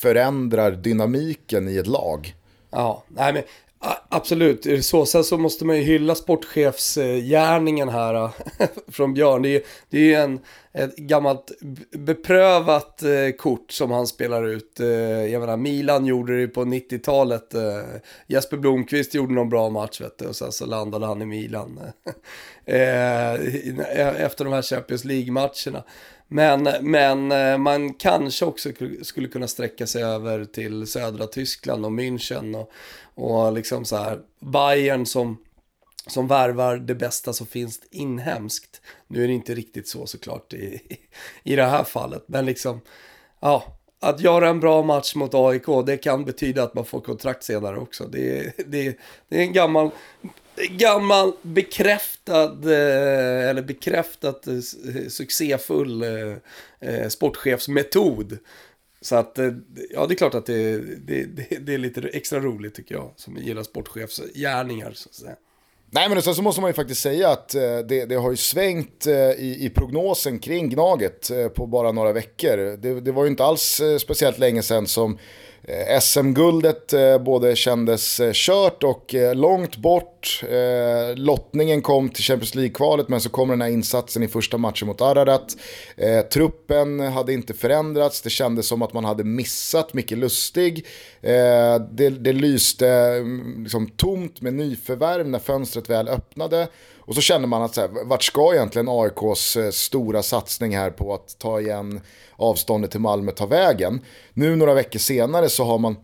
förändrar 0.00 0.70
dynamiken 0.70 1.68
i 1.68 1.76
ett 1.76 1.86
lag. 1.86 2.34
Ja, 2.70 3.04
nej 3.08 3.32
men 3.32 3.42
absolut. 4.08 4.84
Så, 4.84 5.06
sen 5.06 5.24
så 5.24 5.38
måste 5.38 5.64
man 5.64 5.76
ju 5.76 5.82
hylla 5.82 6.14
sportchefsgärningen 6.14 7.88
här 7.88 8.30
från 8.88 9.14
Björn. 9.14 9.42
Det 9.42 9.56
är, 9.56 9.62
det 9.90 10.14
är 10.14 10.22
en, 10.22 10.40
ett 10.72 10.96
gammalt 10.96 11.52
beprövat 11.90 13.02
eh, 13.02 13.36
kort 13.38 13.72
som 13.72 13.90
han 13.90 14.06
spelar 14.06 14.46
ut. 14.46 14.80
Eh, 14.80 14.88
jag 15.26 15.40
menar, 15.40 15.56
Milan 15.56 16.06
gjorde 16.06 16.40
det 16.40 16.48
på 16.48 16.64
90-talet. 16.64 17.54
Eh, 17.54 17.82
Jesper 18.26 18.56
Blomqvist 18.56 19.14
gjorde 19.14 19.34
någon 19.34 19.48
bra 19.48 19.70
match 19.70 20.00
vet 20.00 20.18
du, 20.18 20.26
och 20.26 20.36
sen 20.36 20.52
så 20.52 20.66
landade 20.66 21.06
han 21.06 21.22
i 21.22 21.26
Milan. 21.26 21.80
Eh, 22.64 23.32
eh, 23.34 24.22
efter 24.22 24.44
de 24.44 24.52
här 24.52 24.62
Champions 24.62 25.04
League-matcherna. 25.04 25.84
Men, 26.28 26.68
men 26.80 27.32
eh, 27.32 27.58
man 27.58 27.94
kanske 27.94 28.44
också 28.44 28.70
skulle 29.02 29.28
kunna 29.28 29.48
sträcka 29.48 29.86
sig 29.86 30.02
över 30.02 30.44
till 30.44 30.86
södra 30.86 31.26
Tyskland 31.26 31.84
och 31.84 31.90
München 31.90 32.56
och, 32.56 32.70
och 33.14 33.52
liksom 33.52 33.84
så 33.84 33.96
här 33.96 34.18
Bayern 34.40 35.06
som, 35.06 35.38
som 36.08 36.28
värvar 36.28 36.76
det 36.76 36.94
bästa 36.94 37.32
som 37.32 37.46
finns 37.46 37.80
inhemskt. 37.90 38.80
Nu 39.06 39.24
är 39.24 39.28
det 39.28 39.34
inte 39.34 39.54
riktigt 39.54 39.88
så 39.88 40.06
såklart 40.06 40.52
i, 40.52 40.80
i 41.42 41.56
det 41.56 41.66
här 41.66 41.84
fallet, 41.84 42.24
men 42.26 42.46
liksom, 42.46 42.80
ja, 43.40 43.78
att 44.00 44.20
göra 44.20 44.48
en 44.48 44.60
bra 44.60 44.82
match 44.82 45.14
mot 45.14 45.34
AIK, 45.34 45.86
det 45.86 45.96
kan 45.96 46.24
betyda 46.24 46.62
att 46.62 46.74
man 46.74 46.84
får 46.84 47.00
kontrakt 47.00 47.44
senare 47.44 47.78
också. 47.78 48.04
Det, 48.06 48.52
det, 48.66 48.98
det 49.28 49.36
är 49.38 49.42
en 49.42 49.52
gammal 49.52 49.90
gammal 50.70 51.32
bekräftad, 51.42 52.52
eh, 52.64 53.48
eller 53.48 53.62
bekräftat 53.62 54.46
eh, 54.46 54.58
succéfull 55.08 56.02
eh, 56.80 57.08
sportchefsmetod. 57.08 58.38
Så 59.00 59.16
att, 59.16 59.38
ja 59.90 60.06
det 60.06 60.14
är 60.14 60.16
klart 60.16 60.34
att 60.34 60.46
det, 60.46 60.78
det, 60.78 61.24
det, 61.24 61.58
det 61.58 61.74
är 61.74 61.78
lite 61.78 62.00
extra 62.00 62.40
roligt 62.40 62.74
tycker 62.74 62.94
jag, 62.94 63.12
som 63.16 63.36
gillar 63.36 63.62
sportchefsgärningar 63.62 64.92
så 64.92 65.08
att 65.08 65.14
säga. 65.14 65.36
Nej 65.90 66.08
men 66.08 66.22
sen 66.22 66.34
så 66.34 66.42
måste 66.42 66.60
man 66.60 66.70
ju 66.70 66.74
faktiskt 66.74 67.00
säga 67.00 67.30
att 67.30 67.54
eh, 67.54 67.78
det, 67.88 68.04
det 68.04 68.14
har 68.14 68.30
ju 68.30 68.36
svängt 68.36 69.06
eh, 69.06 69.14
i, 69.14 69.56
i, 69.60 69.70
prognosen 69.70 70.38
kring 70.38 70.68
Gnaget 70.68 71.30
eh, 71.30 71.48
på 71.48 71.66
bara 71.66 71.92
några 71.92 72.12
veckor. 72.12 72.56
Det, 72.76 73.00
det 73.00 73.12
var 73.12 73.24
ju 73.24 73.30
inte 73.30 73.44
alls 73.44 73.80
speciellt 74.00 74.38
länge 74.38 74.62
sedan 74.62 74.86
som 74.86 75.18
Eh, 75.62 76.00
SM-guldet 76.00 76.92
eh, 76.92 77.18
både 77.18 77.56
kändes 77.56 78.20
eh, 78.20 78.30
kört 78.32 78.82
och 78.84 79.14
långt 79.34 79.76
bort. 79.76 80.42
Lottningen 81.14 81.82
kom 81.82 82.08
till 82.08 82.24
Champions 82.24 82.54
League-kvalet 82.54 83.08
men 83.08 83.20
så 83.20 83.28
kommer 83.28 83.52
den 83.54 83.60
här 83.60 83.68
insatsen 83.68 84.22
i 84.22 84.28
första 84.28 84.58
matchen 84.58 84.88
mot 84.88 85.00
Ararat. 85.00 85.56
Truppen 86.32 87.00
hade 87.00 87.32
inte 87.32 87.54
förändrats, 87.54 88.22
det 88.22 88.30
kändes 88.30 88.66
som 88.66 88.82
att 88.82 88.92
man 88.92 89.04
hade 89.04 89.24
missat 89.24 89.94
Micke 89.94 90.10
Lustig. 90.10 90.86
Det, 91.90 92.10
det 92.10 92.32
lyste 92.32 92.88
mm, 92.88 93.62
liksom 93.62 93.88
tomt 93.88 94.40
med 94.40 94.54
nyförvärv 94.54 95.28
när 95.28 95.38
fönstret 95.38 95.90
väl 95.90 96.08
öppnade. 96.08 96.68
Och 97.08 97.14
så 97.14 97.20
känner 97.20 97.46
man 97.46 97.62
att 97.62 97.74
så 97.74 97.80
här, 97.80 98.04
vart 98.04 98.22
ska 98.22 98.54
egentligen 98.54 98.88
AIKs 98.88 99.56
eh, 99.56 99.70
stora 99.70 100.22
satsning 100.22 100.76
här 100.76 100.90
på 100.90 101.14
att 101.14 101.38
ta 101.38 101.60
igen 101.60 102.00
avståndet 102.36 102.90
till 102.90 103.00
Malmö 103.00 103.32
ta 103.32 103.46
vägen. 103.46 104.00
Nu 104.34 104.56
några 104.56 104.74
veckor 104.74 104.98
senare 104.98 105.48
så 105.48 105.64
har 105.64 105.78
man 105.78 105.96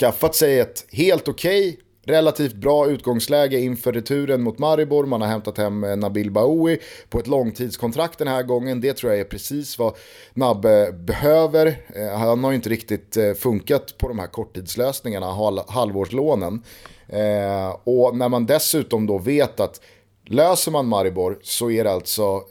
skaffat 0.00 0.34
sig 0.34 0.58
ett 0.58 0.86
helt 0.92 1.28
okej, 1.28 1.68
okay, 1.68 1.82
relativt 2.14 2.54
bra 2.54 2.88
utgångsläge 2.88 3.58
inför 3.60 3.92
returen 3.92 4.42
mot 4.42 4.58
Maribor. 4.58 5.06
Man 5.06 5.20
har 5.20 5.28
hämtat 5.28 5.58
hem 5.58 5.84
eh, 5.84 5.96
Nabil 5.96 6.30
Baoui 6.30 6.78
på 7.08 7.18
ett 7.18 7.26
långtidskontrakt 7.26 8.18
den 8.18 8.28
här 8.28 8.42
gången. 8.42 8.80
Det 8.80 8.92
tror 8.92 9.12
jag 9.12 9.20
är 9.20 9.24
precis 9.24 9.78
vad 9.78 9.96
Nabbe 10.34 10.92
behöver. 10.92 11.66
Eh, 11.94 12.18
han 12.18 12.44
har 12.44 12.50
ju 12.50 12.56
inte 12.56 12.70
riktigt 12.70 13.16
funkat 13.38 13.98
på 13.98 14.08
de 14.08 14.18
här 14.18 14.26
korttidslösningarna, 14.26 15.26
halvårslånen. 15.68 16.62
Och 17.84 18.16
när 18.16 18.28
man 18.28 18.46
dessutom 18.46 19.06
då 19.06 19.18
vet 19.18 19.60
att 19.60 19.80
löser 20.28 20.70
man 20.70 20.86
Maribor 20.86 21.38
så 21.42 21.70
är 21.70 21.84
det 21.84 21.92
alltså 21.92 22.42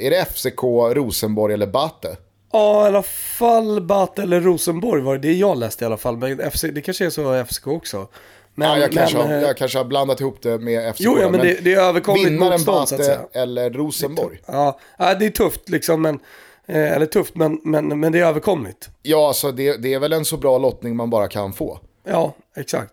är 0.00 0.10
det 0.10 0.24
FCK, 0.24 0.62
Rosenborg 0.94 1.54
eller 1.54 1.66
Bate 1.66 2.16
Ja, 2.52 2.84
i 2.84 2.88
alla 2.88 3.02
fall 3.02 3.80
Bat 3.80 4.18
eller 4.18 4.40
Rosenborg 4.40 5.02
var 5.02 5.12
det, 5.12 5.28
det 5.28 5.32
jag 5.32 5.58
läste 5.58 5.84
i 5.84 5.86
alla 5.86 5.96
fall. 5.96 6.16
Men 6.16 6.50
FC, 6.50 6.64
det 6.72 6.80
kanske 6.80 7.06
är 7.06 7.10
så 7.10 7.44
FCK 7.44 7.66
också. 7.66 8.08
Men, 8.54 8.68
ja, 8.68 8.78
jag, 8.78 8.92
kanske 8.92 9.18
men, 9.18 9.26
har, 9.26 9.34
jag 9.34 9.56
kanske 9.56 9.78
har 9.78 9.84
blandat 9.84 10.20
ihop 10.20 10.42
det 10.42 10.58
med 10.58 10.94
FCK. 10.94 11.04
Jo, 11.04 11.18
ja, 11.20 11.30
men 11.30 11.40
det, 11.40 11.64
det 11.64 11.74
är 11.74 11.80
överkomligt 11.80 12.32
motstånd 12.32 12.88
så 12.88 12.94
att 12.94 13.04
säga. 13.04 13.20
eller 13.32 13.70
Rosenborg. 13.70 14.38
Ja, 14.46 14.78
ja, 14.98 15.14
det 15.14 15.26
är 15.26 15.30
tufft 15.30 15.68
liksom. 15.68 16.02
Men, 16.02 16.20
eh, 16.66 16.92
eller 16.92 17.06
tufft, 17.06 17.34
men, 17.34 17.60
men, 17.64 18.00
men 18.00 18.12
det 18.12 18.18
är 18.18 18.26
överkomligt. 18.26 18.90
Ja, 19.02 19.28
alltså 19.28 19.52
det, 19.52 19.76
det 19.76 19.94
är 19.94 19.98
väl 19.98 20.12
en 20.12 20.24
så 20.24 20.36
bra 20.36 20.58
lottning 20.58 20.96
man 20.96 21.10
bara 21.10 21.28
kan 21.28 21.52
få. 21.52 21.78
Ja, 22.04 22.34
exakt. 22.56 22.92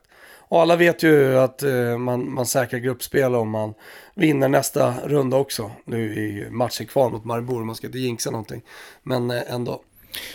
Och 0.50 0.62
alla 0.62 0.76
vet 0.76 1.04
ju 1.04 1.38
att 1.38 1.64
eh, 1.64 1.97
man, 1.97 2.34
man 2.34 2.45
säkrar 2.45 2.80
gruppspel 2.80 3.36
om 3.36 3.50
man 3.50 3.74
vinner 4.16 4.47
nästa 4.47 4.93
runda 5.06 5.38
också. 5.38 5.72
Nu 5.86 6.12
är 6.12 6.50
matchen 6.50 6.86
kvar 6.86 7.10
mot 7.10 7.26
Maribor, 7.26 7.64
man 7.64 7.76
ska 7.76 7.88
inte 7.88 8.00
jinxa 8.00 8.32
någonting. 8.32 8.62
Men 9.04 9.32
eh, 9.32 9.41
ändå. 9.47 9.82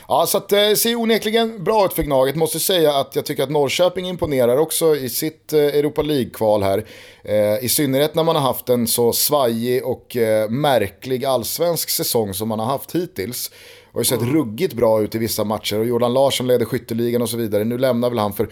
Ja, 0.09 0.27
så 0.27 0.43
det 0.49 0.71
eh, 0.71 0.75
ser 0.75 0.95
onekligen 0.95 1.65
bra 1.65 1.87
ut 1.87 1.93
för 1.93 2.03
Gnaget. 2.03 2.37
Måste 2.37 2.61
säga 2.61 2.95
att 2.95 3.17
jag 3.17 3.27
tycker 3.27 3.43
att 3.43 3.51
Norrköping 3.51 4.09
imponerar 4.09 4.57
också 4.57 4.97
i 4.97 5.09
sitt 5.09 5.53
Europa 5.53 6.03
League-kval 6.03 6.63
här. 6.63 6.85
I 7.61 7.69
synnerhet 7.69 8.15
när 8.15 8.25
man 8.25 8.37
har 8.37 8.43
haft 8.43 8.69
en 8.69 8.87
så 8.87 9.13
svajig 9.13 9.85
och 9.85 10.17
märklig 10.49 11.25
allsvensk 11.25 11.91
säsong 11.91 12.35
som 12.35 12.49
man 12.49 12.59
har 12.59 12.67
haft 12.67 12.95
hittills. 12.95 13.49
Det 13.49 13.57
har 13.93 14.01
ju 14.01 14.05
sett 14.05 14.21
mm. 14.21 14.35
ruggigt 14.35 14.75
bra 14.75 15.03
ut 15.03 15.15
i 15.15 15.19
vissa 15.19 15.45
matcher 15.45 15.79
och 15.79 15.87
Jordan 15.87 16.15
Larsson 16.15 16.47
leder 16.47 16.65
skytteligan 16.65 17.23
och 17.23 17.31
så 17.31 17.37
vidare. 17.37 17.65
Nu 17.65 17.79
lämnar 17.79 18.11
väl 18.11 18.19
han 18.19 18.33
för 18.33 18.49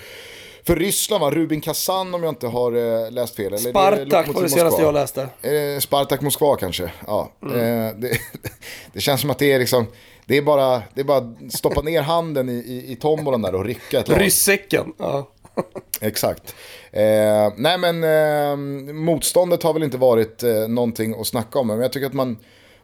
för 0.65 0.77
Ryssland 0.77 1.21
va? 1.21 1.31
Rubin 1.31 1.61
Kazan 1.61 2.15
om 2.15 2.23
jag 2.23 2.31
inte 2.31 2.47
har 2.47 2.73
eh, 2.73 3.11
läst 3.11 3.37
fel. 3.37 3.47
Eller 3.47 3.71
Spartak 3.71 4.35
var 4.35 4.43
det 4.43 4.49
senaste 4.49 4.83
jag 4.83 4.95
läste. 4.95 5.29
Eh, 5.43 5.81
Spartak 5.81 6.21
Moskva 6.21 6.57
kanske. 6.57 6.93
Ja. 7.07 7.33
Mm. 7.43 7.57
Eh, 7.57 7.95
det, 7.97 8.19
det, 8.93 9.01
känns 9.01 9.21
som 9.21 9.31
att 9.31 9.39
det 9.39 9.53
är 9.53 9.59
liksom, 9.59 9.87
det 10.27 10.37
är 10.37 10.43
bara, 10.43 10.83
det 10.95 11.01
är 11.01 11.05
bara 11.05 11.35
stoppa 11.51 11.83
ner 11.83 12.03
handen 12.03 12.49
i, 12.49 12.53
i, 12.53 12.93
i 12.93 12.97
tombolan 12.97 13.43
där 13.43 13.55
och 13.55 13.65
rycka 13.65 14.01
ett 14.01 14.09
lag. 14.09 14.21
Ryssäcken. 14.21 14.93
Ja. 14.99 15.29
Exakt. 16.01 16.55
Eh, 16.93 17.53
nej 17.57 17.79
men 17.79 18.05
eh, 18.05 18.57
motståndet 18.95 19.63
har 19.63 19.73
väl 19.73 19.83
inte 19.83 19.99
varit 19.99 20.43
eh, 20.43 20.69
någonting 20.69 21.21
att 21.21 21.27
snacka 21.27 21.59
om. 21.59 21.67
Men 21.67 21.81
jag 21.81 21.93
tycker 21.93 22.07
att 22.07 22.13
man, 22.13 22.39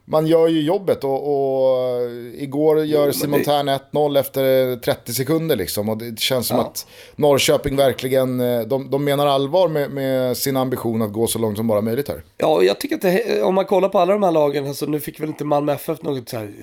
man 0.09 0.27
gör 0.27 0.47
ju 0.47 0.61
jobbet 0.61 1.03
och, 1.03 1.11
och 1.11 2.11
igår 2.33 2.85
gör 2.85 3.11
Simon 3.11 3.43
Tern 3.43 3.69
1-0 3.69 4.19
efter 4.19 4.75
30 4.75 5.13
sekunder 5.13 5.55
liksom. 5.55 5.89
Och 5.89 5.97
det 5.97 6.19
känns 6.19 6.47
som 6.47 6.57
ja. 6.57 6.63
att 6.63 6.87
Norrköping 7.15 7.75
verkligen, 7.75 8.39
eh, 8.39 8.61
de, 8.61 8.89
de 8.89 9.03
menar 9.03 9.27
allvar 9.27 9.67
med, 9.67 9.91
med, 9.91 10.37
sin 10.37 10.57
ambition 10.57 11.01
att 11.01 11.13
gå 11.13 11.27
så 11.27 11.39
långt 11.39 11.57
som 11.57 11.67
bara 11.67 11.81
möjligt 11.81 12.07
här. 12.07 12.23
Ja, 12.37 12.63
jag 12.63 12.79
tycker 12.79 12.95
att 12.95 13.01
det, 13.01 13.41
om 13.41 13.55
man 13.55 13.65
kollar 13.65 13.89
på 13.89 13.99
alla 13.99 14.13
de 14.13 14.23
här 14.23 14.31
lagen, 14.31 14.67
alltså 14.67 14.85
nu 14.85 14.99
fick 14.99 15.19
väl 15.19 15.29
inte 15.29 15.45
Malmö 15.45 15.73
FF 15.73 16.01
något 16.01 16.29
så 16.29 16.37
här 16.37 16.53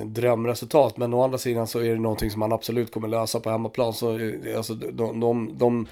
eh, 0.00 0.06
drömresultat, 0.06 0.96
men 0.96 1.14
å 1.14 1.24
andra 1.24 1.38
sidan 1.38 1.66
så 1.66 1.78
är 1.78 1.88
det 1.88 2.00
någonting 2.00 2.30
som 2.30 2.40
man 2.40 2.52
absolut 2.52 2.92
kommer 2.92 3.08
lösa 3.08 3.40
på 3.40 3.50
hemmaplan. 3.50 3.92
Så 3.92 4.18
eh, 4.18 4.56
alltså, 4.56 4.74
de, 4.74 5.20
de, 5.20 5.58
de 5.58 5.86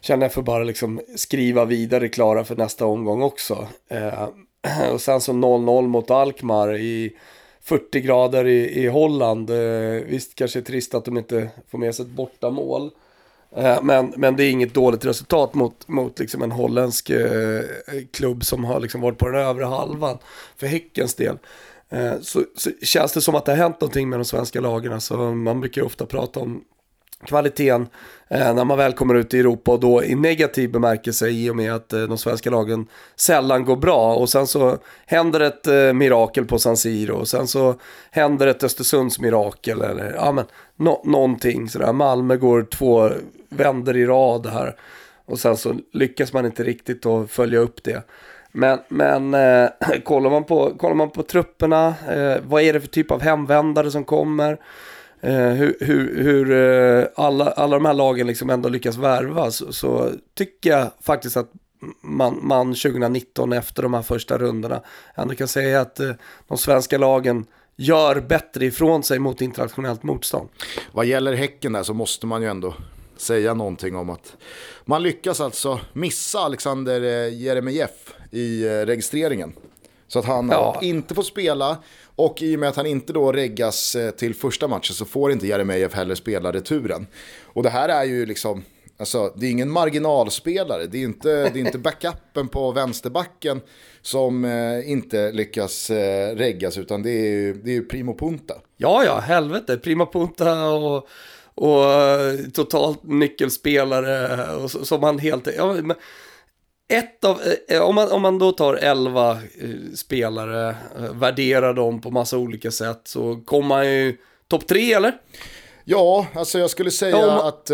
känner 0.00 0.24
jag 0.24 0.32
för 0.32 0.42
bara 0.42 0.64
liksom 0.64 1.00
skriva 1.16 1.64
vidare 1.64 2.08
klara 2.08 2.44
för 2.44 2.56
nästa 2.56 2.86
omgång 2.86 3.22
också. 3.22 3.66
Eh, 3.88 4.28
och 4.92 5.00
sen 5.00 5.20
så 5.20 5.32
0-0 5.32 5.86
mot 5.86 6.10
Alkmaar 6.10 6.76
i 6.76 7.16
40 7.62 8.00
grader 8.00 8.46
i, 8.46 8.84
i 8.84 8.86
Holland. 8.86 9.50
Eh, 9.50 10.02
visst 10.06 10.34
kanske 10.34 10.58
är 10.58 10.62
trist 10.62 10.94
att 10.94 11.04
de 11.04 11.18
inte 11.18 11.50
får 11.70 11.78
med 11.78 11.94
sig 11.94 12.04
ett 12.04 12.10
bortamål. 12.10 12.90
Eh, 13.56 13.82
men, 13.82 14.12
men 14.16 14.36
det 14.36 14.44
är 14.44 14.50
inget 14.50 14.74
dåligt 14.74 15.04
resultat 15.04 15.54
mot, 15.54 15.88
mot 15.88 16.18
liksom 16.18 16.42
en 16.42 16.52
holländsk 16.52 17.10
eh, 17.10 17.62
klubb 18.10 18.44
som 18.44 18.64
har 18.64 18.80
liksom 18.80 19.00
varit 19.00 19.18
på 19.18 19.28
den 19.28 19.40
övre 19.40 19.64
halvan 19.64 20.18
för 20.56 20.66
Häckens 20.66 21.14
del. 21.14 21.38
Eh, 21.88 22.12
så, 22.20 22.44
så, 22.56 22.70
känns 22.82 23.12
det 23.12 23.20
som 23.20 23.34
att 23.34 23.44
det 23.44 23.52
har 23.52 23.56
hänt 23.56 23.80
någonting 23.80 24.08
med 24.08 24.18
de 24.18 24.24
svenska 24.24 24.60
lagen. 24.60 24.92
Alltså, 24.92 25.16
man 25.16 25.60
brukar 25.60 25.82
ofta 25.82 26.06
prata 26.06 26.40
om 26.40 26.64
kvaliteten 27.26 27.88
eh, 28.28 28.54
när 28.54 28.64
man 28.64 28.78
väl 28.78 28.92
kommer 28.92 29.14
ut 29.14 29.34
i 29.34 29.40
Europa 29.40 29.72
och 29.72 29.80
då 29.80 30.04
i 30.04 30.14
negativ 30.14 30.72
bemärkelse 30.72 31.28
i 31.28 31.50
och 31.50 31.56
med 31.56 31.74
att 31.74 31.92
eh, 31.92 32.02
de 32.02 32.18
svenska 32.18 32.50
lagen 32.50 32.86
sällan 33.16 33.64
går 33.64 33.76
bra 33.76 34.14
och 34.14 34.28
sen 34.28 34.46
så 34.46 34.78
händer 35.06 35.40
ett 35.40 35.66
eh, 35.66 35.92
mirakel 35.92 36.44
på 36.44 36.58
San 36.58 36.76
Siro 36.76 37.14
och 37.14 37.28
sen 37.28 37.46
så 37.46 37.74
händer 38.10 38.46
ett 38.46 38.64
Östersunds 38.64 39.20
mirakel 39.20 39.82
eller 39.82 40.14
ja 40.16 40.32
men 40.32 40.44
no 40.76 41.00
någonting 41.04 41.68
sådär. 41.68 41.92
Malmö 41.92 42.36
går 42.36 42.62
två 42.62 43.10
vänder 43.48 43.96
i 43.96 44.06
rad 44.06 44.46
här 44.46 44.76
och 45.24 45.38
sen 45.38 45.56
så 45.56 45.74
lyckas 45.92 46.32
man 46.32 46.46
inte 46.46 46.64
riktigt 46.64 47.06
att 47.06 47.30
följa 47.30 47.58
upp 47.58 47.84
det. 47.84 48.02
Men, 48.52 48.78
men 48.88 49.34
eh, 49.34 49.68
kollar, 50.04 50.30
man 50.30 50.44
på, 50.44 50.72
kollar 50.78 50.94
man 50.94 51.10
på 51.10 51.22
trupperna, 51.22 51.94
eh, 52.08 52.36
vad 52.48 52.62
är 52.62 52.72
det 52.72 52.80
för 52.80 52.88
typ 52.88 53.10
av 53.10 53.20
hemvändare 53.20 53.90
som 53.90 54.04
kommer? 54.04 54.58
Eh, 55.24 55.48
hur, 55.48 55.76
hur, 55.80 56.22
hur 56.22 56.50
eh, 56.52 57.06
alla, 57.14 57.50
alla 57.50 57.76
de 57.76 57.84
här 57.84 57.94
lagen 57.94 58.26
liksom 58.26 58.50
ändå 58.50 58.68
lyckas 58.68 58.96
värva 58.96 59.50
så, 59.50 59.72
så 59.72 60.10
tycker 60.34 60.70
jag 60.70 60.90
faktiskt 61.00 61.36
att 61.36 61.50
man, 62.00 62.38
man 62.42 62.66
2019 62.66 63.52
efter 63.52 63.82
de 63.82 63.94
här 63.94 64.02
första 64.02 64.38
rundorna 64.38 64.82
ändå 65.14 65.34
kan 65.34 65.48
säga 65.48 65.80
att 65.80 66.00
eh, 66.00 66.10
de 66.48 66.58
svenska 66.58 66.98
lagen 66.98 67.46
gör 67.76 68.20
bättre 68.20 68.66
ifrån 68.66 69.02
sig 69.02 69.18
mot 69.18 69.40
internationellt 69.40 70.02
motstånd. 70.02 70.48
Vad 70.92 71.06
gäller 71.06 71.32
Häcken 71.32 71.72
där 71.72 71.82
så 71.82 71.94
måste 71.94 72.26
man 72.26 72.42
ju 72.42 72.48
ändå 72.48 72.74
säga 73.16 73.54
någonting 73.54 73.96
om 73.96 74.10
att 74.10 74.36
man 74.84 75.02
lyckas 75.02 75.40
alltså 75.40 75.80
missa 75.92 76.38
Alexander 76.38 77.28
Jeremejeff 77.28 78.14
i 78.30 78.64
registreringen. 78.64 79.52
Så 80.12 80.18
att 80.18 80.24
han 80.24 80.48
ja. 80.48 80.78
inte 80.82 81.14
får 81.14 81.22
spela 81.22 81.76
och 82.16 82.42
i 82.42 82.56
och 82.56 82.60
med 82.60 82.68
att 82.68 82.76
han 82.76 82.86
inte 82.86 83.12
då 83.12 83.32
reggas 83.32 83.94
eh, 83.94 84.10
till 84.10 84.34
första 84.34 84.68
matchen 84.68 84.94
så 84.94 85.04
får 85.04 85.32
inte 85.32 85.46
Jeremejeff 85.46 85.94
heller 85.94 86.14
spela 86.14 86.52
returen. 86.52 87.06
Och 87.44 87.62
det 87.62 87.70
här 87.70 87.88
är 87.88 88.04
ju 88.04 88.26
liksom, 88.26 88.64
alltså 88.98 89.32
det 89.36 89.46
är 89.46 89.50
ingen 89.50 89.70
marginalspelare. 89.70 90.86
Det 90.86 90.98
är 90.98 91.02
inte, 91.02 91.28
det 91.28 91.60
är 91.60 91.66
inte 91.66 91.78
backupen 91.88 92.48
på 92.48 92.72
vänsterbacken 92.72 93.60
som 94.02 94.44
eh, 94.44 94.90
inte 94.90 95.32
lyckas 95.32 95.90
eh, 95.90 96.36
reggas 96.36 96.78
utan 96.78 97.02
det 97.02 97.10
är 97.10 97.30
ju, 97.30 97.54
det 97.54 97.70
är 97.70 97.74
ju 97.74 97.84
Primo 97.84 98.14
Punta. 98.18 98.54
Ja, 98.76 99.04
ja, 99.04 99.18
helvete. 99.18 99.76
Primo 99.76 100.06
Punta 100.06 100.68
och 100.68 101.08
och 101.54 101.84
totalt 102.52 103.02
nyckelspelare 103.02 104.46
och 104.56 104.70
som 104.70 105.00
man 105.00 105.18
helt... 105.18 105.48
Ja, 105.56 105.72
men, 105.72 105.96
ett 106.92 107.24
av, 107.24 107.40
eh, 107.68 107.82
om, 107.82 107.94
man, 107.94 108.12
om 108.12 108.22
man 108.22 108.38
då 108.38 108.52
tar 108.52 108.74
elva 108.74 109.30
eh, 109.30 109.94
spelare, 109.94 110.68
eh, 110.68 111.14
värderar 111.14 111.74
dem 111.74 112.00
på 112.00 112.10
massa 112.10 112.38
olika 112.38 112.70
sätt, 112.70 113.00
så 113.04 113.40
kommer 113.44 113.68
man 113.68 113.86
ju 113.86 114.16
topp 114.48 114.66
tre 114.66 114.92
eller? 114.92 115.12
Ja, 115.84 116.26
alltså 116.34 116.58
jag 116.58 116.70
skulle 116.70 116.90
säga 116.90 117.18
ja, 117.18 117.26
man... 117.26 117.46
att 117.46 117.66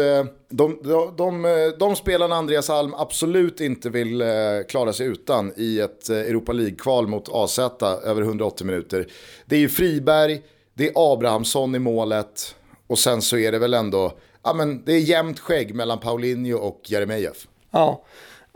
de, 0.51 0.79
de, 0.83 1.15
de, 1.17 1.43
de 1.79 1.97
spelarna 1.97 2.37
Andreas 2.37 2.71
Alm 2.71 2.95
absolut 2.95 3.61
inte 3.61 3.91
vill 3.91 4.23
klara 4.69 4.93
sig 4.93 5.07
utan 5.07 5.53
i 5.57 5.81
ett 5.81 6.09
Europa 6.09 6.53
League-kval 6.53 7.07
mot 7.07 7.29
AZ 7.33 7.59
över 8.05 8.23
180 8.23 8.67
minuter. 8.67 9.07
Det 9.47 9.57
är 9.57 9.61
ju 9.61 9.69
Friberg, 9.69 10.43
det 10.75 10.89
är 10.89 11.13
Abrahamsson 11.13 11.75
i 11.75 11.79
målet 11.79 12.55
och 12.87 12.99
sen 12.99 13.23
så 13.23 13.39
är 13.39 13.53
det 13.53 13.59
väl 13.59 13.75
ändå, 13.75 14.13
ja 14.45 14.53
men 14.53 14.85
det 14.85 14.93
är 14.93 14.99
jämnt 14.99 15.41
skägg 15.41 15.75
mellan 15.75 15.99
Paulinho 15.99 16.59
och 16.59 16.81
Jeremejeff. 16.85 17.47
Ja, 17.71 18.05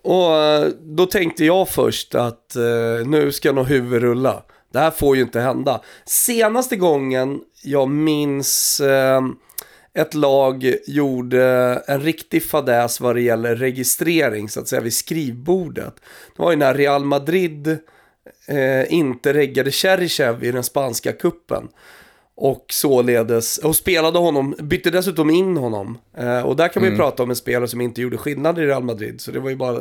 och 0.03 0.36
eh, 0.36 0.68
då 0.80 1.07
tänkte 1.07 1.44
jag 1.44 1.68
först 1.68 2.14
att 2.14 2.57
eh, 2.57 3.07
nu 3.07 3.32
ska 3.32 3.53
nog 3.53 3.66
huvud 3.66 4.03
rulla. 4.03 4.42
Det 4.72 4.78
här 4.78 4.90
får 4.90 5.16
ju 5.16 5.22
inte 5.22 5.40
hända. 5.40 5.80
Senaste 6.05 6.76
gången 6.76 7.40
jag 7.62 7.90
minns 7.90 8.80
eh, 8.80 9.20
ett 9.94 10.14
lag 10.14 10.74
gjorde 10.86 11.44
en 11.86 12.00
riktig 12.00 12.44
fadäs 12.44 13.00
vad 13.00 13.16
det 13.16 13.20
gäller 13.20 13.57
registrering 13.57 14.48
så 14.48 14.61
att 14.61 14.68
säga 14.68 14.80
vid 14.80 14.94
skrivbordet. 14.94 15.94
Det 16.36 16.42
var 16.42 16.50
ju 16.50 16.57
när 16.57 16.74
Real 16.74 17.05
Madrid 17.05 17.78
eh, 18.46 18.92
inte 18.92 19.32
reggade 19.32 19.70
Cherichev 19.70 20.44
i 20.44 20.53
den 20.53 20.64
spanska 20.64 21.12
kuppen 21.12 21.68
och 22.35 22.66
således, 22.70 23.59
och 23.59 23.76
spelade 23.76 24.18
honom, 24.18 24.55
bytte 24.59 24.91
dessutom 24.91 25.30
in 25.30 25.57
honom. 25.57 25.99
Eh, 26.16 26.41
och 26.41 26.57
där 26.57 26.68
kan 26.68 26.83
man 26.83 26.91
ju 26.91 26.95
mm. 26.95 26.99
prata 26.99 27.22
om 27.22 27.30
en 27.30 27.37
spelare 27.37 27.68
som 27.68 27.80
inte 27.80 28.01
gjorde 28.03 28.16
skillnad 28.18 28.59
i 28.59 28.62
Real 28.62 28.85
Madrid. 28.85 29.20
Så 29.20 29.30
det 29.30 29.41
var 29.41 29.51
ju 29.51 29.57
bara, 29.57 29.78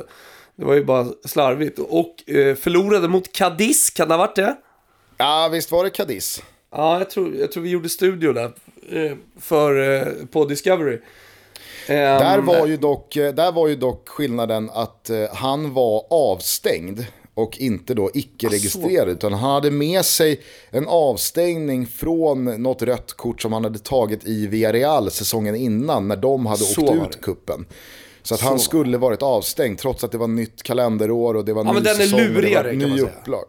det 0.56 0.66
var 0.66 0.74
ju 0.74 0.84
bara 0.84 1.08
slarvigt. 1.26 1.80
Och 1.80 2.30
eh, 2.30 2.56
förlorade 2.56 3.08
mot 3.08 3.32
Cadiz, 3.32 3.90
kan 3.90 4.08
det 4.08 4.14
ha 4.14 4.20
varit 4.20 4.36
det? 4.36 4.56
Ja, 5.18 5.50
visst 5.52 5.72
var 5.72 5.84
det 5.84 5.90
Cadiz. 5.90 6.44
Ja, 6.72 6.98
jag 6.98 7.10
tror, 7.10 7.36
jag 7.36 7.52
tror 7.52 7.64
vi 7.64 7.70
gjorde 7.70 7.90
studio 7.90 8.34
där 8.34 8.52
eh, 8.90 9.18
för, 9.40 9.96
eh, 9.96 10.26
på 10.32 10.46
Discovery. 10.46 11.00
Där 11.88 12.38
ehm, 12.38 12.46
var, 12.46 12.68
ju 12.68 12.78
dock, 12.78 13.16
eh, 13.16 13.34
där 13.34 13.52
var 13.52 13.68
ju 13.68 13.76
dock 13.76 14.10
skillnaden 14.10 14.70
att 14.74 15.10
eh, 15.10 15.24
han 15.34 15.74
var 15.74 16.06
avstängd 16.10 17.06
och 17.34 17.58
inte 17.58 17.94
då 17.94 18.12
icke-registrerad. 18.14 19.10
Utan 19.10 19.34
han 19.34 19.52
hade 19.52 19.72
med 19.72 20.06
sig 20.06 20.42
en 20.70 20.88
avstängning 20.88 21.88
från 21.88 22.46
något 22.46 22.82
rött 22.82 23.14
kort 23.14 23.42
som 23.42 23.54
han 23.54 23.64
hade 23.64 23.80
tagit 23.80 24.28
i 24.28 24.48
Villarreal 24.48 25.12
säsongen 25.12 25.56
innan 25.56 26.08
när 26.08 26.16
de 26.16 26.46
hade 26.46 26.64
Så 26.64 26.82
åkt 26.82 27.16
ut 27.16 27.22
kuppen. 27.22 27.66
Så 28.24 28.34
att 28.34 28.40
Så. 28.40 28.46
han 28.46 28.60
skulle 28.60 28.98
varit 28.98 29.22
avstängd 29.22 29.80
trots 29.80 30.04
att 30.04 30.12
det 30.12 30.18
var 30.18 30.28
nytt 30.28 30.64
kalenderår 30.64 31.34
och 31.34 31.46
det 31.46 31.54
var 31.54 31.66
ja, 31.66 31.72
ny 31.72 31.74
men 31.74 31.84
den 31.84 31.96
säsong. 31.96 32.20
Är 32.20 32.30
lurigare, 32.30 32.72
det 32.72 32.86
var 32.86 32.96
ny 32.96 33.02
upplag. 33.02 33.44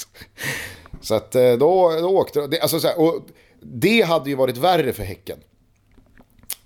så 1.00 1.14
att 1.14 1.34
eh, 1.34 1.52
då, 1.52 1.90
då 2.00 2.08
åkte 2.08 2.46
det. 2.46 2.60
Alltså 2.60 2.88
och 2.96 3.26
det 3.62 4.02
hade 4.02 4.30
ju 4.30 4.36
varit 4.36 4.56
värre 4.56 4.92
för 4.92 5.02
Häcken. 5.02 5.38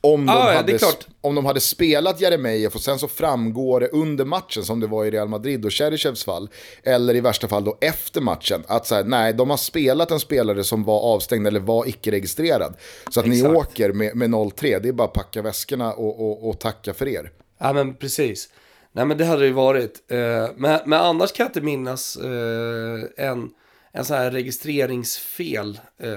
Om 0.05 0.27
de, 0.27 0.33
ah, 0.33 0.53
hade, 0.53 0.79
om 1.21 1.35
de 1.35 1.45
hade 1.45 1.61
spelat 1.61 2.21
Jeremejeff 2.21 2.75
och 2.75 2.81
sen 2.81 2.99
så 2.99 3.09
framgår 3.09 3.81
det 3.81 3.89
under 3.89 4.25
matchen 4.25 4.65
som 4.65 4.81
det 4.81 4.87
var 4.87 5.05
i 5.05 5.11
Real 5.11 5.29
Madrid 5.29 5.65
och 5.65 5.73
Cherchevs 5.73 6.25
fall. 6.25 6.49
Eller 6.83 7.15
i 7.15 7.21
värsta 7.21 7.49
fall 7.49 7.65
då 7.65 7.79
efter 7.81 8.21
matchen. 8.21 8.65
Att 8.67 8.87
så 8.87 8.95
här, 8.95 9.05
nej, 9.05 9.33
de 9.33 9.51
har 9.51 9.57
spelat 9.57 10.11
en 10.11 10.21
spelare 10.21 10.65
som 10.65 10.85
var 10.85 11.01
avstängd 11.01 11.47
eller 11.47 11.61
var 11.61 11.89
icke-registrerad. 11.89 12.75
Så 13.11 13.21
att 13.21 13.27
Exakt. 13.27 13.51
ni 13.51 13.57
åker 13.57 13.93
med, 13.93 14.17
med 14.17 14.31
0-3, 14.31 14.81
det 14.81 14.89
är 14.89 14.93
bara 14.93 15.09
att 15.09 15.13
packa 15.13 15.43
väskorna 15.43 15.93
och, 15.93 16.21
och, 16.21 16.49
och 16.49 16.59
tacka 16.59 16.95
för 16.95 17.09
er. 17.09 17.31
Ja, 17.59 17.73
men 17.73 17.95
precis. 17.95 18.49
Nej, 18.93 19.07
men 19.07 19.19
det 19.19 19.25
hade 19.25 19.41
det 19.41 19.47
ju 19.47 19.53
varit. 19.53 20.11
Eh, 20.11 20.19
men, 20.57 20.81
men 20.87 20.93
annars 21.01 21.33
kan 21.33 21.45
jag 21.45 21.49
inte 21.51 21.61
minnas 21.61 22.17
eh, 22.17 23.27
en, 23.27 23.51
en 23.93 24.05
sån 24.05 24.17
här 24.17 24.31
registreringsfel 24.31 25.81
eh, 26.03 26.11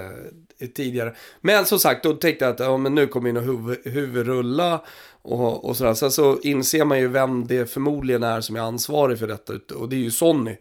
tidigare. 0.74 1.14
Men 1.40 1.66
som 1.66 1.78
sagt, 1.78 2.02
då 2.02 2.12
tänkte 2.12 2.44
jag 2.44 2.54
att 2.54 2.60
ja, 2.60 2.76
men 2.76 2.94
nu 2.94 3.06
kommer 3.06 3.30
ju 3.30 3.40
huvud, 3.40 3.78
huvudrulla 3.84 4.82
och, 5.22 5.64
och 5.64 5.76
sådär. 5.76 5.94
Sen 5.94 6.10
så 6.10 6.38
inser 6.40 6.84
man 6.84 6.98
ju 6.98 7.08
vem 7.08 7.46
det 7.46 7.70
förmodligen 7.70 8.22
är 8.22 8.40
som 8.40 8.56
är 8.56 8.60
ansvarig 8.60 9.18
för 9.18 9.26
detta. 9.26 9.74
Och 9.74 9.88
det 9.88 9.96
är 9.96 10.00
ju 10.00 10.10
Sonny. 10.10 10.56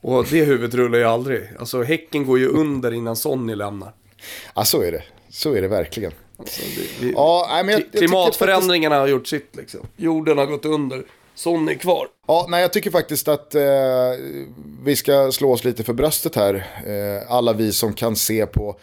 Och 0.00 0.26
det 0.30 0.44
huvudet 0.44 0.74
rullar 0.74 0.98
ju 0.98 1.04
aldrig. 1.04 1.48
Alltså 1.58 1.82
Häcken 1.82 2.26
går 2.26 2.38
ju 2.38 2.48
under 2.48 2.92
innan 2.92 3.16
Sonny 3.16 3.54
lämnar. 3.54 3.92
Ja, 4.54 4.64
så 4.64 4.82
är 4.82 4.92
det. 4.92 5.02
Så 5.30 5.54
är 5.54 5.62
det 5.62 5.68
verkligen. 5.68 6.12
Alltså, 6.36 6.62
det, 7.00 7.06
det, 7.06 7.12
Ja, 7.12 7.62
men 7.64 7.68
jag, 7.68 7.80
jag 7.80 7.92
klimatförändringarna 7.92 8.98
har 8.98 9.06
gjort 9.06 9.26
sitt 9.26 9.56
liksom. 9.56 9.80
Jorden 9.96 10.38
har 10.38 10.46
gått 10.46 10.64
under. 10.64 11.02
Sonny 11.34 11.72
är 11.72 11.78
kvar. 11.78 12.08
Ja, 12.26 12.46
nej, 12.48 12.62
jag 12.62 12.72
tycker 12.72 12.90
faktiskt 12.90 13.28
att 13.28 13.54
eh, 13.54 13.62
vi 14.84 14.96
ska 14.96 15.32
slå 15.32 15.52
oss 15.52 15.64
lite 15.64 15.84
för 15.84 15.92
bröstet 15.92 16.36
här. 16.36 16.54
Eh, 16.86 17.32
alla 17.32 17.52
vi 17.52 17.72
som 17.72 17.94
kan 17.94 18.16
se 18.16 18.46
på 18.46 18.76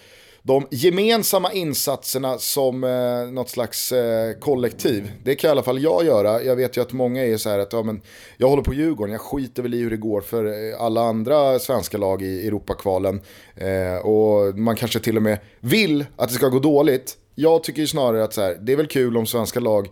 de 0.43 0.67
gemensamma 0.71 1.53
insatserna 1.53 2.37
som 2.37 2.83
eh, 2.83 3.31
något 3.31 3.49
slags 3.49 3.91
eh, 3.91 4.33
kollektiv. 4.39 5.11
Det 5.23 5.35
kan 5.35 5.47
i 5.47 5.51
alla 5.51 5.63
fall 5.63 5.83
jag 5.83 6.05
göra. 6.05 6.43
Jag 6.43 6.55
vet 6.55 6.77
ju 6.77 6.81
att 6.81 6.93
många 6.93 7.25
är 7.25 7.37
så 7.37 7.49
här 7.49 7.59
att 7.59 7.73
ja, 7.73 7.83
men 7.83 8.01
jag 8.37 8.49
håller 8.49 8.63
på 8.63 8.73
Djurgården, 8.73 9.11
jag 9.11 9.21
skiter 9.21 9.63
väl 9.63 9.73
i 9.73 9.77
hur 9.77 9.89
det 9.89 9.97
går 9.97 10.21
för 10.21 10.45
eh, 10.45 10.81
alla 10.81 11.01
andra 11.01 11.59
svenska 11.59 11.97
lag 11.97 12.21
i 12.21 12.47
Europakvalen. 12.47 13.21
Eh, 13.55 14.05
och 14.05 14.57
man 14.57 14.75
kanske 14.75 14.99
till 14.99 15.17
och 15.17 15.23
med 15.23 15.39
vill 15.59 16.05
att 16.15 16.29
det 16.29 16.35
ska 16.35 16.47
gå 16.47 16.59
dåligt. 16.59 17.17
Jag 17.35 17.63
tycker 17.63 17.81
ju 17.81 17.87
snarare 17.87 18.23
att 18.23 18.33
så 18.33 18.41
här, 18.41 18.57
det 18.61 18.71
är 18.71 18.77
väl 18.77 18.87
kul 18.87 19.17
om 19.17 19.25
svenska 19.25 19.59
lag 19.59 19.89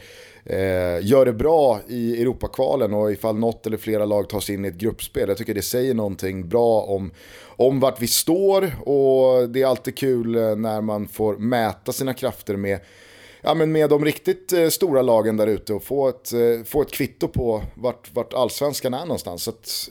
eh, 0.50 1.06
gör 1.06 1.26
det 1.26 1.34
bra 1.34 1.80
i 1.88 2.22
Europakvalen 2.22 2.94
och 2.94 3.12
ifall 3.12 3.36
något 3.36 3.68
eller 3.68 3.78
flera 3.78 4.06
lag 4.06 4.30
tar 4.30 4.40
sig 4.40 4.56
in 4.56 4.66
i 4.66 4.68
ett 4.68 4.78
gruppspel. 4.78 5.30
Jag 5.30 5.38
tycker 5.38 5.54
det 5.54 5.62
säger 5.62 5.94
någonting 5.94 6.50
bra 6.50 6.82
om, 6.82 7.12
om 7.46 7.80
vart 7.80 8.02
vi 8.02 8.08
står 8.08 8.90
och 8.90 9.50
det 9.50 9.62
är 9.62 9.66
alltid 9.66 9.98
kul 9.98 10.36
eh, 10.36 10.56
när 10.56 10.82
man 10.82 11.08
får 11.08 11.38
mäta 11.38 11.92
sina 11.92 12.14
krafter 12.14 12.56
med 12.56 12.80
ja, 13.42 13.54
men 13.54 13.72
med 13.72 13.90
de 13.90 14.06
riktigt 14.06 14.54
eh, 14.54 14.68
stora 14.68 15.02
lagen 15.02 15.38
där 15.38 15.48
ute 15.48 15.74
och 15.74 15.84
få 15.84 16.10
ett, 16.10 16.34
eh, 16.34 16.64
få 16.66 16.82
ett 16.82 16.92
kvitto 16.92 17.28
på 17.28 17.64
vart, 17.74 18.10
vart 18.14 18.34
allsvenskan 18.34 18.94
är 18.94 19.06
någonstans. 19.06 19.44
Så 19.44 19.50
att, 19.50 19.90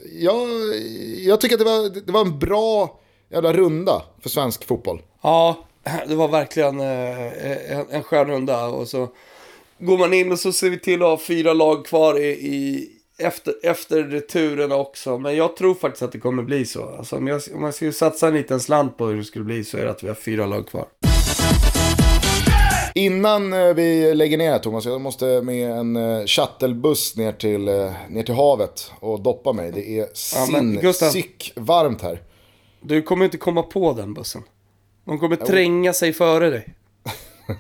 jag 1.18 1.40
tycker 1.40 1.54
att 1.54 1.61
det 1.61 1.64
var, 1.64 2.07
det 2.07 2.12
var 2.12 2.20
en 2.20 2.38
bra 2.38 3.00
jävla 3.28 3.52
runda 3.52 4.02
för 4.20 4.28
svensk 4.28 4.64
fotboll. 4.64 5.02
Ja, 5.22 5.57
det 6.09 6.14
var 6.14 6.28
verkligen 6.28 6.80
eh, 6.80 7.72
en, 7.78 7.86
en 7.90 8.02
skön 8.02 8.26
runda. 8.26 8.66
Och 8.66 8.88
så 8.88 9.09
går 9.79 9.99
man 9.99 10.12
in 10.12 10.33
och 10.33 10.39
så 10.39 10.53
ser 10.53 10.70
vi 10.70 10.79
till 10.79 11.03
att 11.03 11.09
ha 11.09 11.18
fyra 11.18 11.53
lag 11.53 11.87
kvar 11.87 12.18
i, 12.20 12.29
i 12.29 12.89
efter, 13.18 13.55
efter 13.62 14.03
returerna 14.03 14.77
också. 14.77 15.18
Men 15.18 15.37
jag 15.37 15.57
tror 15.57 15.74
faktiskt 15.74 16.03
att 16.03 16.12
det 16.12 16.18
kommer 16.18 16.43
bli 16.43 16.64
så. 16.66 16.89
Alltså, 16.99 17.16
om, 17.16 17.27
jag, 17.27 17.43
om 17.55 17.62
jag 17.62 17.74
skulle 17.74 17.93
satsa 17.93 18.29
en 18.29 18.35
liten 18.35 18.61
slant 18.61 18.99
på 18.99 19.07
hur 19.07 19.16
det 19.16 19.24
skulle 19.24 19.45
bli 19.45 19.64
så 19.64 19.77
är 19.79 19.85
det 19.85 19.91
att 19.91 20.03
vi 20.05 20.09
har 20.09 20.14
fyra 20.14 20.47
lag 20.47 20.68
kvar. 20.68 20.87
Innan 22.95 23.53
eh, 23.53 23.74
vi 23.74 24.14
lägger 24.14 24.39
ner 24.39 24.51
här 24.51 24.59
Thomas, 24.59 24.85
jag 24.87 25.01
måste 25.01 25.43
med 25.43 25.70
en 25.70 25.97
eh, 25.97 26.24
shuttlebuss 26.27 27.16
ner 27.16 27.33
till, 27.33 27.68
eh, 27.68 27.93
ner 28.09 28.22
till 28.22 28.35
havet 28.35 28.93
och 29.01 29.20
doppa 29.22 29.53
mig. 29.53 29.72
Det 29.72 29.99
är 29.99 30.07
Ja, 30.35 30.47
men 30.53 30.81
Gustav- 30.81 31.11
sick 31.11 31.53
varmt 31.57 32.03
här. 32.03 32.22
Du 32.81 33.03
kommer 33.03 33.24
inte 33.24 33.37
komma 33.39 33.62
på 33.62 33.93
den 33.93 34.14
bussen. 34.14 34.43
De 35.05 35.18
kommer 35.18 35.37
tränga 35.37 35.93
sig 35.93 36.12
före 36.12 36.51
dig. 36.51 36.74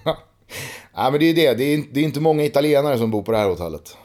Ja, 0.96 1.10
men 1.10 1.20
det 1.20 1.26
är 1.26 1.34
det, 1.34 1.54
det 1.54 1.64
är, 1.64 1.84
det 1.92 2.00
är 2.00 2.04
inte 2.04 2.20
många 2.20 2.44
italienare 2.44 2.98
som 2.98 3.10
bor 3.10 3.22
på 3.22 3.32
det 3.32 3.38
här 3.38 3.48
hotellet. 3.48 3.96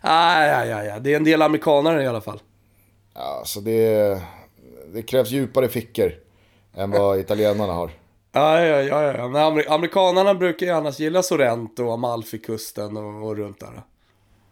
Ah, 0.00 0.44
ja, 0.46 0.64
ja, 0.64 0.84
ja. 0.84 0.98
Det 0.98 1.12
är 1.12 1.16
en 1.16 1.24
del 1.24 1.42
amerikanare 1.42 2.02
i 2.02 2.06
alla 2.06 2.20
fall. 2.20 2.40
Ja, 3.14 3.42
så 3.44 3.60
det, 3.60 4.20
det 4.94 5.02
krävs 5.02 5.30
djupare 5.30 5.68
fickor 5.68 6.12
än 6.76 6.90
vad 6.90 7.18
italienarna 7.20 7.72
har. 7.72 7.90
Ja, 8.32 8.60
ja, 8.64 8.82
ja, 8.82 9.02
ja. 9.02 9.28
Men 9.28 9.42
amer- 9.42 9.70
amerikanarna 9.70 10.34
brukar 10.34 10.66
ju 10.66 10.72
annars 10.72 10.98
gilla 11.00 11.22
Sorrento 11.22 11.84
och 11.84 11.92
Amalfikusten 11.92 12.96
och, 12.96 13.26
och 13.26 13.36
runt 13.36 13.60
där. 13.60 13.82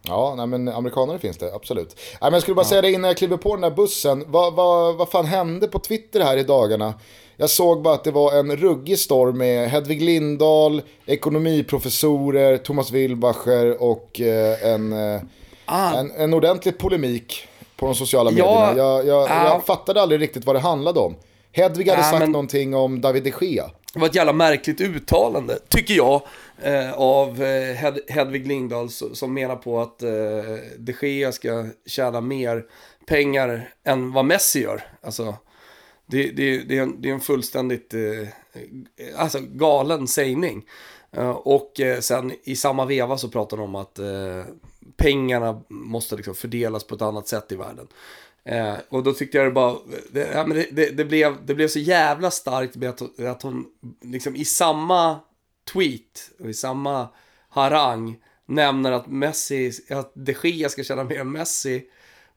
Ja, 0.02 0.34
nej, 0.36 0.46
men 0.46 0.68
amerikanare 0.68 1.18
finns 1.18 1.38
det, 1.38 1.54
absolut. 1.54 1.94
Nej, 1.96 2.18
men 2.20 2.32
jag 2.32 2.42
skulle 2.42 2.54
bara 2.54 2.64
säga 2.64 2.82
det 2.82 2.92
innan 2.92 3.08
jag 3.08 3.16
kliver 3.16 3.36
på 3.36 3.54
den 3.54 3.60
där 3.60 3.70
bussen. 3.70 4.24
Vad, 4.26 4.54
vad, 4.54 4.96
vad 4.96 5.08
fan 5.10 5.24
hände 5.26 5.68
på 5.68 5.78
Twitter 5.78 6.20
här 6.20 6.36
i 6.36 6.42
dagarna? 6.42 6.94
Jag 7.40 7.50
såg 7.50 7.82
bara 7.82 7.94
att 7.94 8.04
det 8.04 8.10
var 8.10 8.32
en 8.38 8.56
ruggig 8.56 8.98
storm 8.98 9.38
med 9.38 9.70
Hedvig 9.70 10.02
Lindahl, 10.02 10.82
ekonomiprofessorer, 11.06 12.56
Thomas 12.58 12.90
Wilbacher 12.90 13.82
och 13.82 14.20
eh, 14.20 14.66
en, 14.66 14.92
eh, 14.92 15.20
Ah. 15.64 15.98
en, 15.98 16.10
en 16.10 16.34
ordentlig 16.34 16.78
polemik 16.78 17.48
på 17.76 17.86
de 17.86 17.94
sociala 17.94 18.30
medierna. 18.30 18.72
Jag, 18.76 19.06
jag, 19.06 19.28
Ja. 19.30 19.44
jag 19.44 19.64
fattade 19.66 20.02
aldrig 20.02 20.20
riktigt 20.20 20.44
vad 20.44 20.56
det 20.56 20.60
handlade 20.60 21.00
om. 21.00 21.14
Hedvig 21.52 21.88
hade 21.88 22.00
Ja, 22.02 22.04
sagt 22.10 22.20
men- 22.20 22.32
någonting 22.32 22.74
om 22.74 23.00
David 23.00 23.22
de 23.22 23.32
Gea. 23.46 23.70
Det 23.92 23.98
var 24.00 24.06
ett 24.06 24.14
jävla 24.14 24.32
märkligt 24.32 24.80
uttalande, 24.80 25.58
tycker 25.68 25.94
jag, 25.94 26.22
eh, 26.62 26.92
av 26.92 27.42
eh, 27.42 27.74
Hed 27.76 27.98
Hedvig 28.08 28.46
Lindahl 28.46 28.88
som 28.90 29.34
menar 29.34 29.56
på 29.56 29.80
att 29.80 30.02
eh, 30.02 30.10
de 30.78 30.94
Gea 31.02 31.32
ska 31.32 31.66
tjäna 31.86 32.20
mer 32.20 32.64
pengar 33.06 33.68
än 33.86 34.12
vad 34.12 34.24
Messi 34.24 34.62
gör. 34.62 34.82
Alltså, 35.02 35.34
det, 36.10 36.30
det, 36.30 36.58
det, 36.58 36.78
är, 36.78 36.82
en, 36.82 37.02
det 37.02 37.08
är 37.08 37.14
en 37.14 37.20
fullständigt 37.20 37.94
eh, 37.94 38.28
alltså, 39.16 39.38
galen 39.40 40.08
sägning. 40.08 40.66
Eh, 41.12 41.30
och 41.30 41.80
eh, 41.80 42.00
sen 42.00 42.32
i 42.42 42.56
samma 42.56 42.84
veva 42.84 43.18
så 43.18 43.28
pratar 43.28 43.56
de 43.56 43.62
om 43.62 43.74
att 43.74 43.98
eh, 43.98 44.44
pengarna 44.96 45.62
måste 45.68 46.16
liksom 46.16 46.34
fördelas 46.34 46.84
på 46.84 46.94
ett 46.94 47.02
annat 47.02 47.28
sätt 47.28 47.52
i 47.52 47.56
världen. 47.56 47.86
Eh, 48.44 48.74
och 48.88 49.02
då 49.02 49.12
tyckte 49.12 49.38
jag 49.38 49.46
det 49.46 49.50
bara, 49.50 49.76
det, 50.12 50.30
ja, 50.34 50.46
men 50.46 50.56
det, 50.56 50.66
det, 50.70 50.90
det, 50.90 51.04
blev, 51.04 51.36
det 51.46 51.54
blev 51.54 51.68
så 51.68 51.78
jävla 51.78 52.30
starkt 52.30 52.76
med 52.76 52.88
att, 52.90 53.00
hon- 53.00 53.26
att 53.26 53.42
hon 53.42 53.66
liksom 54.02 54.36
i 54.36 54.44
samma 54.44 55.20
tweet 55.72 56.30
och 56.38 56.50
i 56.50 56.54
samma 56.54 57.08
harang 57.48 58.16
nämner 58.46 58.92
att 58.92 59.06
Messi, 59.06 59.72
att 59.90 60.12
de 60.14 60.34
Gea 60.42 60.68
ska 60.68 60.82
tjäna 60.84 61.04
mer 61.04 61.20
än 61.20 61.32
Messi. 61.32 61.82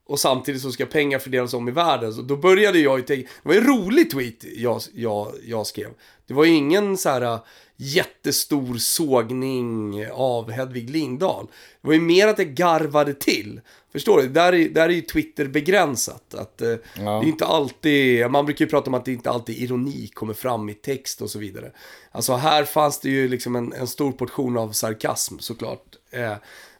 Och 0.05 0.19
samtidigt 0.19 0.61
så 0.61 0.71
ska 0.71 0.85
pengar 0.85 1.19
fördelas 1.19 1.53
om 1.53 1.67
i 1.67 1.71
världen. 1.71 2.13
Så 2.13 2.21
då 2.21 2.35
började 2.37 2.79
jag 2.79 2.97
ju 2.97 3.05
tänka, 3.05 3.29
det 3.43 3.49
var 3.49 3.55
en 3.55 3.67
rolig 3.67 4.11
tweet 4.11 4.43
jag, 4.55 4.81
jag, 4.93 5.31
jag 5.45 5.67
skrev. 5.67 5.89
Det 6.27 6.33
var 6.33 6.45
ju 6.45 6.51
ingen 6.51 6.97
så 6.97 7.09
här 7.09 7.21
äh, 7.21 7.39
jättestor 7.77 8.77
sågning 8.77 10.05
av 10.11 10.51
Hedvig 10.51 10.89
Lindahl. 10.89 11.45
Det 11.81 11.87
var 11.87 11.93
ju 11.93 12.01
mer 12.01 12.27
att 12.27 12.37
det 12.37 12.45
garvade 12.45 13.13
till. 13.13 13.61
Förstår 13.91 14.21
du? 14.21 14.27
Där 14.27 14.53
är, 14.53 14.69
där 14.69 14.89
är 14.89 14.93
ju 14.93 15.01
Twitter 15.01 15.47
begränsat. 15.47 16.33
Att, 16.33 16.61
eh, 16.61 16.75
Det 16.95 17.01
är 17.01 17.23
inte 17.23 17.45
alltid, 17.45 18.31
man 18.31 18.45
brukar 18.45 18.65
ju 18.65 18.69
prata 18.69 18.89
om 18.89 18.93
att 18.93 19.05
det 19.05 19.13
inte 19.13 19.29
alltid 19.29 19.57
ironi 19.57 20.07
kommer 20.13 20.33
fram 20.33 20.69
i 20.69 20.73
text 20.73 21.21
och 21.21 21.29
så 21.29 21.39
vidare. 21.39 21.71
Alltså 22.11 22.33
här 22.33 22.63
fanns 22.63 22.99
det 22.99 23.09
ju 23.09 23.27
liksom 23.27 23.55
en, 23.55 23.73
en 23.73 23.87
stor 23.87 24.11
portion 24.11 24.57
av 24.57 24.71
sarkasm 24.71 25.39
såklart. 25.39 25.95
Eh, 26.11 26.33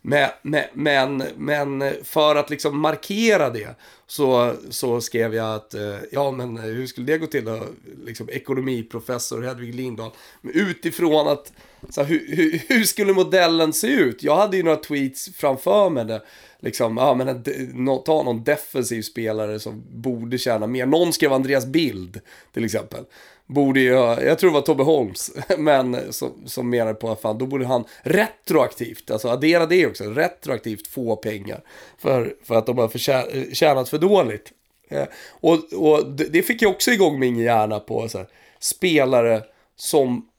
men, 0.05 0.29
men, 0.73 1.23
men, 1.37 1.93
för 2.03 2.35
att 2.35 2.49
liksom 2.49 2.79
markera 2.79 3.49
det 3.49 3.75
så, 4.07 4.53
så 4.69 5.01
skrev 5.01 5.35
jag 5.35 5.55
att, 5.55 5.73
eh, 5.73 5.97
ja 6.11 6.31
men 6.31 6.57
hur 6.57 6.87
skulle 6.87 7.07
det 7.07 7.17
gå 7.17 7.27
till 7.27 7.45
då? 7.45 7.63
Liksom 8.05 8.29
ekonomiprofessor 8.29 9.41
Hedvig 9.41 9.75
Lindahl. 9.75 10.11
Utifrån 10.41 11.27
att, 11.27 11.53
så 11.89 12.01
här, 12.01 12.07
hur, 12.07 12.35
hur, 12.35 12.61
hur 12.67 12.83
skulle 12.83 13.13
modellen 13.13 13.73
se 13.73 13.87
ut? 13.87 14.23
Jag 14.23 14.35
hade 14.35 14.57
ju 14.57 14.63
några 14.63 14.77
tweets 14.77 15.29
framför 15.35 15.89
mig 15.89 16.05
där, 16.05 16.21
liksom, 16.59 16.97
ja 16.97 17.13
men 17.13 17.27
en 17.27 18.03
ta 18.05 18.23
någon 18.23 18.43
defensiv 18.43 19.01
spelare 19.01 19.59
som 19.59 19.83
borde 19.91 20.37
tjäna 20.37 20.67
mer. 20.67 20.85
Någon 20.85 21.13
skrev 21.13 21.33
Andreas 21.33 21.65
Bild 21.65 22.19
till 22.53 22.65
exempel. 22.65 23.03
Borde 23.45 23.79
ju, 23.79 23.89
jag 23.89 24.39
tror 24.39 24.49
det 24.49 24.53
var 24.53 24.61
Tobbe 24.61 24.83
Holms. 24.83 25.31
men 25.57 26.13
som, 26.13 26.31
som 26.45 26.69
menar 26.69 26.93
på 26.93 27.11
att 27.11 27.21
fan, 27.21 27.37
då 27.37 27.45
borde 27.45 27.65
han 27.65 27.83
retroaktivt, 28.01 29.11
alltså 29.11 29.27
addera 29.29 29.65
det 29.65 29.87
också, 29.87 30.03
retroaktivt 30.03 30.87
få 30.87 31.15
pengar. 31.15 31.61
För, 31.97 32.35
för 32.43 32.55
att 32.55 32.65
de 32.65 32.77
har 32.77 32.87
förtjä- 32.87 33.53
tjänat 33.53 33.89
för 33.89 33.97
dåligt. 33.97 34.51
Eh, 34.89 35.05
och, 35.31 35.73
och 35.73 36.11
det 36.11 36.23
det 36.23 36.43
fick 36.43 36.61
jag 36.61 36.71
också 36.71 36.91
igång 36.91 37.19
min 37.19 37.37
hjärna 37.37 37.79
på, 37.79 38.09
så 38.09 38.17
här, 38.17 38.27
spelare 38.59 39.41
som 39.75 40.29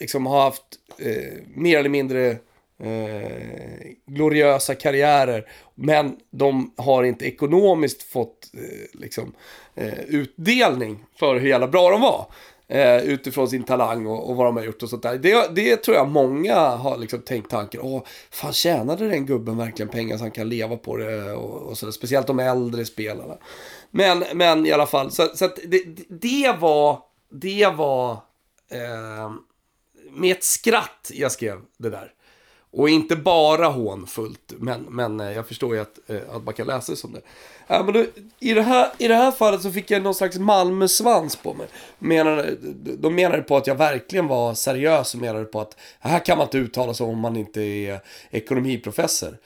liksom 0.00 0.26
har 0.26 0.42
haft 0.42 0.64
eh, 0.98 1.42
mer 1.54 1.78
eller 1.78 1.88
mindre 1.88 2.30
eh, 2.82 3.90
gloriösa 4.06 4.74
karriärer. 4.74 5.50
Men 5.74 6.16
de 6.30 6.74
har 6.76 7.04
inte 7.04 7.26
ekonomiskt 7.26 8.02
fått 8.02 8.50
eh, 8.54 9.00
liksom, 9.00 9.34
eh, 9.74 10.00
utdelning 10.00 11.04
för 11.18 11.36
hur 11.36 11.48
jävla 11.48 11.68
bra 11.68 11.90
de 11.90 12.00
var. 12.00 12.26
Eh, 12.70 13.02
utifrån 13.02 13.48
sin 13.48 13.62
talang 13.62 14.06
och, 14.06 14.30
och 14.30 14.36
vad 14.36 14.46
de 14.46 14.56
har 14.56 14.64
gjort 14.64 14.82
och 14.82 14.90
sånt 14.90 15.02
där. 15.02 15.18
Det, 15.18 15.54
det 15.54 15.76
tror 15.76 15.96
jag 15.96 16.08
många 16.08 16.54
har 16.56 16.96
liksom 16.96 17.20
tänkt 17.20 17.50
tanken. 17.50 17.80
Åh, 17.84 18.02
fan 18.30 18.52
tjänade 18.52 19.08
den 19.08 19.26
gubben 19.26 19.56
verkligen 19.56 19.88
pengar 19.88 20.16
så 20.16 20.24
han 20.24 20.30
kan 20.30 20.48
leva 20.48 20.76
på 20.76 20.96
det? 20.96 21.32
Och, 21.32 21.62
och 21.62 21.78
sådär. 21.78 21.92
Speciellt 21.92 22.26
de 22.26 22.38
äldre 22.38 22.84
spelarna. 22.84 23.38
Men, 23.90 24.24
men 24.34 24.66
i 24.66 24.72
alla 24.72 24.86
fall, 24.86 25.10
så, 25.10 25.26
så 25.34 25.44
att 25.44 25.58
det, 25.66 25.82
det 26.08 26.56
var, 26.60 26.98
det 27.30 27.66
var 27.76 28.10
eh, 28.70 29.30
med 30.12 30.36
ett 30.36 30.44
skratt 30.44 31.10
jag 31.14 31.32
skrev 31.32 31.60
det 31.76 31.90
där. 31.90 32.12
Och 32.70 32.88
inte 32.88 33.16
bara 33.16 33.66
hånfullt, 33.66 34.52
men, 34.58 34.82
men 34.82 35.20
eh, 35.20 35.32
jag 35.32 35.48
förstår 35.48 35.74
ju 35.74 35.80
att, 35.80 35.98
eh, 36.06 36.20
att 36.32 36.44
man 36.44 36.54
kan 36.54 36.66
läsa 36.66 36.92
det 36.92 36.96
som 36.96 37.12
det. 37.12 37.20
Äh, 37.74 37.84
men 37.84 37.94
då, 37.94 38.04
i, 38.40 38.54
det 38.54 38.62
här, 38.62 38.90
I 38.98 39.08
det 39.08 39.14
här 39.14 39.30
fallet 39.30 39.62
så 39.62 39.72
fick 39.72 39.90
jag 39.90 40.02
någon 40.02 40.14
slags 40.14 40.38
Malmö-svans 40.38 41.36
på 41.36 41.54
mig. 41.54 41.66
Menade, 41.98 42.56
de 42.98 43.14
menade 43.14 43.42
på 43.42 43.56
att 43.56 43.66
jag 43.66 43.74
verkligen 43.74 44.26
var 44.26 44.54
seriös 44.54 45.14
och 45.14 45.20
menade 45.20 45.44
på 45.44 45.60
att 45.60 45.76
här 46.00 46.24
kan 46.24 46.38
man 46.38 46.46
inte 46.46 46.58
uttala 46.58 46.94
sig 46.94 47.06
om 47.06 47.18
man 47.18 47.36
inte 47.36 47.60
är 47.60 48.00
ekonomiprofessor. 48.30 49.38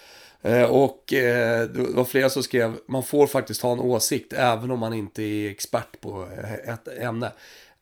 Eh, 0.42 0.62
och 0.62 1.12
eh, 1.12 1.68
det 1.68 1.82
var 1.94 2.04
flera 2.04 2.30
som 2.30 2.42
skrev, 2.42 2.74
man 2.86 3.02
får 3.02 3.26
faktiskt 3.26 3.62
ha 3.62 3.72
en 3.72 3.80
åsikt 3.80 4.32
även 4.32 4.70
om 4.70 4.78
man 4.78 4.92
inte 4.92 5.22
är 5.22 5.50
expert 5.50 6.00
på 6.00 6.28
ett 6.64 6.88
ämne. 6.88 7.32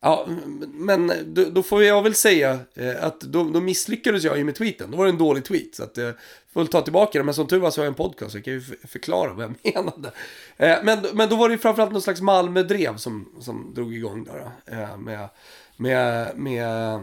Ja, 0.02 0.26
men 0.72 1.12
då, 1.26 1.44
då, 1.44 1.62
får 1.62 1.82
jag 1.82 2.02
väl 2.02 2.14
säga 2.14 2.58
eh, 2.74 3.04
att 3.04 3.20
då, 3.20 3.44
då, 3.44 3.60
misslyckades 3.60 4.24
jag 4.24 4.38
ju 4.38 4.44
med 4.44 4.54
tweeten. 4.54 4.90
Då 4.90 4.96
var 4.96 5.04
det 5.04 5.10
en 5.10 5.18
dålig 5.18 5.44
tweet. 5.44 5.74
Så 5.74 5.82
att 5.82 5.96
jag 5.96 6.14
får 6.52 6.64
ta 6.64 6.80
tillbaka 6.80 7.18
det. 7.18 7.24
Men 7.24 7.34
som 7.34 7.46
tur 7.46 7.58
var 7.58 7.70
så 7.70 7.80
har 7.80 7.84
jag 7.84 7.90
en 7.90 7.94
podcast 7.94 8.32
så 8.32 8.38
jag 8.38 8.44
kan 8.44 8.54
ju 8.54 8.60
förklara 8.88 9.32
vad 9.32 9.44
jag 9.44 9.74
menade. 9.74 10.12
Eh, 10.56 10.78
men, 10.82 11.06
men 11.12 11.28
då 11.28 11.36
var 11.36 11.48
det 11.48 11.52
ju 11.52 11.58
framförallt 11.58 11.92
någon 11.92 12.02
slags 12.02 12.20
Malmö-drev 12.20 12.96
som, 12.96 13.28
som 13.40 13.74
drog 13.74 13.94
igång 13.94 14.24
där. 14.24 14.50
Med, 14.96 15.28
med, 15.76 16.36
med, 16.36 17.00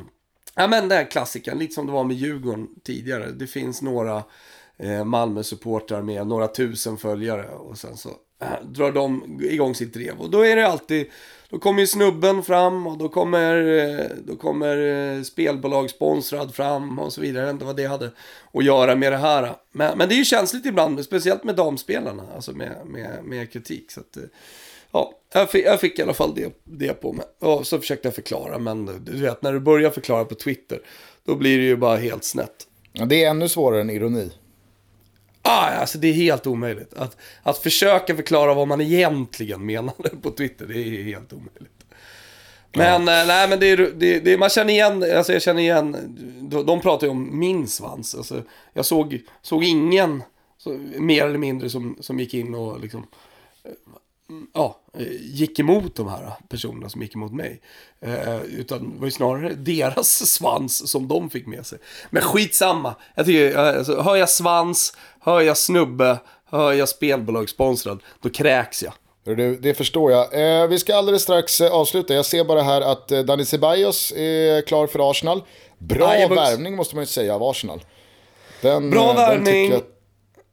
ja 0.56 0.68
men 0.68 0.90
den 0.90 1.06
klassikern, 1.06 1.60
lite 1.60 1.74
som 1.74 1.86
det 1.86 1.92
var 1.92 2.04
med 2.04 2.16
Djurgården 2.16 2.68
tidigare. 2.84 3.32
Det 3.32 3.48
finns 3.48 3.82
några 3.82 4.24
Malmö-supportrar 5.06 6.02
med 6.02 6.28
några 6.28 6.48
tusen 6.48 6.98
följare 6.98 7.50
och 7.50 7.78
sen 7.78 7.98
så 7.98 8.10
Eh, 8.42 8.64
drar 8.64 8.92
de 8.92 9.40
igång 9.42 9.76
sitt 9.76 9.94
drev. 9.94 10.20
Och 10.20 10.30
då 10.30 10.46
är 10.46 10.56
det 10.56 10.68
alltid 10.68 11.08
då 11.50 11.60
kommer 11.60 11.80
ju 11.80 11.88
snubben 11.88 12.44
fram 12.44 12.88
och 12.88 12.98
då 12.98 13.10
kommer, 13.10 13.68
eh, 13.68 14.06
då 14.26 14.36
kommer 14.36 14.78
eh, 14.78 15.22
spelbolagssponsrad 15.22 15.26
spelbolag 15.26 15.90
sponsrad 15.90 16.56
fram 16.56 17.00
och 17.00 17.14
så 17.14 17.22
vidare. 17.22 17.42
Jag 17.42 17.46
vet 17.46 17.54
inte 17.54 17.66
vad 17.66 17.76
det 17.76 17.86
hade 17.86 18.12
att 18.54 18.64
göra 18.64 18.96
med 18.96 19.12
det 19.12 19.18
här. 19.18 19.56
Men, 19.72 19.98
men 19.98 20.10
det 20.10 20.16
är 20.16 20.18
ju 20.18 20.26
känsligt 20.26 20.66
ibland, 20.66 21.06
speciellt 21.06 21.44
med 21.44 21.56
damspelarna, 21.56 22.24
alltså 22.36 22.52
med, 22.52 22.76
med, 22.86 23.24
med 23.24 23.52
kritik. 23.52 23.92
Så 23.92 24.00
att, 24.00 24.18
ja, 24.92 25.14
jag 25.34 25.52
fick, 25.52 25.66
jag 25.66 25.80
fick 25.80 26.00
i 26.00 26.02
alla 26.02 26.14
fall 26.14 26.36
det, 26.36 26.54
det 26.64 26.94
på 26.94 27.14
mig. 27.14 27.26
Och 27.40 27.68
så 27.68 27.80
försökte 27.80 28.08
jag 28.08 28.16
förklara, 28.16 28.60
men 28.60 28.86
du 29.06 29.22
vet, 29.22 29.42
när 29.42 29.54
du 29.54 29.60
börjar 29.60 29.90
förklara 29.90 30.26
på 30.26 30.36
Twitter, 30.36 30.82
då 31.24 31.36
blir 31.36 31.58
det 31.58 31.64
ju 31.64 31.78
bara 31.78 31.98
helt 31.98 32.24
snett. 32.24 32.68
Det 33.08 33.24
är 33.24 33.30
ännu 33.30 33.50
svårare 33.50 33.82
än 33.82 33.90
ironi. 33.90 34.32
Ah, 35.50 35.70
alltså 35.70 35.98
det 35.98 36.08
är 36.08 36.14
helt 36.14 36.48
omöjligt. 36.48 36.94
Att, 36.94 37.18
att 37.44 37.58
försöka 37.58 38.16
förklara 38.16 38.54
vad 38.54 38.68
man 38.68 38.82
egentligen 38.82 39.66
menade 39.66 40.10
på 40.22 40.32
Twitter, 40.32 40.66
det 40.66 40.74
är 40.74 41.04
helt 41.04 41.34
omöjligt. 41.34 41.86
Men, 42.74 43.08
ja. 43.08 43.22
Eh, 43.22 43.28
nej, 43.28 43.50
men 43.50 43.60
det 43.60 43.66
är, 43.66 43.78
det, 43.96 44.20
det, 44.20 44.38
man 44.38 44.50
känner 44.50 44.74
igen, 44.74 45.06
alltså 45.18 45.34
jag 45.34 45.42
känner 45.42 45.62
igen, 45.62 45.98
de, 46.42 46.66
de 46.66 46.82
pratar 46.82 47.08
ju 47.08 47.12
om 47.12 47.40
min 47.40 47.68
svans. 47.68 48.16
Alltså, 48.16 48.44
jag 48.74 48.86
såg, 48.86 49.22
såg 49.42 49.64
ingen, 49.64 50.24
så, 50.58 50.70
mer 50.98 51.26
eller 51.26 51.38
mindre, 51.38 51.70
som, 51.70 51.98
som 52.00 52.20
gick 52.20 52.34
in 52.34 52.56
och 52.56 52.80
liksom 52.80 53.08
ja, 54.54 54.80
gick 55.20 55.60
emot 55.60 55.96
de 55.96 56.08
här 56.08 56.34
personerna 56.50 56.90
som 56.90 57.02
gick 57.02 57.16
emot 57.16 57.34
mig. 57.34 57.62
Eh, 58.02 58.42
utan 58.42 58.94
det 58.94 59.00
var 59.00 59.06
ju 59.08 59.12
snarare 59.12 59.54
deras 59.54 60.30
svans 60.30 60.92
som 60.92 61.08
de 61.08 61.30
fick 61.30 61.48
med 61.48 61.66
sig. 61.66 61.80
Men 62.10 62.22
skitsamma. 62.22 62.96
Jag 63.16 63.26
tycker, 63.26 63.58
alltså, 63.58 64.02
hör 64.02 64.16
jag 64.16 64.30
svans, 64.30 64.94
hör 65.20 65.42
jag 65.42 65.58
snubbe, 65.58 66.18
hör 66.46 66.74
jag 66.74 66.90
spelbolag 66.90 67.50
sponsrad, 67.50 68.00
då 68.22 68.30
kräks 68.30 68.84
jag. 68.84 68.94
Det, 69.36 69.56
det 69.56 69.74
förstår 69.74 70.12
jag. 70.12 70.62
Eh, 70.62 70.68
vi 70.68 70.80
ska 70.80 70.96
alldeles 70.96 71.22
strax 71.22 71.62
eh, 71.62 71.72
avsluta. 71.72 72.14
Jag 72.14 72.26
ser 72.26 72.44
bara 72.44 72.62
här 72.62 72.82
att 72.82 73.12
eh, 73.12 73.20
Dani 73.20 73.46
Ceballos 73.46 74.12
är 74.12 74.62
klar 74.62 74.88
för 74.88 75.12
Arsenal. 75.12 75.44
Bra 75.78 76.08
värvning 76.08 76.76
måste 76.76 76.96
man 76.96 77.02
ju 77.02 77.06
säga 77.06 77.36
av 77.36 77.44
Arsenal. 77.44 77.84
Den, 78.62 78.90
Bra 78.90 79.14
värvning. 79.14 79.74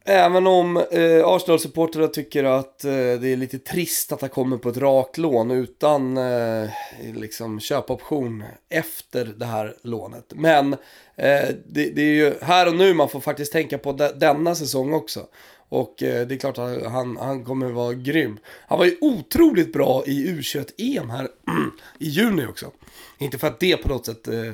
Även 0.07 0.46
om 0.46 0.76
eh, 0.76 1.26
Arsenal-supportrar 1.26 2.09
tycker 2.09 2.44
att 2.44 2.84
eh, 2.84 2.90
det 2.90 3.28
är 3.28 3.36
lite 3.36 3.59
trist 3.59 4.12
att 4.12 4.20
han 4.20 4.30
kommer 4.30 4.57
på 4.57 4.68
ett 4.68 4.76
raklån 4.76 5.50
utan 5.50 6.16
eh, 6.16 6.68
liksom 7.14 7.61
köpoption 7.61 8.44
efter 8.68 9.24
det 9.36 9.46
här 9.46 9.76
lånet. 9.82 10.32
Men 10.34 10.72
eh, 11.16 11.48
det, 11.66 11.90
det, 11.90 12.02
är 12.02 12.14
ju 12.14 12.34
här 12.42 12.68
och 12.68 12.74
nu 12.74 12.94
man 12.94 13.09
får 13.09 13.20
faktiskt 13.20 13.52
tänka 13.52 13.78
på 13.78 13.92
de, 13.92 14.09
denna 14.16 14.55
säsong 14.55 14.92
också. 14.92 15.26
Och 15.68 16.02
eh, 16.02 16.26
det 16.26 16.34
är 16.34 16.38
klart 16.38 16.59
att 16.59 16.86
han, 16.86 17.16
han 17.16 17.44
kommer 17.44 17.70
vara 17.70 17.94
grym. 17.94 18.38
Han 18.68 18.78
var 18.78 18.86
ju 18.86 18.96
otroligt 19.00 19.72
bra 19.72 20.02
i 20.07 20.26
U21-EM 20.26 21.11
här 21.11 21.28
i 21.98 22.09
juni 22.09 22.46
också. 22.46 22.70
Inte 23.18 23.38
för 23.38 23.46
att 23.46 23.61
det 23.61 23.76
på 23.76 23.88
något 23.88 24.07
sätt 24.07 24.28
eh, 24.28 24.48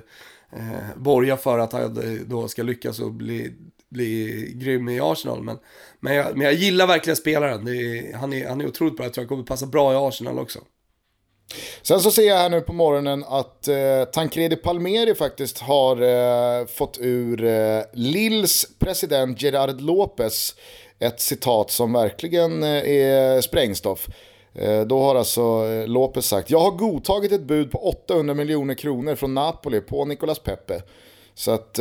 eh, 0.53 0.97
borgar 0.97 1.37
för 1.37 1.59
att 1.59 1.73
han 1.73 2.21
då 2.27 2.49
ska 2.49 2.63
lyckas 2.63 3.01
och 3.01 3.13
bli 3.13 3.53
bli 3.91 4.53
grym 4.57 4.89
i 4.89 5.01
Arsenal. 5.01 5.43
Men, 5.43 5.59
men, 6.01 6.15
jag, 6.15 6.37
men 6.37 6.45
jag 6.45 6.55
gillar 6.55 6.87
verkligen 6.87 7.17
spelaren. 7.17 7.69
Är, 7.69 8.17
han, 8.17 8.33
är, 8.33 8.49
han 8.49 8.61
är 8.61 8.67
otroligt 8.67 8.97
bra. 8.97 9.07
Jag 9.07 9.13
tror 9.13 9.23
han 9.23 9.29
kommer 9.29 9.45
passa 9.45 9.67
bra 9.67 9.93
i 9.93 9.97
Arsenal 9.97 10.39
också. 10.39 10.59
Sen 11.83 12.01
så 12.01 12.11
ser 12.11 12.23
jag 12.23 12.37
här 12.37 12.51
nu 12.51 12.61
på 12.61 12.73
morgonen 12.73 13.25
att 13.29 13.69
eh, 13.69 14.05
Tancredi 14.13 14.57
Palmeri 14.57 15.15
faktiskt 15.15 15.59
har 15.59 16.03
eh, 16.03 16.67
fått 16.67 16.99
ur 17.01 17.45
eh, 17.45 17.83
Lills 17.93 18.67
president 18.79 19.43
Gerard 19.43 19.81
Lopez 19.81 20.55
ett 21.01 21.21
citat 21.21 21.71
som 21.71 21.93
verkligen 21.93 22.63
eh, 22.63 22.91
är 22.91 23.41
sprängstoff. 23.41 24.09
Eh, 24.55 24.81
då 24.81 25.03
har 25.03 25.15
alltså 25.15 25.41
eh, 25.67 25.87
Lopez 25.87 26.27
sagt, 26.27 26.51
jag 26.51 26.61
har 26.61 26.71
godtagit 26.71 27.33
ett 27.33 27.43
bud 27.43 27.71
på 27.71 27.89
800 27.89 28.35
miljoner 28.35 28.75
kronor 28.75 29.15
från 29.15 29.35
Napoli 29.35 29.81
på 29.81 30.05
Nicolas 30.05 30.39
Pepe. 30.39 30.83
Så 31.35 31.51
att, 31.51 31.79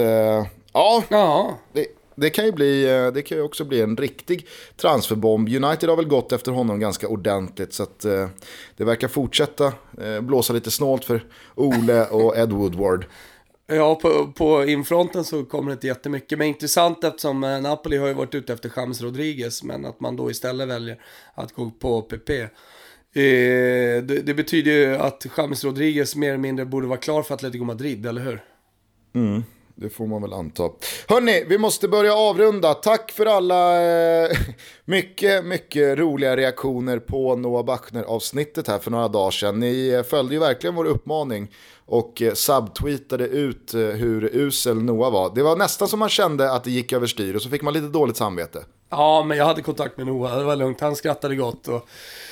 ja, 0.73 1.03
ja. 1.09 1.57
Det, 1.73 1.85
det 2.19 2.29
kan 2.29 2.45
ju 2.45 2.51
bli, 2.51 2.89
eh, 2.89 3.07
det 3.07 3.21
kan 3.21 3.37
ju 3.37 3.43
också 3.43 3.65
bli 3.65 3.81
en 3.81 3.97
riktig 3.97 4.47
transferbomb. 4.75 5.47
United 5.47 5.89
har 5.89 5.95
väl 5.95 6.07
gått 6.07 6.31
efter 6.31 6.51
honom 6.51 6.79
ganska 6.79 7.07
ordentligt 7.07 7.73
så 7.73 7.83
att 7.83 8.05
eh, 8.05 8.27
det 8.77 8.83
verkar 8.83 9.07
fortsätta 9.07 9.73
eh, 10.01 10.21
blåsa 10.21 10.53
lite 10.53 10.71
snålt 10.71 11.05
för 11.05 11.23
Ole 11.55 12.05
och 12.05 12.37
Ed 12.37 12.51
Woodward. 12.51 13.05
Ja, 13.67 13.95
på, 13.95 14.31
på 14.35 14.65
infronten 14.65 15.23
så 15.23 15.45
kommer 15.45 15.69
det 15.69 15.73
inte 15.73 15.87
jättemycket. 15.87 16.37
Men 16.37 16.47
intressant 16.47 17.03
eftersom 17.03 17.41
Napoli 17.41 17.97
har 17.97 18.07
ju 18.07 18.13
varit 18.13 18.35
ute 18.35 18.53
efter 18.53 18.71
James 18.75 19.01
Rodriguez. 19.01 19.63
Men 19.63 19.85
att 19.85 19.99
man 19.99 20.15
då 20.15 20.31
istället 20.31 20.67
väljer 20.67 21.01
att 21.33 21.53
gå 21.53 21.71
på 21.71 22.01
PP. 22.01 22.29
Eh, 22.29 22.47
det, 23.13 24.25
det, 24.25 24.33
betyder 24.33 24.71
ju 24.71 24.95
att 24.95 25.25
James 25.37 25.63
Rodriguez 25.63 26.15
mer 26.15 26.29
eller 26.29 26.37
mindre 26.37 26.65
borde 26.65 26.87
vara 26.87 26.99
klar 26.99 27.23
för 27.23 27.35
Atletico 27.35 27.63
Madrid, 27.63 28.05
eller 28.05 28.21
hur? 28.21 28.43
Mm 29.15 29.43
det 29.81 29.89
får 29.89 30.07
man 30.07 30.21
väl 30.21 30.33
anta. 30.33 30.69
Hörni, 31.07 31.43
vi 31.47 31.57
måste 31.57 31.87
börja 31.87 32.13
avrunda. 32.13 32.73
Tack 32.73 33.11
för 33.11 33.25
alla 33.25 33.81
eh, 33.81 34.37
mycket, 34.85 35.45
mycket 35.45 35.97
roliga 35.97 36.37
reaktioner 36.37 36.99
på 36.99 37.35
Noah 37.35 37.65
Bachner-avsnittet 37.65 38.67
här 38.67 38.79
för 38.79 38.91
några 38.91 39.07
dagar 39.07 39.31
sedan. 39.31 39.59
Ni 39.59 39.89
eh, 39.89 40.03
följde 40.03 40.33
ju 40.33 40.39
verkligen 40.39 40.75
vår 40.75 40.85
uppmaning 40.85 41.51
och 41.85 42.21
eh, 42.21 42.33
subtweetade 42.33 43.27
ut 43.27 43.73
eh, 43.73 43.81
hur 43.81 44.29
usel 44.33 44.83
Noah 44.83 45.11
var. 45.11 45.35
Det 45.35 45.43
var 45.43 45.55
nästan 45.55 45.87
som 45.87 45.99
man 45.99 46.09
kände 46.09 46.51
att 46.51 46.63
det 46.63 46.71
gick 46.71 46.93
överstyr 46.93 47.35
och 47.35 47.41
så 47.41 47.49
fick 47.49 47.61
man 47.61 47.73
lite 47.73 47.87
dåligt 47.87 48.17
samvete. 48.17 48.63
Ja, 48.89 49.23
men 49.23 49.37
jag 49.37 49.45
hade 49.45 49.61
kontakt 49.61 49.97
med 49.97 50.07
Noah, 50.07 50.37
det 50.37 50.43
var 50.43 50.55
lugnt. 50.55 50.81
Han 50.81 50.95
skrattade 50.95 51.35
gott 51.35 51.67
och 51.67 51.89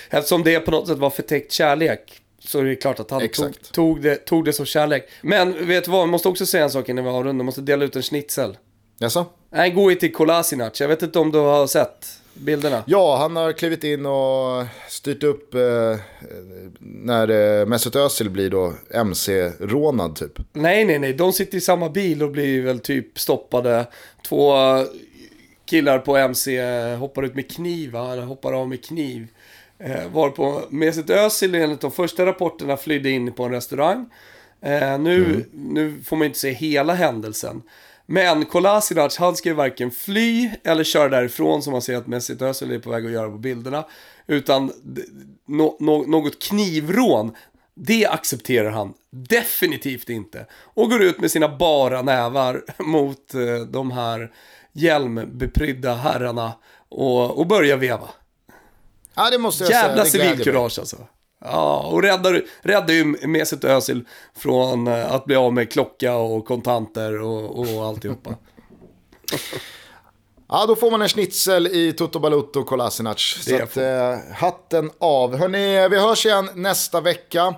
eftersom 0.10 0.44
det 0.44 0.60
på 0.60 0.72
något 0.72 0.88
sätt 0.88 0.98
var 0.98 1.10
förtäckt 1.10 1.52
kärlek 1.52 2.22
så 2.40 2.60
är 2.60 2.64
det 2.64 2.76
klart 2.76 3.00
att 3.00 3.12
han 3.12 3.30
tog, 3.30 3.62
tog, 3.72 4.02
det, 4.02 4.16
tog 4.16 4.46
det 4.46 4.54
som 4.54 4.66
kärlek. 4.66 5.10
Men 5.22 5.68
vet 5.68 5.86
du 5.86 5.92
vad, 5.92 6.02
jag 6.02 6.10
måste 6.10 6.28
också 6.28 6.46
säga 6.46 6.64
en 6.64 6.70
sak 6.70 6.90
innan 6.90 7.04
vi 7.04 7.10
avrundar. 7.10 7.40
Jag 7.40 7.46
måste 7.46 7.62
dela 7.62 7.86
ut 7.86 7.96
en 7.96 8.02
schnitzel. 8.02 8.58
Jaså? 9.00 9.26
Nej, 9.50 9.72
gå 9.72 9.96
till 9.96 10.14
Kolasinac. 10.14 10.82
Jag 10.82 10.88
vet 10.88 11.02
inte 11.02 11.20
om 11.20 11.32
du 11.32 11.38
har 11.38 11.68
sett 11.68 12.22
bilderna? 12.34 12.84
Ja, 12.88 13.18
han 13.18 13.36
har 13.36 13.52
klivit 13.52 13.84
in 13.84 14.06
och 14.06 14.66
styrt 14.90 15.24
upp 15.24 15.54
eh, 15.54 15.96
när 16.80 17.60
eh, 17.60 17.66
Mesut 17.66 17.96
Özil 17.96 18.30
blir 18.30 18.50
då 18.50 18.74
MC-rånad 18.92 20.16
typ. 20.16 20.40
Nej, 20.54 20.86
nej, 20.86 21.00
nej. 21.00 21.14
De 21.14 21.34
sitter 21.34 21.58
i 21.58 21.62
samma 21.62 21.90
bil 21.90 22.24
och 22.24 22.32
blir 22.32 22.62
väl 22.62 22.80
typ 22.80 23.20
stoppade. 23.20 23.86
Två 24.28 24.54
killar 25.66 26.00
på 26.00 26.18
MC 26.18 26.62
hoppar 26.96 27.24
ut 27.24 27.36
med 27.36 27.52
kniv, 27.52 27.96
eller 27.96 28.22
hoppar 28.22 28.54
av 28.54 28.70
med 28.70 28.86
kniv. 28.86 29.28
Eh, 29.80 30.10
varpå 30.12 30.62
Mesut 30.70 31.10
Özil 31.10 31.56
enligt 31.56 31.82
de 31.82 31.92
första 31.92 32.26
rapporterna 32.26 32.78
flydde 32.78 33.10
in 33.10 33.34
på 33.34 33.44
en 33.44 33.52
restaurang. 33.52 34.10
Eh, 34.62 35.00
nu, 35.00 35.26
mm. 35.26 35.44
nu 35.52 36.02
får 36.06 36.16
man 36.16 36.26
inte 36.28 36.40
se 36.40 36.52
hela 36.52 36.94
händelsen. 36.94 37.62
Men 38.06 38.46
Kolasinac, 38.46 39.18
han 39.18 39.36
ska 39.36 39.50
ju 39.50 39.56
varken 39.56 39.92
fly 39.92 40.52
eller 40.64 40.84
köra 40.84 41.10
därifrån 41.10 41.62
som 41.62 41.72
man 41.72 41.82
ser 41.82 41.96
att 41.96 42.08
Mesut 42.08 42.42
Özil 42.42 42.72
är 42.72 42.80
på 42.80 42.90
väg 42.90 43.06
att 43.06 43.12
göra 43.12 43.30
på 43.30 43.38
bilderna. 43.38 43.86
Utan 44.28 44.72
no, 45.46 45.78
no, 45.80 46.06
något 46.08 46.42
knivrån, 46.42 47.36
det 47.76 48.06
accepterar 48.06 48.70
han 48.70 48.94
definitivt 49.10 50.10
inte. 50.10 50.46
Och 50.52 50.90
går 50.90 51.02
ut 51.02 51.20
med 51.20 51.32
sina 51.32 51.58
bara 51.58 52.02
nävar 52.02 52.64
mot 52.84 53.34
eh, 53.34 53.68
de 53.70 53.92
här 53.92 54.32
hjälmbeprydda 54.74 55.96
herrarna 55.96 56.54
och, 56.90 57.40
och 57.40 57.48
börjar 57.48 57.78
veva. 57.78 58.10
Ja, 59.18 59.30
det 59.30 59.38
måste 59.38 59.64
jag 59.64 59.72
Jävla 59.72 60.06
säga. 60.06 60.24
Jävla 60.24 60.36
civilkurage 60.36 60.80
alltså. 60.80 60.98
Ja, 61.46 61.90
och 61.92 62.04
räddar, 62.04 62.44
räddar 62.62 62.94
ju 62.94 63.28
Mesut 63.28 63.64
Özil 63.64 64.06
från 64.36 64.88
eh, 64.88 65.14
att 65.14 65.26
bli 65.26 65.36
av 65.36 65.54
med 65.54 65.72
klocka 65.72 66.16
och 66.16 66.46
kontanter 66.46 67.22
och, 67.22 67.60
och 67.60 67.86
alltihopa. 67.86 68.36
Ja, 70.50 70.66
då 70.66 70.76
får 70.76 70.92
man 70.92 71.02
en 71.02 71.08
schnitzel 71.10 71.68
i 71.68 71.94
Toto 71.94 72.20
Balutto 72.20 72.64
Kolasinac. 72.64 73.20
Så 73.20 73.64
att, 73.64 73.78
eh, 73.78 74.16
hatten 74.34 74.92
av. 75.00 75.38
Hörrni, 75.38 75.90
vi 75.90 76.00
hörs 76.00 76.26
igen 76.26 76.50
nästa 76.56 77.02
vecka. 77.02 77.56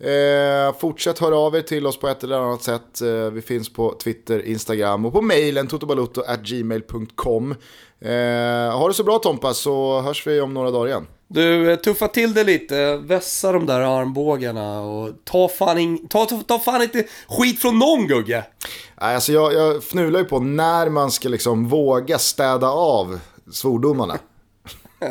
Eh, 0.00 0.74
fortsätt 0.78 1.18
höra 1.18 1.36
av 1.36 1.56
er 1.56 1.60
till 1.62 1.86
oss 1.86 1.98
på 1.98 2.08
ett 2.08 2.24
eller 2.24 2.38
annat 2.38 2.62
sätt. 2.62 3.00
Eh, 3.00 3.30
vi 3.30 3.42
finns 3.42 3.72
på 3.72 3.94
Twitter, 3.94 4.46
Instagram 4.46 5.04
och 5.06 5.12
på 5.12 5.22
mejlen 5.22 5.66
totobalutto.gmail.com. 5.66 7.54
Eh, 8.04 8.78
ha 8.78 8.88
det 8.88 8.94
så 8.94 9.04
bra 9.04 9.18
Tompa 9.18 9.54
så 9.54 10.00
hörs 10.00 10.26
vi 10.26 10.40
om 10.40 10.54
några 10.54 10.70
dagar 10.70 10.88
igen. 10.88 11.06
Du, 11.28 11.70
eh, 11.72 11.76
tuffa 11.78 12.08
till 12.08 12.34
det 12.34 12.44
lite, 12.44 12.96
vässa 12.96 13.52
de 13.52 13.66
där 13.66 13.80
armbågarna 13.80 14.80
och 14.80 15.10
ta 15.24 15.48
fan, 15.48 15.78
in, 15.78 16.08
ta, 16.08 16.24
ta, 16.26 16.42
ta 16.46 16.58
fan 16.58 16.82
inte 16.82 17.04
skit 17.28 17.60
från 17.62 17.78
någon 17.78 18.06
Gugge. 18.06 18.44
Nej, 19.00 19.14
Alltså 19.14 19.32
jag, 19.32 19.54
jag 19.54 19.84
fnular 19.84 20.20
ju 20.20 20.24
på 20.26 20.40
när 20.40 20.88
man 20.88 21.10
ska 21.10 21.28
liksom 21.28 21.68
våga 21.68 22.18
städa 22.18 22.68
av 22.70 23.20
svordomarna. 23.52 24.18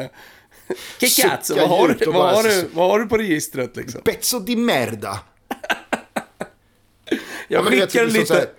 Kikats, 0.99 1.47
Sucka 1.47 1.61
vad, 1.67 1.69
har 1.79 1.87
du- 1.87 2.11
vad, 2.11 2.35
har 2.35 2.43
du, 2.43 2.69
vad 2.73 2.89
har 2.91 2.99
du 2.99 3.05
på 3.05 3.17
registret 3.17 3.75
liksom? 3.77 4.01
Pezzo 4.01 4.39
di 4.39 4.55
merda. 4.55 5.19
Jag 7.47 7.63
vet, 7.63 7.71
skickar 7.91 8.05
typ 8.07 8.15
som 8.15 8.25
så 8.25 8.33
lite... 8.33 8.49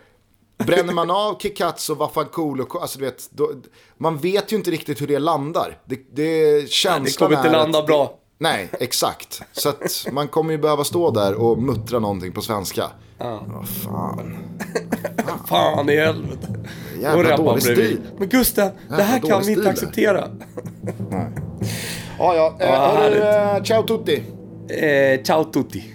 Bränner 0.66 0.92
man 0.94 1.10
av 1.10 1.38
Kikats 1.38 1.90
och 1.90 1.96
Vaffanculo, 1.98 2.66
alltså 2.80 2.98
du 2.98 3.04
vet, 3.04 3.30
då, 3.30 3.50
man 3.98 4.18
vet 4.18 4.52
ju 4.52 4.56
inte 4.56 4.70
riktigt 4.70 5.00
hur 5.00 5.06
det 5.06 5.18
landar. 5.18 5.78
Det, 5.84 6.00
det, 6.12 6.70
känslan 6.70 7.04
Det 7.04 7.16
kommer 7.18 7.36
inte 7.36 7.48
är 7.48 7.52
landa 7.62 7.78
att- 7.78 7.86
bra. 7.86 8.18
Nej, 8.38 8.68
exakt. 8.80 9.42
Så 9.52 9.68
att 9.68 10.06
man 10.12 10.28
kommer 10.28 10.52
ju 10.52 10.58
behöva 10.58 10.84
stå 10.84 11.10
där 11.10 11.34
och 11.34 11.58
muttra 11.58 11.98
någonting 11.98 12.32
på 12.32 12.40
svenska. 12.42 12.84
Ja. 13.18 13.42
Vad 13.54 13.68
fan. 13.68 14.36
Fan 15.48 15.88
i 15.90 15.96
helvete. 15.96 16.48
Jävla 17.00 17.36
dålig 17.36 17.62
bredvid. 17.64 17.86
stil. 17.86 18.00
Men 18.18 18.28
Gustav, 18.28 18.70
det 18.88 19.02
här 19.02 19.14
Jävla 19.14 19.30
kan 19.30 19.42
vi 19.46 19.52
inte 19.52 19.68
acceptera. 19.70 20.28
Ja, 22.18 22.34
ja. 22.36 22.56
Eh, 22.60 22.68
Ja, 22.68 23.56
eh, 23.56 23.62
ciao 23.62 23.82
tutti. 23.82 24.22
Eh, 24.68 25.22
ciao 25.22 25.44
tutti. 25.44 25.91